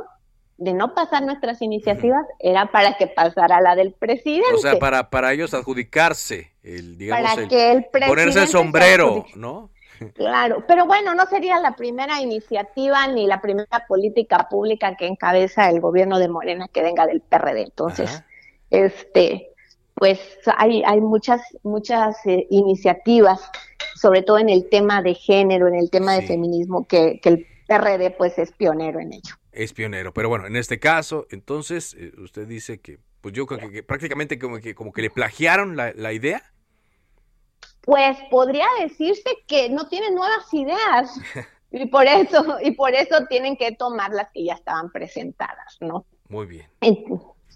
de 0.59 0.75
no 0.75 0.93
pasar 0.93 1.23
nuestras 1.23 1.63
iniciativas 1.63 2.27
era 2.41 2.67
para 2.67 2.97
que 2.97 3.07
pasara 3.07 3.61
la 3.61 3.77
del 3.77 3.93
presidente. 3.93 4.55
O 4.55 4.59
sea, 4.59 4.79
para, 4.79 5.09
para 5.09 5.33
ellos 5.33 5.55
adjudicarse, 5.55 6.51
el, 6.65 6.99
digamos, 6.99 7.49
que 7.49 7.89
ponerse 8.07 8.43
el 8.43 8.49
sombrero, 8.49 9.25
¿no? 9.37 9.71
Claro, 10.15 10.65
pero 10.67 10.87
bueno, 10.87 11.15
no 11.15 11.27
sería 11.27 11.59
la 11.61 11.75
primera 11.75 12.21
iniciativa 12.21 13.07
ni 13.09 13.27
la 13.27 13.41
primera 13.41 13.85
política 13.89 14.49
pública 14.49 14.97
que 14.97 15.07
encabeza 15.07 15.71
el 15.71 15.81
gobierno 15.81 16.19
de 16.19 16.29
Morena 16.29 16.69
que 16.69 16.83
venga 16.83 17.07
del 17.07 17.21
PRD. 17.21 17.63
Entonces, 17.63 18.23
este, 18.71 19.51
pues 19.95 20.21
hay, 20.57 20.83
hay 20.85 21.01
muchas, 21.01 21.41
muchas 21.63 22.17
eh, 22.27 22.47
iniciativas, 22.51 23.51
sobre 23.95 24.23
todo 24.23 24.39
en 24.39 24.49
el 24.49 24.69
tema 24.69 25.03
de 25.03 25.15
género, 25.15 25.67
en 25.67 25.75
el 25.75 25.91
tema 25.91 26.15
de 26.15 26.23
feminismo, 26.23 26.87
que, 26.87 27.21
que 27.21 27.29
el 27.29 27.47
PRD 27.67 28.11
pues 28.13 28.39
es 28.39 28.53
pionero 28.53 29.01
en 29.01 29.13
ello 29.13 29.35
es 29.59 29.73
pionero. 29.73 30.15
Pero 30.15 30.29
bueno, 30.29 30.47
en 30.47 30.57
este 30.57 30.79
caso, 30.79 31.27
entonces, 31.31 31.95
eh, 31.99 32.13
usted 32.19 32.47
dice 32.47 32.81
que, 32.81 32.99
pues 33.21 33.35
yo 33.35 33.47
creo 33.47 33.71
que, 33.71 33.83
prácticamente 33.83 34.39
como 34.39 34.59
que, 34.59 34.75
como 34.75 34.93
que 34.93 35.03
le 35.03 35.11
plagiaron 35.11 35.77
la, 35.77 36.13
idea. 36.13 36.43
Pues 37.83 38.17
podría 38.31 38.67
decirse 38.81 39.29
que 39.47 39.69
no 39.69 39.89
tienen 39.89 40.15
nuevas 40.15 40.53
ideas. 40.55 41.21
y 41.73 41.87
por 41.87 42.07
eso, 42.07 42.59
y 42.63 42.71
por 42.71 42.95
eso 42.95 43.27
tienen 43.29 43.57
que 43.57 43.73
tomar 43.73 44.13
las 44.13 44.31
que 44.31 44.45
ya 44.45 44.55
estaban 44.55 44.91
presentadas, 44.91 45.77
¿no? 45.81 46.07
Muy 46.29 46.47
bien. 46.47 46.67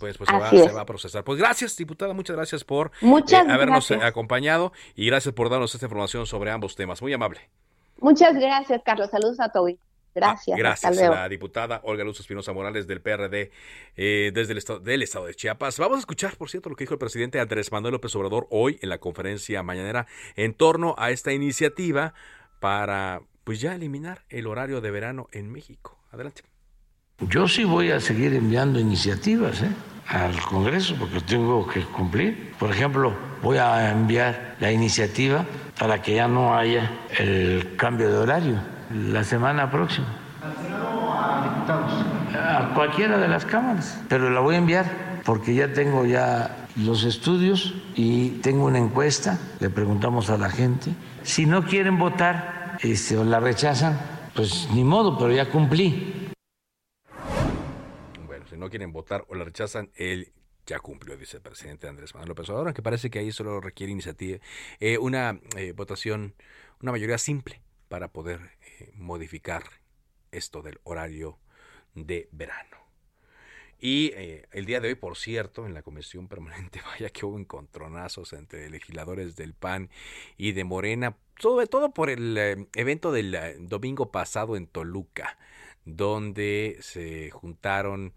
Pues, 0.00 0.18
pues 0.18 0.28
se, 0.28 0.72
va, 0.72 0.80
a 0.80 0.86
procesar. 0.86 1.22
Pues 1.22 1.38
gracias, 1.38 1.76
diputada, 1.76 2.12
muchas 2.12 2.34
gracias 2.34 2.64
por 2.64 2.90
eh, 3.00 3.36
habernos 3.48 3.88
acompañado 3.92 4.72
y 4.96 5.06
gracias 5.06 5.32
por 5.32 5.48
darnos 5.48 5.72
esta 5.74 5.86
información 5.86 6.26
sobre 6.26 6.50
ambos 6.50 6.74
temas. 6.74 7.00
Muy 7.00 7.12
amable. 7.12 7.40
Muchas 7.98 8.34
gracias, 8.34 8.82
Carlos. 8.84 9.10
Saludos 9.10 9.38
a 9.38 9.50
todos. 9.50 9.74
Gracias. 10.14 10.58
gracias 10.58 10.98
a 10.98 11.10
la 11.10 11.28
diputada 11.28 11.80
Olga 11.84 12.04
Luz 12.04 12.20
Espinosa 12.20 12.52
Morales 12.52 12.86
del 12.86 13.00
PRD 13.00 13.50
eh, 13.96 14.30
desde 14.34 14.52
el 14.52 14.58
estado, 14.58 14.80
del 14.80 15.02
estado 15.02 15.26
de 15.26 15.34
Chiapas. 15.34 15.78
Vamos 15.78 15.96
a 15.96 16.00
escuchar, 16.00 16.36
por 16.36 16.50
cierto, 16.50 16.68
lo 16.68 16.76
que 16.76 16.84
dijo 16.84 16.94
el 16.94 16.98
presidente 16.98 17.40
Andrés 17.40 17.72
Manuel 17.72 17.92
López 17.92 18.14
Obrador 18.16 18.46
hoy 18.50 18.78
en 18.82 18.88
la 18.88 18.98
conferencia 18.98 19.62
mañanera 19.62 20.06
en 20.36 20.54
torno 20.54 20.94
a 20.98 21.10
esta 21.10 21.32
iniciativa 21.32 22.14
para 22.60 23.22
pues 23.44 23.60
ya 23.60 23.74
eliminar 23.74 24.22
el 24.28 24.46
horario 24.46 24.80
de 24.80 24.90
verano 24.90 25.28
en 25.32 25.50
México. 25.50 25.98
Adelante. 26.10 26.42
Yo 27.28 27.48
sí 27.48 27.64
voy 27.64 27.90
a 27.90 28.00
seguir 28.00 28.34
enviando 28.34 28.78
iniciativas 28.80 29.62
¿eh? 29.62 29.70
al 30.08 30.38
Congreso 30.40 30.96
porque 30.98 31.20
tengo 31.20 31.66
que 31.66 31.82
cumplir. 31.84 32.52
Por 32.58 32.70
ejemplo, 32.70 33.14
voy 33.42 33.58
a 33.58 33.90
enviar 33.90 34.56
la 34.60 34.72
iniciativa 34.72 35.44
para 35.78 36.02
que 36.02 36.14
ya 36.14 36.28
no 36.28 36.54
haya 36.54 36.90
el 37.18 37.76
cambio 37.76 38.10
de 38.10 38.18
horario 38.18 38.81
la 38.92 39.24
semana 39.24 39.70
próxima. 39.70 40.06
a 42.34 42.72
cualquiera 42.74 43.18
de 43.18 43.28
las 43.28 43.44
cámaras, 43.44 44.00
pero 44.08 44.30
la 44.30 44.40
voy 44.40 44.56
a 44.56 44.58
enviar 44.58 44.86
porque 45.24 45.54
ya 45.54 45.72
tengo 45.72 46.04
ya 46.04 46.66
los 46.76 47.04
estudios 47.04 47.74
y 47.94 48.30
tengo 48.40 48.66
una 48.66 48.78
encuesta, 48.78 49.38
le 49.60 49.70
preguntamos 49.70 50.30
a 50.30 50.38
la 50.38 50.50
gente. 50.50 50.92
Si 51.22 51.46
no 51.46 51.64
quieren 51.64 51.98
votar 51.98 52.78
este, 52.82 53.16
o 53.16 53.24
la 53.24 53.40
rechazan, 53.40 53.98
pues 54.34 54.68
ni 54.72 54.82
modo, 54.84 55.18
pero 55.18 55.32
ya 55.32 55.50
cumplí. 55.50 56.30
Bueno, 58.26 58.46
si 58.48 58.56
no 58.56 58.70
quieren 58.70 58.92
votar 58.92 59.24
o 59.28 59.34
la 59.34 59.44
rechazan, 59.44 59.90
él 59.94 60.32
ya 60.66 60.78
cumplió, 60.78 61.16
dice 61.16 61.38
el 61.38 61.42
presidente 61.42 61.88
Andrés 61.88 62.14
Manuel 62.14 62.30
López 62.30 62.48
Obrador, 62.48 62.68
aunque 62.68 62.82
parece 62.82 63.10
que 63.10 63.18
ahí 63.18 63.32
solo 63.32 63.60
requiere 63.60 63.92
iniciativa, 63.92 64.38
eh, 64.80 64.98
una 64.98 65.38
eh, 65.56 65.72
votación, 65.72 66.34
una 66.80 66.92
mayoría 66.92 67.18
simple 67.18 67.60
para 67.88 68.08
poder 68.08 68.52
modificar 68.94 69.64
esto 70.30 70.62
del 70.62 70.80
horario 70.84 71.38
de 71.94 72.28
verano. 72.32 72.82
Y 73.78 74.12
eh, 74.14 74.46
el 74.52 74.64
día 74.64 74.80
de 74.80 74.88
hoy, 74.88 74.94
por 74.94 75.16
cierto, 75.16 75.66
en 75.66 75.74
la 75.74 75.82
comisión 75.82 76.28
permanente, 76.28 76.80
vaya 76.86 77.10
que 77.10 77.26
hubo 77.26 77.38
encontronazos 77.38 78.32
entre 78.32 78.70
legisladores 78.70 79.34
del 79.34 79.54
PAN 79.54 79.90
y 80.36 80.52
de 80.52 80.62
Morena, 80.62 81.16
sobre 81.36 81.66
todo 81.66 81.92
por 81.92 82.08
el 82.08 82.38
eh, 82.38 82.68
evento 82.76 83.10
del 83.10 83.34
eh, 83.34 83.56
domingo 83.58 84.12
pasado 84.12 84.56
en 84.56 84.68
Toluca, 84.68 85.36
donde 85.84 86.78
se 86.80 87.30
juntaron 87.30 88.12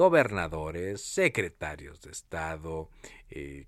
gobernadores, 0.00 1.02
secretarios 1.02 2.00
de 2.00 2.10
Estado, 2.10 2.88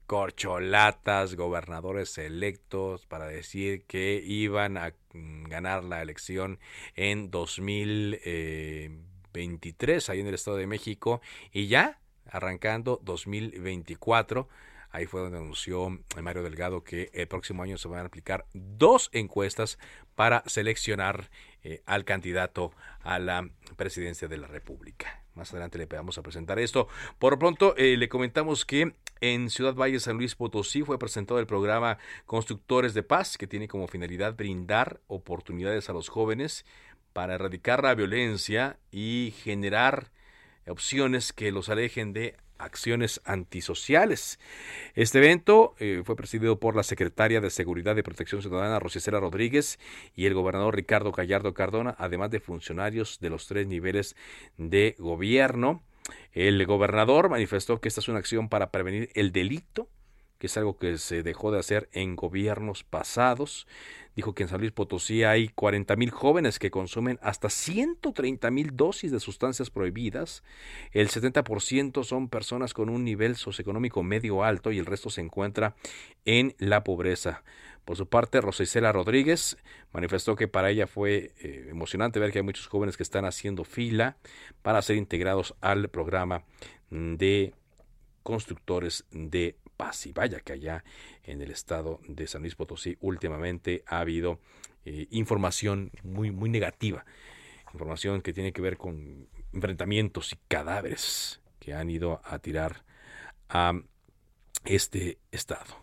corcholatas, 0.07 1.35
gobernadores 1.35 2.17
electos 2.17 3.05
para 3.05 3.27
decir 3.27 3.85
que 3.85 4.23
iban 4.25 4.79
a 4.79 4.95
mm, 5.13 5.45
ganar 5.45 5.85
la 5.85 6.01
elección 6.01 6.59
en 6.97 7.31
2020 7.31 9.13
23 9.35 10.09
ahí 10.09 10.21
en 10.21 10.27
el 10.27 10.35
Estado 10.35 10.57
de 10.57 10.67
México 10.67 11.21
y 11.53 11.67
ya 11.67 12.01
arrancando 12.31 12.99
2024. 13.03 14.49
Ahí 14.91 15.05
fue 15.05 15.21
donde 15.21 15.39
anunció 15.39 16.01
Mario 16.21 16.43
Delgado 16.43 16.83
que 16.83 17.11
el 17.13 17.29
próximo 17.29 17.63
año 17.63 17.77
se 17.77 17.89
van 17.89 18.01
a 18.01 18.07
aplicar 18.07 18.47
dos 18.55 19.11
encuestas 19.13 19.79
para 20.15 20.43
seleccionar 20.47 21.31
eh, 21.65 21.83
al 21.87 22.05
candidato 22.05 22.73
a 23.03 23.19
la 23.19 23.49
presidencia 23.77 24.29
de 24.29 24.39
la 24.39 24.47
República. 24.47 25.23
Más 25.35 25.51
adelante 25.53 25.79
le 25.79 25.87
vamos 25.87 26.19
a 26.19 26.23
presentar 26.23 26.59
esto. 26.59 26.89
Por 27.19 27.39
pronto, 27.39 27.75
eh, 27.77 27.97
le 27.97 28.09
comentamos 28.09 28.65
que 28.65 28.95
en 29.21 29.51
Ciudad 29.51 29.75
Valle, 29.75 30.01
San 30.01 30.17
Luis 30.17 30.35
Potosí, 30.35 30.83
fue 30.83 30.99
presentado 30.99 31.41
el 31.41 31.47
programa 31.47 31.99
Constructores 32.27 32.93
de 32.93 33.03
Paz, 33.03 33.39
que 33.39 33.47
tiene 33.47 33.69
como 33.69 33.89
finalidad 33.89 34.35
brindar 34.35 35.01
oportunidades 35.07 35.89
a 35.89 35.93
los 35.93 36.09
jóvenes 36.09 36.67
para 37.13 37.35
erradicar 37.35 37.83
la 37.83 37.95
violencia 37.95 38.79
y 38.91 39.33
generar 39.43 40.11
opciones 40.67 41.33
que 41.33 41.53
los 41.53 41.69
alejen 41.69 42.13
de 42.13 42.37
acciones 42.63 43.21
antisociales. 43.25 44.39
Este 44.95 45.19
evento 45.19 45.75
eh, 45.79 46.03
fue 46.05 46.17
presidido 46.17 46.59
por 46.59 46.77
la 46.77 46.83
secretaria 46.83 47.41
de 47.41 47.51
Seguridad 47.51 47.97
y 47.97 48.03
Protección 48.03 48.43
Ciudadana, 48.43 48.79
Rosicela 48.79 49.21
Rodríguez, 49.21 49.79
y 50.15 50.27
el 50.27 50.35
gobernador 50.35 50.77
Ricardo 50.77 51.13
Gallardo 51.13 51.55
Cardona, 51.55 51.95
además 51.99 52.31
de 52.31 52.41
funcionarios 52.41 53.19
de 53.21 53.31
los 53.31 53.47
tres 53.47 53.67
niveles 53.67 54.17
de 54.57 54.95
gobierno. 54.99 55.83
El 56.33 56.65
gobernador 56.67 57.29
manifestó 57.29 57.81
que 57.81 57.89
esta 57.89 58.01
es 58.01 58.09
una 58.09 58.19
acción 58.19 58.49
para 58.49 58.71
prevenir 58.71 59.11
el 59.15 59.33
delito, 59.33 59.89
que 60.39 60.47
es 60.47 60.57
algo 60.57 60.77
que 60.77 60.99
se 60.99 61.23
dejó 61.23 61.53
de 61.53 61.61
hacer 61.61 61.89
en 61.93 62.17
gobiernos 62.17 62.83
pasados. 62.83 63.67
Dijo 64.15 64.35
que 64.35 64.43
en 64.43 64.49
San 64.49 64.61
Luis 64.61 64.73
Potosí 64.73 65.25
hay 65.25 65.49
40 65.49 65.97
mil 65.97 66.11
jóvenes 66.11 66.59
que 66.59 66.71
consumen 66.71 67.19
hasta 67.23 67.49
130 67.49 68.51
mil 68.51 68.77
dosis 68.77 69.11
de 69.11 69.21
sustancias 69.21 69.71
prohibidas. 69.71 70.43
El 70.91 71.09
70% 71.09 72.05
son 72.05 72.29
personas 72.29 72.75
con 72.75 72.91
un 72.91 73.05
nivel 73.05 73.37
socioeconómico 73.37 74.03
medio 74.03 74.45
alto 74.45 74.71
y 74.71 74.79
el 74.79 74.87
resto 74.87 75.11
se 75.11 75.23
encuentra 75.23 75.75
en 76.25 76.55
la 76.59 76.85
pobreza. 76.85 77.43
Por 77.85 77.97
su 77.97 78.07
parte, 78.07 78.41
Rosicela 78.41 78.93
Rodríguez 78.93 79.57
manifestó 79.93 80.37
que 80.37 80.47
para 80.47 80.71
ella 80.71 80.87
fue 80.87 81.33
eh, 81.41 81.67
emocionante 81.71 82.21
ver 82.21 82.31
que 82.31 82.39
hay 82.39 82.45
muchos 82.45 82.69
jóvenes 82.69 82.97
que 82.97 83.03
están 83.03 83.25
haciendo 83.25 83.65
fila 83.65 84.17
para 84.63 84.83
ser 84.83 84.97
integrados 84.97 85.57
al 85.61 85.89
programa 85.89 86.45
de 86.91 87.55
constructores 88.23 89.05
de 89.11 89.57
Y 90.07 90.13
vaya 90.13 90.41
que 90.41 90.53
allá 90.53 90.85
en 91.25 91.41
el 91.41 91.51
estado 91.51 92.01
de 92.07 92.27
San 92.27 92.43
Luis 92.43 92.55
Potosí 92.55 92.97
últimamente 93.01 93.83
ha 93.87 94.01
habido 94.01 94.39
eh, 94.85 95.07
información 95.11 95.91
muy, 96.03 96.31
muy 96.31 96.51
negativa, 96.51 97.05
información 97.73 98.23
que 98.23 98.33
tiene 98.33 98.53
que 98.53 98.63
ver 98.63 98.77
con 98.77 99.29
enfrentamientos 99.53 100.33
y 100.33 100.37
cadáveres 100.49 101.41
que 101.59 101.75
han 101.75 101.91
ido 101.91 102.21
a 102.25 102.39
tirar 102.39 102.85
a 103.49 103.73
este 104.65 105.19
estado. 105.31 105.83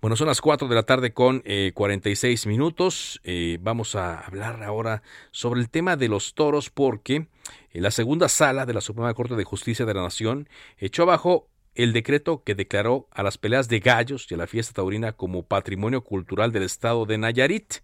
Bueno, 0.00 0.16
son 0.16 0.28
las 0.28 0.40
4 0.40 0.68
de 0.68 0.74
la 0.74 0.82
tarde 0.84 1.12
con 1.12 1.42
46 1.74 2.44
eh, 2.44 2.48
minutos. 2.48 3.20
Eh, 3.24 3.58
vamos 3.60 3.94
a 3.94 4.20
hablar 4.20 4.62
ahora 4.62 5.02
sobre 5.30 5.60
el 5.60 5.70
tema 5.70 5.96
de 5.96 6.08
los 6.08 6.34
toros 6.34 6.70
porque 6.70 7.28
la 7.72 7.90
segunda 7.90 8.28
sala 8.28 8.66
de 8.66 8.74
la 8.74 8.80
Suprema 8.80 9.12
Corte 9.14 9.34
de 9.34 9.44
Justicia 9.44 9.84
de 9.86 9.94
la 9.94 10.02
Nación 10.02 10.48
echó 10.78 11.02
abajo 11.02 11.48
el 11.76 11.92
decreto 11.92 12.42
que 12.44 12.54
declaró 12.54 13.08
a 13.12 13.22
las 13.22 13.38
peleas 13.38 13.68
de 13.68 13.80
gallos 13.80 14.26
y 14.30 14.34
a 14.34 14.38
la 14.38 14.46
fiesta 14.46 14.74
taurina 14.74 15.12
como 15.12 15.44
patrimonio 15.44 16.02
cultural 16.02 16.52
del 16.52 16.64
estado 16.64 17.06
de 17.06 17.18
Nayarit. 17.18 17.74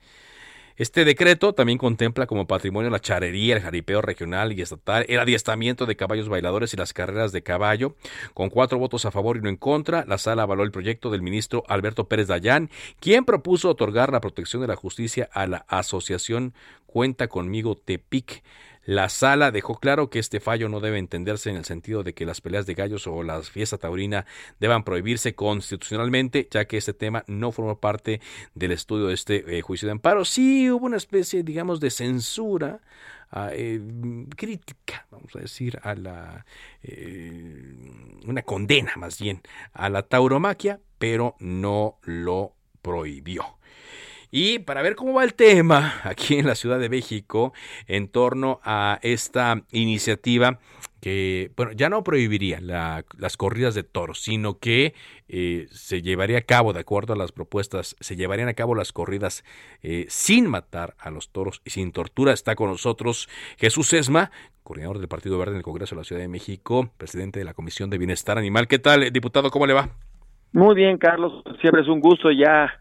Este 0.76 1.04
decreto 1.04 1.52
también 1.52 1.76
contempla 1.76 2.26
como 2.26 2.46
patrimonio 2.46 2.88
la 2.90 2.98
charería, 2.98 3.56
el 3.56 3.62
jaripeo 3.62 4.00
regional 4.00 4.52
y 4.52 4.62
estatal, 4.62 5.04
el 5.06 5.20
adiestramiento 5.20 5.84
de 5.84 5.96
caballos 5.96 6.30
bailadores 6.30 6.72
y 6.72 6.78
las 6.78 6.94
carreras 6.94 7.30
de 7.30 7.42
caballo. 7.42 7.94
Con 8.32 8.48
cuatro 8.48 8.78
votos 8.78 9.04
a 9.04 9.10
favor 9.10 9.36
y 9.36 9.40
uno 9.40 9.50
en 9.50 9.56
contra, 9.56 10.04
la 10.06 10.16
sala 10.16 10.44
avaló 10.44 10.62
el 10.62 10.72
proyecto 10.72 11.10
del 11.10 11.20
ministro 11.20 11.62
Alberto 11.68 12.08
Pérez 12.08 12.28
Dayán, 12.28 12.70
quien 13.00 13.26
propuso 13.26 13.68
otorgar 13.68 14.12
la 14.12 14.20
protección 14.20 14.62
de 14.62 14.68
la 14.68 14.76
justicia 14.76 15.28
a 15.32 15.46
la 15.46 15.58
asociación 15.68 16.54
Cuenta 16.86 17.28
conmigo 17.28 17.74
Tepic. 17.74 18.42
La 18.84 19.08
sala 19.08 19.52
dejó 19.52 19.78
claro 19.78 20.10
que 20.10 20.18
este 20.18 20.40
fallo 20.40 20.68
no 20.68 20.80
debe 20.80 20.98
entenderse 20.98 21.50
en 21.50 21.56
el 21.56 21.64
sentido 21.64 22.02
de 22.02 22.14
que 22.14 22.26
las 22.26 22.40
peleas 22.40 22.66
de 22.66 22.74
gallos 22.74 23.06
o 23.06 23.22
la 23.22 23.40
fiesta 23.42 23.78
taurina 23.78 24.26
deban 24.58 24.82
prohibirse 24.82 25.34
constitucionalmente, 25.34 26.48
ya 26.50 26.64
que 26.64 26.78
este 26.78 26.92
tema 26.92 27.22
no 27.28 27.52
formó 27.52 27.78
parte 27.78 28.20
del 28.54 28.72
estudio 28.72 29.06
de 29.06 29.14
este 29.14 29.58
eh, 29.58 29.62
juicio 29.62 29.86
de 29.86 29.92
amparo. 29.92 30.24
Sí 30.24 30.68
hubo 30.70 30.86
una 30.86 30.96
especie, 30.96 31.44
digamos, 31.44 31.78
de 31.78 31.90
censura 31.90 32.80
ah, 33.30 33.50
eh, 33.52 33.80
crítica, 34.36 35.06
vamos 35.12 35.36
a 35.36 35.38
decir, 35.38 35.78
a 35.82 35.94
la 35.94 36.44
eh, 36.82 37.76
una 38.26 38.42
condena 38.42 38.94
más 38.96 39.20
bien 39.20 39.42
a 39.72 39.88
la 39.90 40.02
tauromaquia, 40.02 40.80
pero 40.98 41.36
no 41.38 41.98
lo 42.02 42.56
prohibió. 42.82 43.58
Y 44.34 44.60
para 44.60 44.80
ver 44.80 44.96
cómo 44.96 45.12
va 45.12 45.24
el 45.24 45.34
tema 45.34 46.00
aquí 46.04 46.38
en 46.38 46.46
la 46.46 46.54
Ciudad 46.54 46.80
de 46.80 46.88
México 46.88 47.52
en 47.86 48.08
torno 48.08 48.60
a 48.64 48.98
esta 49.02 49.62
iniciativa 49.70 50.58
que, 51.02 51.50
bueno, 51.56 51.72
ya 51.72 51.90
no 51.90 52.02
prohibiría 52.02 52.60
las 52.60 53.36
corridas 53.36 53.74
de 53.74 53.82
toros, 53.82 54.22
sino 54.22 54.58
que 54.58 54.94
eh, 55.28 55.66
se 55.70 56.00
llevaría 56.00 56.38
a 56.38 56.42
cabo, 56.42 56.72
de 56.72 56.80
acuerdo 56.80 57.12
a 57.12 57.16
las 57.16 57.32
propuestas, 57.32 57.96
se 57.98 58.14
llevarían 58.14 58.48
a 58.48 58.54
cabo 58.54 58.76
las 58.76 58.92
corridas 58.92 59.44
eh, 59.82 60.06
sin 60.08 60.48
matar 60.48 60.94
a 60.98 61.10
los 61.10 61.30
toros 61.30 61.60
y 61.64 61.70
sin 61.70 61.92
tortura. 61.92 62.32
Está 62.32 62.54
con 62.54 62.70
nosotros 62.70 63.28
Jesús 63.58 63.92
Esma, 63.92 64.30
coordinador 64.62 64.98
del 64.98 65.08
Partido 65.08 65.38
Verde 65.38 65.52
en 65.52 65.58
el 65.58 65.64
Congreso 65.64 65.96
de 65.96 66.00
la 66.00 66.04
Ciudad 66.04 66.22
de 66.22 66.28
México, 66.28 66.88
presidente 66.96 67.40
de 67.40 67.44
la 67.44 67.52
Comisión 67.52 67.90
de 67.90 67.98
Bienestar 67.98 68.38
Animal. 68.38 68.68
¿Qué 68.68 68.78
tal, 68.78 69.12
diputado? 69.12 69.50
¿Cómo 69.50 69.66
le 69.66 69.74
va? 69.74 69.90
Muy 70.52 70.76
bien, 70.76 70.98
Carlos. 70.98 71.42
Siempre 71.60 71.82
es 71.82 71.88
un 71.88 72.00
gusto 72.00 72.30
ya 72.30 72.72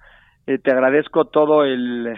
eh, 0.48 0.58
te 0.58 0.72
agradezco 0.72 1.26
todo 1.26 1.64
el 1.64 2.18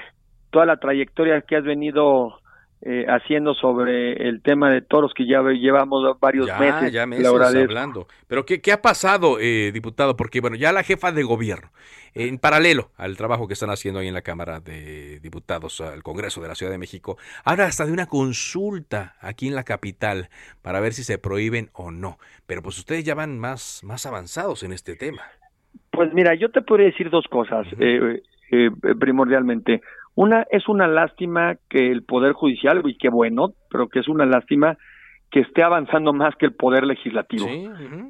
toda 0.52 0.66
la 0.66 0.78
trayectoria 0.78 1.42
que 1.42 1.56
has 1.56 1.64
venido 1.64 2.40
eh, 2.86 3.06
haciendo 3.08 3.54
sobre 3.54 4.28
el 4.28 4.42
tema 4.42 4.70
de 4.70 4.82
toros 4.82 5.14
que 5.16 5.26
ya 5.26 5.42
llevamos 5.42 6.04
varios 6.20 6.48
meses. 6.60 6.92
Ya 6.92 7.06
meses 7.06 7.26
hablando. 7.26 8.08
Pero 8.28 8.46
¿qué, 8.46 8.60
qué 8.60 8.74
ha 8.74 8.82
pasado, 8.82 9.40
eh, 9.40 9.72
diputado? 9.72 10.18
Porque 10.18 10.42
bueno, 10.42 10.58
ya 10.58 10.74
la 10.74 10.84
jefa 10.84 11.14
de 11.14 11.24
gobierno, 11.24 11.72
en 12.14 12.40
paralelo 12.40 12.92
al 12.98 13.16
trabajo 13.16 13.48
que 13.48 13.54
están 13.54 13.70
haciendo 13.70 14.02
ahí 14.02 14.10
en 14.10 14.14
la 14.14 14.22
Cámara 14.22 14.60
de 14.60 15.22
Diputados, 15.22 15.80
al 15.80 16.04
Congreso 16.04 16.42
de 16.42 16.50
la 16.50 16.56
Ciudad 16.56 16.74
de 16.74 16.78
México, 16.78 17.18
habla 17.46 17.66
hasta 17.66 17.86
de 17.86 17.94
una 17.94 18.08
consulta 18.08 19.16
aquí 19.22 19.48
en 19.48 19.56
la 19.56 19.64
capital 19.64 20.28
para 20.62 20.82
ver 20.82 20.92
si 20.92 21.06
se 21.06 21.18
prohíben 21.18 21.70
o 21.72 21.90
no. 21.90 22.18
Pero 22.46 22.62
pues 22.62 22.78
ustedes 22.78 23.06
ya 23.06 23.16
van 23.16 23.40
más, 23.40 23.80
más 23.84 24.06
avanzados 24.06 24.62
en 24.64 24.74
este 24.74 24.98
tema. 24.98 25.24
Pues 25.92 26.14
mira, 26.14 26.34
yo 26.36 26.50
te 26.50 26.62
podría 26.62 26.88
decir 26.88 27.10
dos 27.10 27.28
cosas, 27.28 27.68
eh, 27.80 28.22
primordialmente. 29.00 29.82
Una 30.16 30.46
es 30.52 30.68
una 30.68 30.88
lástima 30.88 31.56
que 31.70 31.92
el 31.92 32.04
Poder 32.04 32.34
Judicial, 32.34 32.82
y 32.86 32.98
qué 32.98 33.10
bueno, 33.10 33.54
pero 33.70 33.88
que 33.88 34.00
es 34.00 34.08
una 34.08 34.26
lástima 34.26 34.78
que 35.32 35.40
esté 35.40 35.64
avanzando 35.64 36.14
más 36.14 36.36
que 36.36 36.46
el 36.46 36.54
Poder 36.54 36.86
Legislativo. 36.86 37.48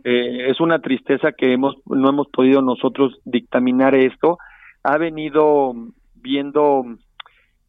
eh, 0.04 0.50
es 0.50 0.60
una 0.60 0.80
tristeza 0.80 1.32
que 1.32 1.54
hemos 1.54 1.78
no 1.86 2.10
hemos 2.10 2.28
podido 2.28 2.62
nosotros 2.62 3.18
dictaminar 3.24 3.96
esto. 3.96 4.38
Ha 4.84 4.98
venido 4.98 5.74
viendo 6.16 6.84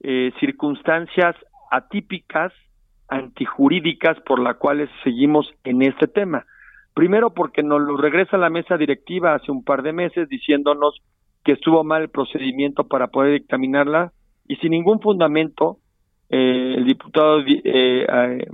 eh, 0.00 0.32
circunstancias 0.40 1.36
atípicas, 1.70 2.52
antijurídicas, 3.08 4.18
por 4.26 4.40
las 4.40 4.56
cuales 4.56 4.90
seguimos 5.04 5.54
en 5.62 5.82
este 5.82 6.08
tema. 6.08 6.44
Primero 6.94 7.30
porque 7.30 7.62
nos 7.64 7.82
lo 7.82 7.96
regresa 7.96 8.36
la 8.38 8.50
mesa 8.50 8.76
directiva 8.76 9.34
hace 9.34 9.50
un 9.50 9.64
par 9.64 9.82
de 9.82 9.92
meses 9.92 10.28
diciéndonos 10.28 11.02
que 11.44 11.52
estuvo 11.52 11.84
mal 11.84 12.02
el 12.02 12.08
procedimiento 12.08 12.84
para 12.84 13.08
poder 13.08 13.32
dictaminarla 13.32 14.12
y 14.46 14.56
sin 14.56 14.70
ningún 14.70 15.00
fundamento 15.00 15.78
eh, 16.30 16.74
el 16.78 16.84
diputado 16.84 17.40
eh, 17.40 17.62
eh, 17.64 18.46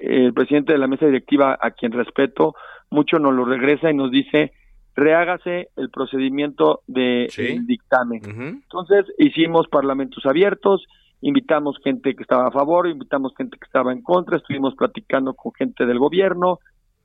el 0.00 0.34
presidente 0.34 0.72
de 0.72 0.78
la 0.78 0.88
mesa 0.88 1.06
directiva 1.06 1.56
a 1.60 1.70
quien 1.70 1.92
respeto 1.92 2.54
mucho 2.90 3.18
nos 3.18 3.34
lo 3.34 3.44
regresa 3.44 3.90
y 3.90 3.94
nos 3.94 4.10
dice 4.10 4.52
rehágase 4.96 5.68
el 5.76 5.90
procedimiento 5.90 6.80
de 6.86 7.28
dictamen 7.64 8.22
entonces 8.24 9.06
hicimos 9.18 9.68
parlamentos 9.68 10.26
abiertos 10.26 10.84
invitamos 11.20 11.78
gente 11.84 12.14
que 12.16 12.22
estaba 12.22 12.48
a 12.48 12.50
favor 12.50 12.88
invitamos 12.88 13.32
gente 13.36 13.56
que 13.56 13.64
estaba 13.64 13.92
en 13.92 14.02
contra 14.02 14.36
estuvimos 14.36 14.74
platicando 14.74 15.34
con 15.34 15.52
gente 15.52 15.86
del 15.86 15.98
gobierno 15.98 16.58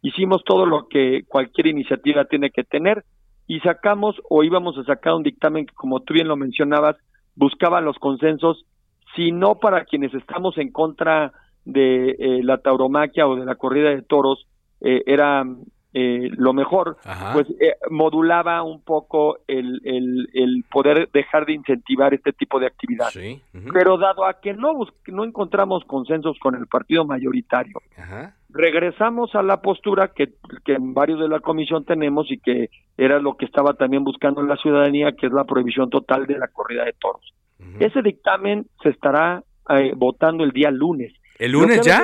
hicimos 0.08 0.44
todo 0.44 0.66
lo 0.66 0.88
que 0.88 1.24
cualquier 1.28 1.68
iniciativa 1.68 2.26
tiene 2.26 2.50
que 2.50 2.64
tener 2.64 3.04
y 3.48 3.60
sacamos 3.62 4.16
o 4.30 4.44
íbamos 4.44 4.78
a 4.78 4.84
sacar 4.84 5.14
un 5.14 5.24
dictamen 5.24 5.66
que 5.66 5.74
como 5.74 6.02
tú 6.02 6.14
bien 6.14 6.28
lo 6.28 6.36
mencionabas 6.36 6.98
buscaba 7.36 7.82
los 7.82 7.98
consensos, 8.00 8.66
si 9.16 9.32
no 9.32 9.56
para 9.56 9.86
quienes 9.86 10.14
estamos 10.14 10.58
en 10.58 10.72
contra 10.72 11.32
de 11.66 12.12
eh, 12.12 12.44
la 12.44 12.58
tauromaquia 12.58 13.28
o 13.28 13.36
de 13.36 13.46
la 13.46 13.56
corrida 13.56 13.90
de 13.90 14.02
toros, 14.02 14.48
eh, 14.82 15.04
era 15.06 15.44
eh, 15.94 16.30
lo 16.32 16.54
mejor, 16.54 16.98
pues 17.34 17.48
modulaba 17.90 18.64
un 18.64 18.82
poco 18.82 19.40
el, 19.48 19.82
el, 19.84 20.64
poder 20.70 21.10
dejar 21.12 21.46
de 21.46 21.54
incentivar 21.54 22.14
este 22.14 22.34
tipo 22.34 22.60
de 22.60 22.68
actividad. 22.68 23.10
Pero 23.74 23.98
dado 23.98 24.26
a 24.26 24.40
que 24.40 24.54
no, 24.54 24.74
no 25.08 25.24
encontramos 25.24 25.84
consensos 25.86 26.38
con 26.40 26.56
el 26.56 26.68
partido 26.68 27.06
mayoritario, 27.06 27.82
regresamos 28.50 29.36
a 29.36 29.44
la 29.44 29.62
postura 29.62 30.12
que, 30.16 30.30
que 30.66 30.78
varios 30.80 31.20
de 31.20 31.28
la 31.28 31.40
comisión 31.40 31.86
tenemos 31.86 32.32
y 32.32 32.40
que 32.40 32.70
era 32.98 33.20
lo 33.20 33.36
que 33.36 33.46
estaba 33.46 33.74
también 33.74 34.04
buscando 34.04 34.42
la 34.42 34.56
ciudadanía, 34.58 35.12
que 35.12 35.28
es 35.28 35.34
la 35.34 35.44
prohibición 35.44 35.90
total 35.90 36.26
de 36.26 36.38
la 36.38 36.48
corrida 36.48 36.86
de 36.86 36.94
toros. 36.94 37.34
Ese 37.80 38.02
dictamen 38.02 38.68
se 38.82 38.90
estará 38.90 39.44
eh, 39.70 39.92
votando 39.96 40.44
el 40.44 40.52
día 40.52 40.72
lunes. 40.72 41.14
¿El 41.40 41.52
lunes 41.52 41.82
ya? 41.82 42.04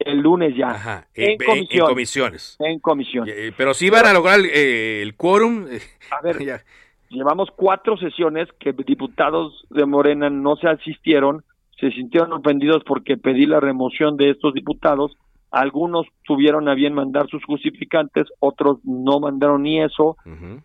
el 0.00 0.18
lunes 0.18 0.56
ya. 0.56 1.06
En, 1.14 1.38
comisiones. 1.78 2.56
En 2.58 2.78
comisiones. 2.80 3.34
Eh, 3.36 3.52
pero 3.56 3.74
si 3.74 3.90
van 3.90 4.06
a 4.06 4.12
lograr 4.12 4.40
eh, 4.40 5.02
el 5.02 5.14
quórum. 5.14 5.66
A 6.10 6.22
ver, 6.22 6.62
llevamos 7.10 7.50
cuatro 7.54 7.96
sesiones 7.98 8.48
que 8.58 8.72
diputados 8.72 9.66
de 9.70 9.84
Morena 9.84 10.30
no 10.30 10.56
se 10.56 10.68
asistieron, 10.68 11.44
se 11.78 11.90
sintieron 11.90 12.32
ofendidos 12.32 12.82
porque 12.84 13.16
pedí 13.16 13.46
la 13.46 13.60
remoción 13.60 14.16
de 14.16 14.30
estos 14.30 14.54
diputados 14.54 15.12
algunos 15.50 16.06
tuvieron 16.24 16.68
a 16.68 16.74
bien 16.74 16.94
mandar 16.94 17.28
sus 17.28 17.44
justificantes, 17.44 18.28
otros 18.38 18.78
no 18.84 19.18
mandaron 19.20 19.62
ni 19.62 19.82
eso. 19.82 20.16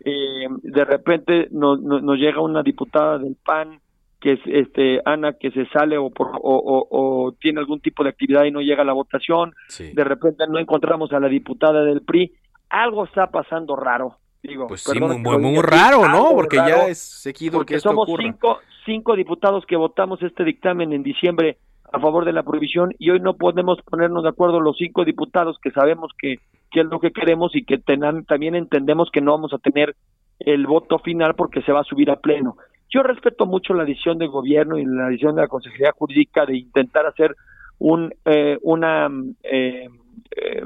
eh, 0.04 0.46
de 0.62 0.84
repente 0.84 1.48
nos, 1.50 1.80
nos, 1.80 2.18
llega 2.18 2.40
una 2.40 2.62
diputada 2.62 3.18
del 3.18 3.36
PAN, 3.36 3.80
que 4.20 4.34
es 4.34 4.40
este 4.46 5.00
Ana, 5.04 5.34
que 5.34 5.50
se 5.50 5.66
sale 5.66 5.98
o, 5.98 6.10
por, 6.10 6.28
o, 6.40 6.86
o, 6.90 7.32
tiene 7.40 7.60
algún 7.60 7.80
tipo 7.80 8.04
de 8.04 8.10
actividad 8.10 8.44
y 8.44 8.50
no 8.50 8.60
llega 8.60 8.82
a 8.82 8.86
la 8.86 8.92
votación. 8.92 9.52
De 9.78 10.04
repente 10.04 10.44
no 10.48 10.58
encontramos 10.58 11.12
a 11.12 11.20
la 11.20 11.28
diputada 11.28 11.82
del 11.82 12.02
PRI. 12.02 12.32
Algo 12.70 13.04
está 13.04 13.30
pasando 13.30 13.76
raro. 13.76 14.16
Digo, 14.42 14.68
pues 14.68 14.82
sí, 14.82 15.00
muy, 15.00 15.18
muy, 15.18 15.58
raro, 15.60 16.08
¿no? 16.08 16.30
Porque 16.30 16.56
ya 16.56 16.86
es 16.86 16.98
seguido 16.98 17.64
que 17.66 17.76
esto 17.76 17.88
somos 17.88 18.08
cinco, 18.16 18.58
cinco 18.84 19.16
diputados 19.16 19.66
que 19.66 19.74
votamos 19.74 20.22
este 20.22 20.44
dictamen 20.44 20.92
en 20.92 21.02
diciembre 21.02 21.58
a 21.92 22.00
favor 22.00 22.24
de 22.24 22.32
la 22.32 22.42
prohibición 22.42 22.94
y 22.98 23.10
hoy 23.10 23.20
no 23.20 23.34
podemos 23.34 23.78
ponernos 23.82 24.22
de 24.22 24.30
acuerdo 24.30 24.60
los 24.60 24.76
cinco 24.76 25.04
diputados 25.04 25.58
que 25.62 25.70
sabemos 25.70 26.12
que, 26.18 26.36
que 26.70 26.80
es 26.80 26.86
lo 26.86 27.00
que 27.00 27.12
queremos 27.12 27.54
y 27.54 27.64
que 27.64 27.78
también 27.78 28.54
entendemos 28.54 29.10
que 29.12 29.20
no 29.20 29.32
vamos 29.32 29.52
a 29.52 29.58
tener 29.58 29.94
el 30.40 30.66
voto 30.66 30.98
final 30.98 31.34
porque 31.34 31.62
se 31.62 31.72
va 31.72 31.80
a 31.80 31.84
subir 31.84 32.10
a 32.10 32.16
pleno. 32.16 32.56
Yo 32.90 33.02
respeto 33.02 33.46
mucho 33.46 33.74
la 33.74 33.84
decisión 33.84 34.18
del 34.18 34.28
gobierno 34.28 34.78
y 34.78 34.84
la 34.84 35.06
decisión 35.06 35.34
de 35.34 35.42
la 35.42 35.48
Consejería 35.48 35.92
Jurídica 35.92 36.46
de 36.46 36.56
intentar 36.58 37.06
hacer 37.06 37.34
un 37.78 38.14
eh, 38.24 38.58
una 38.62 39.08
eh, 39.42 39.88
eh, 40.30 40.62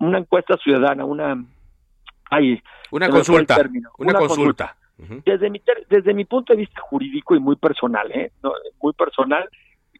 una 0.00 0.18
encuesta 0.18 0.56
ciudadana, 0.56 1.04
una 1.04 1.42
ay, 2.30 2.60
una 2.90 3.08
consulta, 3.08 3.56
una, 3.98 4.18
consulta. 4.18 4.76
Desde 5.24 5.50
mi 5.50 5.60
desde 5.88 6.12
mi 6.12 6.24
punto 6.24 6.52
de 6.52 6.58
vista 6.60 6.80
jurídico 6.80 7.34
y 7.34 7.40
muy 7.40 7.56
personal, 7.56 8.10
¿eh? 8.12 8.32
muy 8.80 8.92
personal, 8.92 9.48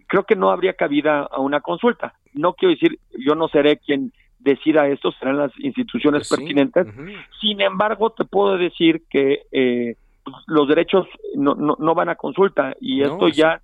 creo 0.09 0.25
que 0.25 0.37
no 0.37 0.51
habría 0.51 0.73
cabida 0.73 1.21
a 1.23 1.41
una 1.41 1.61
consulta. 1.61 2.15
No 2.33 2.55
quiero 2.55 2.75
decir, 2.75 2.99
yo 3.19 3.35
no 3.35 3.49
seré 3.49 3.77
quien 3.77 4.13
decida 4.39 4.89
esto, 4.89 5.13
serán 5.13 5.39
las 5.39 5.53
instituciones 5.59 6.29
pues 6.29 6.41
pertinentes. 6.41 6.87
Sin 7.41 7.61
embargo, 7.61 8.11
te 8.11 8.25
puedo 8.25 8.57
decir 8.57 9.03
que 9.11 9.43
eh, 9.53 9.97
pues, 10.25 10.37
los 10.47 10.69
derechos 10.69 11.07
no, 11.37 11.55
no, 11.55 11.95
van 11.95 12.09
a 12.09 12.17
consulta 12.17 12.75
y 12.81 13.03
esto 13.03 13.29
ya, 13.29 13.61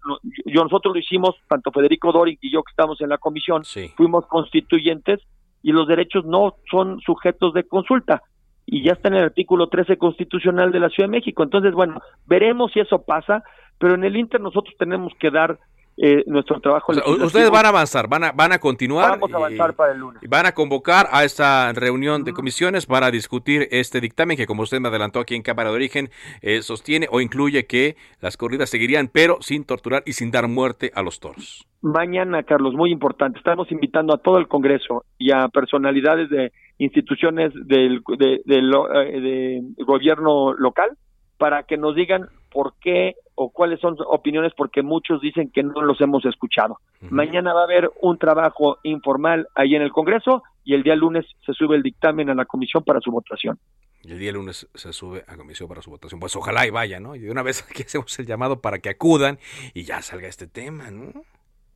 yo 0.47 0.63
nosotros 0.63 0.95
lo 0.95 1.01
hicimos, 1.01 1.37
tanto 1.49 1.71
Federico 1.73 2.13
Doring 2.13 2.39
y 2.41 2.53
yo 2.53 2.63
que 2.63 2.71
estamos 2.71 3.01
en 3.01 3.09
la 3.09 3.19
comisión, 3.19 3.63
fuimos 3.97 4.27
constituyentes 4.27 5.21
y 5.63 5.73
los 5.73 5.89
derechos 5.89 6.25
no 6.25 6.57
son 6.71 7.01
sujetos 7.01 7.55
de 7.55 7.65
consulta 7.65 8.23
y 8.67 8.83
ya 8.83 8.93
está 8.93 9.09
en 9.09 9.15
el 9.15 9.25
artículo 9.25 9.69
13 9.69 9.97
constitucional 9.97 10.73
de 10.73 10.81
la 10.81 10.89
Ciudad 10.89 11.09
de 11.09 11.17
México. 11.19 11.43
Entonces, 11.43 11.73
bueno, 11.73 12.01
veremos 12.27 12.73
si 12.73 12.81
eso 12.81 13.03
pasa, 13.03 13.43
pero 13.79 13.95
en 13.95 14.05
el 14.05 14.17
Inter 14.17 14.41
nosotros 14.41 14.75
tenemos 14.79 15.13
que 15.19 15.31
dar 15.31 15.59
eh, 15.97 16.25
nuestro 16.27 16.61
trabajo. 16.61 16.93
ustedes 16.93 17.51
van 17.51 17.67
a 17.67 17.69
avanzar, 17.69 18.09
van 18.09 18.25
a, 18.25 18.33
van 18.33 18.53
a 18.53 18.59
continuar. 18.59 19.11
Vamos 19.11 19.33
a 19.33 19.37
avanzar 19.37 19.75
para 19.75 19.93
el 19.93 19.99
lunes. 19.99 20.23
Y 20.23 20.27
van 20.27 20.47
a 20.47 20.53
convocar 20.53 21.09
a 21.13 21.25
esta 21.25 21.73
reunión 21.73 22.25
de 22.25 22.33
comisiones 22.33 22.87
para 22.87 23.11
discutir 23.11 23.69
este 23.71 24.01
dictamen 24.01 24.37
que, 24.37 24.47
como 24.47 24.63
usted 24.63 24.81
me 24.81 24.89
adelantó 24.89 25.21
aquí 25.21 25.35
en 25.35 25.43
Cámara 25.43 25.71
de 25.71 25.77
Origen, 25.77 26.11
eh, 26.43 26.63
sostiene 26.63 27.07
o 27.11 27.21
incluye 27.21 27.67
que 27.67 27.97
las 28.21 28.37
corridas 28.37 28.71
seguirían, 28.71 29.09
pero 29.09 29.39
sin 29.41 29.65
torturar 29.65 30.03
y 30.05 30.15
sin 30.15 30.31
dar 30.31 30.49
muerte 30.49 30.91
a 30.95 31.03
los 31.03 31.21
toros. 31.21 31.67
Mañana, 31.81 32.43
Carlos, 32.43 32.75
muy 32.75 32.91
importante. 32.91 33.39
Estamos 33.39 33.71
invitando 33.71 34.15
a 34.15 34.19
todo 34.19 34.39
el 34.39 34.49
Congreso 34.49 35.05
y 35.19 35.31
a 35.31 35.49
personalidades 35.49 36.29
de 36.31 36.53
instituciones 36.79 37.53
del, 37.55 38.03
de, 38.19 38.43
eh, 38.47 39.21
de 39.21 39.85
gobierno 39.85 40.55
local 40.55 40.97
para 41.39 41.65
que 41.65 41.77
nos 41.77 41.95
digan 41.95 42.29
por 42.55 42.75
qué 42.81 43.17
o 43.35 43.51
cuáles 43.51 43.81
son 43.81 43.97
opiniones 44.07 44.53
porque 44.57 44.83
muchos 44.83 45.21
dicen 45.21 45.51
que 45.51 45.65
no 45.65 45.83
los 45.83 46.01
hemos 46.01 46.25
escuchado. 46.25 46.79
Mañana 47.11 47.53
va 47.53 47.63
a 47.63 47.65
haber 47.65 47.91
un 48.01 48.17
trabajo 48.17 48.79
informal 48.85 49.49
ahí 49.57 49.75
en 49.75 49.83
el 49.83 49.91
Congreso 49.91 50.45
y 50.65 50.75
el 50.75 50.85
día 50.85 50.95
lunes 50.95 51.27
se 51.45 51.53
sube 51.53 51.75
el 51.77 51.83
dictamen 51.83 52.31
a 52.31 52.35
la 52.35 52.45
comisión 52.45 52.85
para 52.85 53.01
su 53.01 53.11
votación. 53.11 53.59
Y 54.05 54.13
el 54.13 54.19
día 54.21 54.33
lunes 54.33 54.69
se 54.73 54.93
sube 54.93 55.25
a 55.27 55.37
comisión 55.37 55.69
para 55.69 55.83
su 55.83 55.91
votación. 55.91 56.21
Pues 56.21 56.37
ojalá 56.37 56.65
y 56.65 56.71
vaya, 56.71 57.01
¿no? 57.01 57.17
Y 57.17 57.21
de 57.21 57.31
una 57.31 57.43
vez 57.43 57.67
aquí 57.69 57.83
hacemos 57.87 58.17
el 58.21 58.27
llamado 58.27 58.61
para 58.61 58.79
que 58.79 58.91
acudan 58.91 59.39
y 59.75 59.83
ya 59.83 60.01
salga 60.01 60.29
este 60.29 60.47
tema, 60.47 60.91
¿no? 60.93 61.11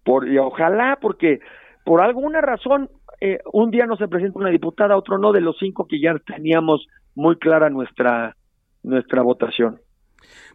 Por, 0.04 0.28
y 0.28 0.38
ojalá, 0.38 0.98
porque 1.02 1.40
por 1.84 2.00
alguna 2.00 2.40
razón 2.40 2.88
eh, 3.20 3.40
un 3.52 3.72
día 3.72 3.86
no 3.86 3.96
se 3.96 4.06
presenta 4.06 4.38
una 4.38 4.50
diputada, 4.50 4.96
otro 4.96 5.18
no, 5.18 5.32
de 5.32 5.40
los 5.40 5.56
cinco 5.58 5.88
que 5.88 6.00
ya 6.00 6.14
teníamos 6.24 6.86
muy 7.16 7.36
clara 7.36 7.68
nuestra, 7.68 8.36
nuestra 8.84 9.22
votación. 9.22 9.80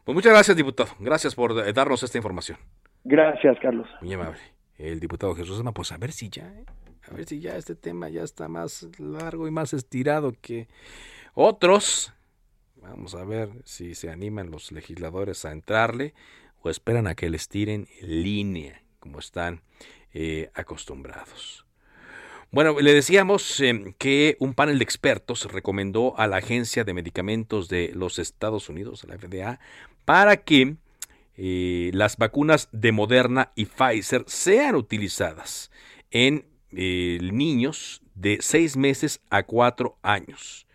Pues 0.04 0.14
muchas 0.14 0.34
gracias, 0.34 0.58
diputado. 0.58 0.90
Gracias 1.00 1.34
por 1.34 1.74
darnos 1.74 2.04
esta 2.04 2.18
información. 2.18 2.58
Gracias, 3.04 3.58
Carlos. 3.62 3.88
Muy 4.02 4.14
amable. 4.14 4.40
El 4.78 5.00
diputado 5.00 5.36
Jesús 5.36 5.58
Esma, 5.58 5.72
pues 5.72 5.92
a 5.92 5.98
ver 5.98 6.12
si 6.12 6.30
ya, 6.30 6.48
¿eh? 6.48 6.66
a 7.10 7.14
ver 7.14 7.26
si 7.26 7.40
ya 7.40 7.56
este 7.56 7.76
tema 7.76 8.10
ya 8.10 8.24
está 8.24 8.48
más 8.48 8.88
largo 8.98 9.48
y 9.48 9.52
más 9.52 9.74
estirado 9.74 10.34
que 10.42 10.68
otros. 11.34 12.14
Vamos 12.76 13.16
a 13.16 13.24
ver 13.24 13.50
si 13.64 13.96
se 13.96 14.10
animan 14.10 14.52
los 14.52 14.72
legisladores 14.72 15.46
a 15.46 15.52
entrarle 15.52 16.14
o 16.62 16.70
esperan 16.70 17.08
a 17.08 17.16
que 17.16 17.30
les 17.30 17.48
tiren 17.48 17.88
en 18.02 18.24
línea, 18.24 18.82
como 19.00 19.20
están 19.20 19.62
eh, 20.14 20.50
acostumbrados. 20.54 21.66
Bueno, 22.52 22.80
le 22.80 22.94
decíamos 22.94 23.60
em, 23.62 23.94
que 23.98 24.38
un 24.40 24.54
panel 24.54 24.78
de 24.78 24.84
expertos 24.84 25.52
recomendó 25.52 26.18
a 26.20 26.28
la 26.28 26.38
Agencia 26.38 26.84
de 26.84 26.94
Medicamentos 26.94 27.68
de 27.68 27.92
los 27.96 28.20
Estados 28.20 28.70
Unidos, 28.70 29.06
la 29.06 29.18
FDA, 29.18 29.60
para 30.06 30.38
que 30.38 30.76
eh, 31.36 31.92
las 31.94 32.18
vacunas 32.18 32.70
de 32.72 32.92
Moderna 32.92 33.52
y 33.56 33.66
Pfizer 33.66 34.24
sean 34.28 34.76
utilizadas 34.76 35.72
en 36.12 36.46
eh, 36.72 37.20
niños 37.22 38.02
de 38.16 38.38
6 38.42 38.78
meses 38.78 39.22
a 39.30 39.44
4 39.44 39.98
años. 40.04 40.68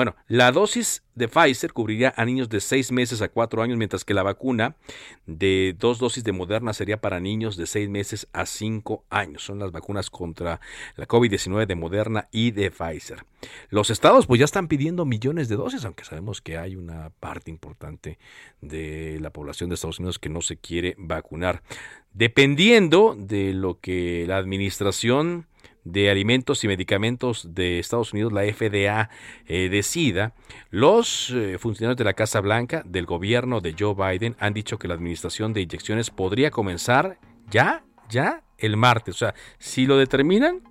Bueno, 0.00 0.16
la 0.28 0.50
dosis 0.50 1.02
de 1.14 1.28
Pfizer 1.28 1.74
cubriría 1.74 2.14
a 2.16 2.24
niños 2.24 2.48
de 2.48 2.62
6 2.62 2.90
meses 2.90 3.20
a 3.20 3.28
4 3.28 3.62
años, 3.62 3.76
mientras 3.76 4.02
que 4.02 4.14
la 4.14 4.22
vacuna 4.22 4.76
de 5.26 5.76
dos 5.78 5.98
dosis 5.98 6.24
de 6.24 6.32
Moderna 6.32 6.72
sería 6.72 7.02
para 7.02 7.20
niños 7.20 7.58
de 7.58 7.66
6 7.66 7.90
meses 7.90 8.26
a 8.32 8.46
5 8.46 9.04
años. 9.10 9.44
Son 9.44 9.58
las 9.58 9.72
vacunas 9.72 10.08
contra 10.08 10.58
la 10.96 11.06
COVID-19 11.06 11.66
de 11.66 11.74
Moderna 11.74 12.28
y 12.32 12.52
de 12.52 12.70
Pfizer. 12.70 13.26
Los 13.68 13.90
estados 13.90 14.26
pues 14.26 14.38
ya 14.38 14.46
están 14.46 14.68
pidiendo 14.68 15.04
millones 15.04 15.50
de 15.50 15.56
dosis, 15.56 15.84
aunque 15.84 16.06
sabemos 16.06 16.40
que 16.40 16.56
hay 16.56 16.76
una 16.76 17.10
parte 17.20 17.50
importante 17.50 18.18
de 18.62 19.18
la 19.20 19.28
población 19.28 19.68
de 19.68 19.74
Estados 19.74 19.98
Unidos 19.98 20.18
que 20.18 20.30
no 20.30 20.40
se 20.40 20.56
quiere 20.56 20.94
vacunar. 20.96 21.62
Dependiendo 22.14 23.14
de 23.18 23.52
lo 23.52 23.80
que 23.80 24.24
la 24.26 24.38
administración 24.38 25.46
de 25.84 26.10
Alimentos 26.10 26.64
y 26.64 26.68
Medicamentos 26.68 27.54
de 27.54 27.78
Estados 27.78 28.12
Unidos, 28.12 28.32
la 28.32 28.42
FDA, 28.42 29.10
eh, 29.46 29.68
decida, 29.68 30.34
los 30.70 31.30
eh, 31.30 31.58
funcionarios 31.58 31.96
de 31.96 32.04
la 32.04 32.12
Casa 32.12 32.40
Blanca, 32.40 32.82
del 32.84 33.06
gobierno 33.06 33.60
de 33.60 33.74
Joe 33.78 33.94
Biden, 33.94 34.36
han 34.38 34.54
dicho 34.54 34.78
que 34.78 34.88
la 34.88 34.94
administración 34.94 35.52
de 35.52 35.62
inyecciones 35.62 36.10
podría 36.10 36.50
comenzar 36.50 37.18
ya, 37.50 37.84
ya 38.08 38.42
el 38.58 38.76
martes. 38.76 39.16
O 39.16 39.18
sea, 39.18 39.34
si 39.58 39.86
lo 39.86 39.96
determinan, 39.96 40.62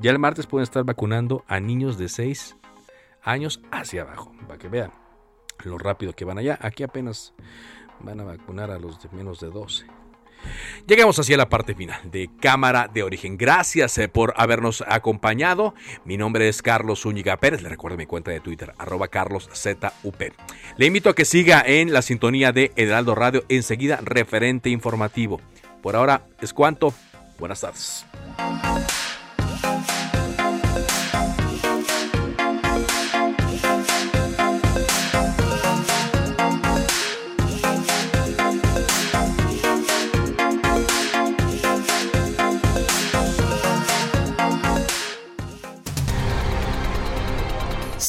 ya 0.00 0.10
el 0.10 0.18
martes 0.18 0.46
pueden 0.46 0.64
estar 0.64 0.84
vacunando 0.84 1.44
a 1.48 1.60
niños 1.60 1.98
de 1.98 2.08
6 2.08 2.56
años 3.22 3.60
hacia 3.70 4.02
abajo, 4.02 4.32
para 4.46 4.58
que 4.58 4.68
vean 4.68 4.92
lo 5.64 5.78
rápido 5.78 6.12
que 6.12 6.24
van 6.24 6.38
allá. 6.38 6.58
Aquí 6.60 6.82
apenas 6.82 7.34
van 8.00 8.20
a 8.20 8.24
vacunar 8.24 8.70
a 8.70 8.78
los 8.78 9.02
de 9.02 9.08
menos 9.10 9.40
de 9.40 9.48
12. 9.48 9.86
Llegamos 10.86 11.18
hacia 11.18 11.36
la 11.36 11.48
parte 11.48 11.74
final 11.74 12.00
de 12.10 12.30
Cámara 12.40 12.88
de 12.92 13.02
Origen. 13.02 13.36
Gracias 13.36 13.98
eh, 13.98 14.08
por 14.08 14.34
habernos 14.36 14.84
acompañado. 14.86 15.74
Mi 16.04 16.16
nombre 16.16 16.48
es 16.48 16.62
Carlos 16.62 17.02
Zúñiga 17.02 17.36
Pérez. 17.38 17.62
Le 17.62 17.68
recuerdo 17.68 17.96
mi 17.96 18.06
cuenta 18.06 18.30
de 18.30 18.40
Twitter, 18.40 18.72
arroba 18.78 19.08
carloszup. 19.08 19.52
Le 20.76 20.86
invito 20.86 21.10
a 21.10 21.14
que 21.14 21.24
siga 21.24 21.62
en 21.66 21.92
la 21.92 22.02
sintonía 22.02 22.52
de 22.52 22.72
Heraldo 22.76 23.14
Radio. 23.14 23.44
Enseguida, 23.48 24.00
referente 24.02 24.70
informativo. 24.70 25.40
Por 25.82 25.96
ahora 25.96 26.22
es 26.40 26.52
cuanto. 26.52 26.94
Buenas 27.38 27.60
tardes. 27.60 28.06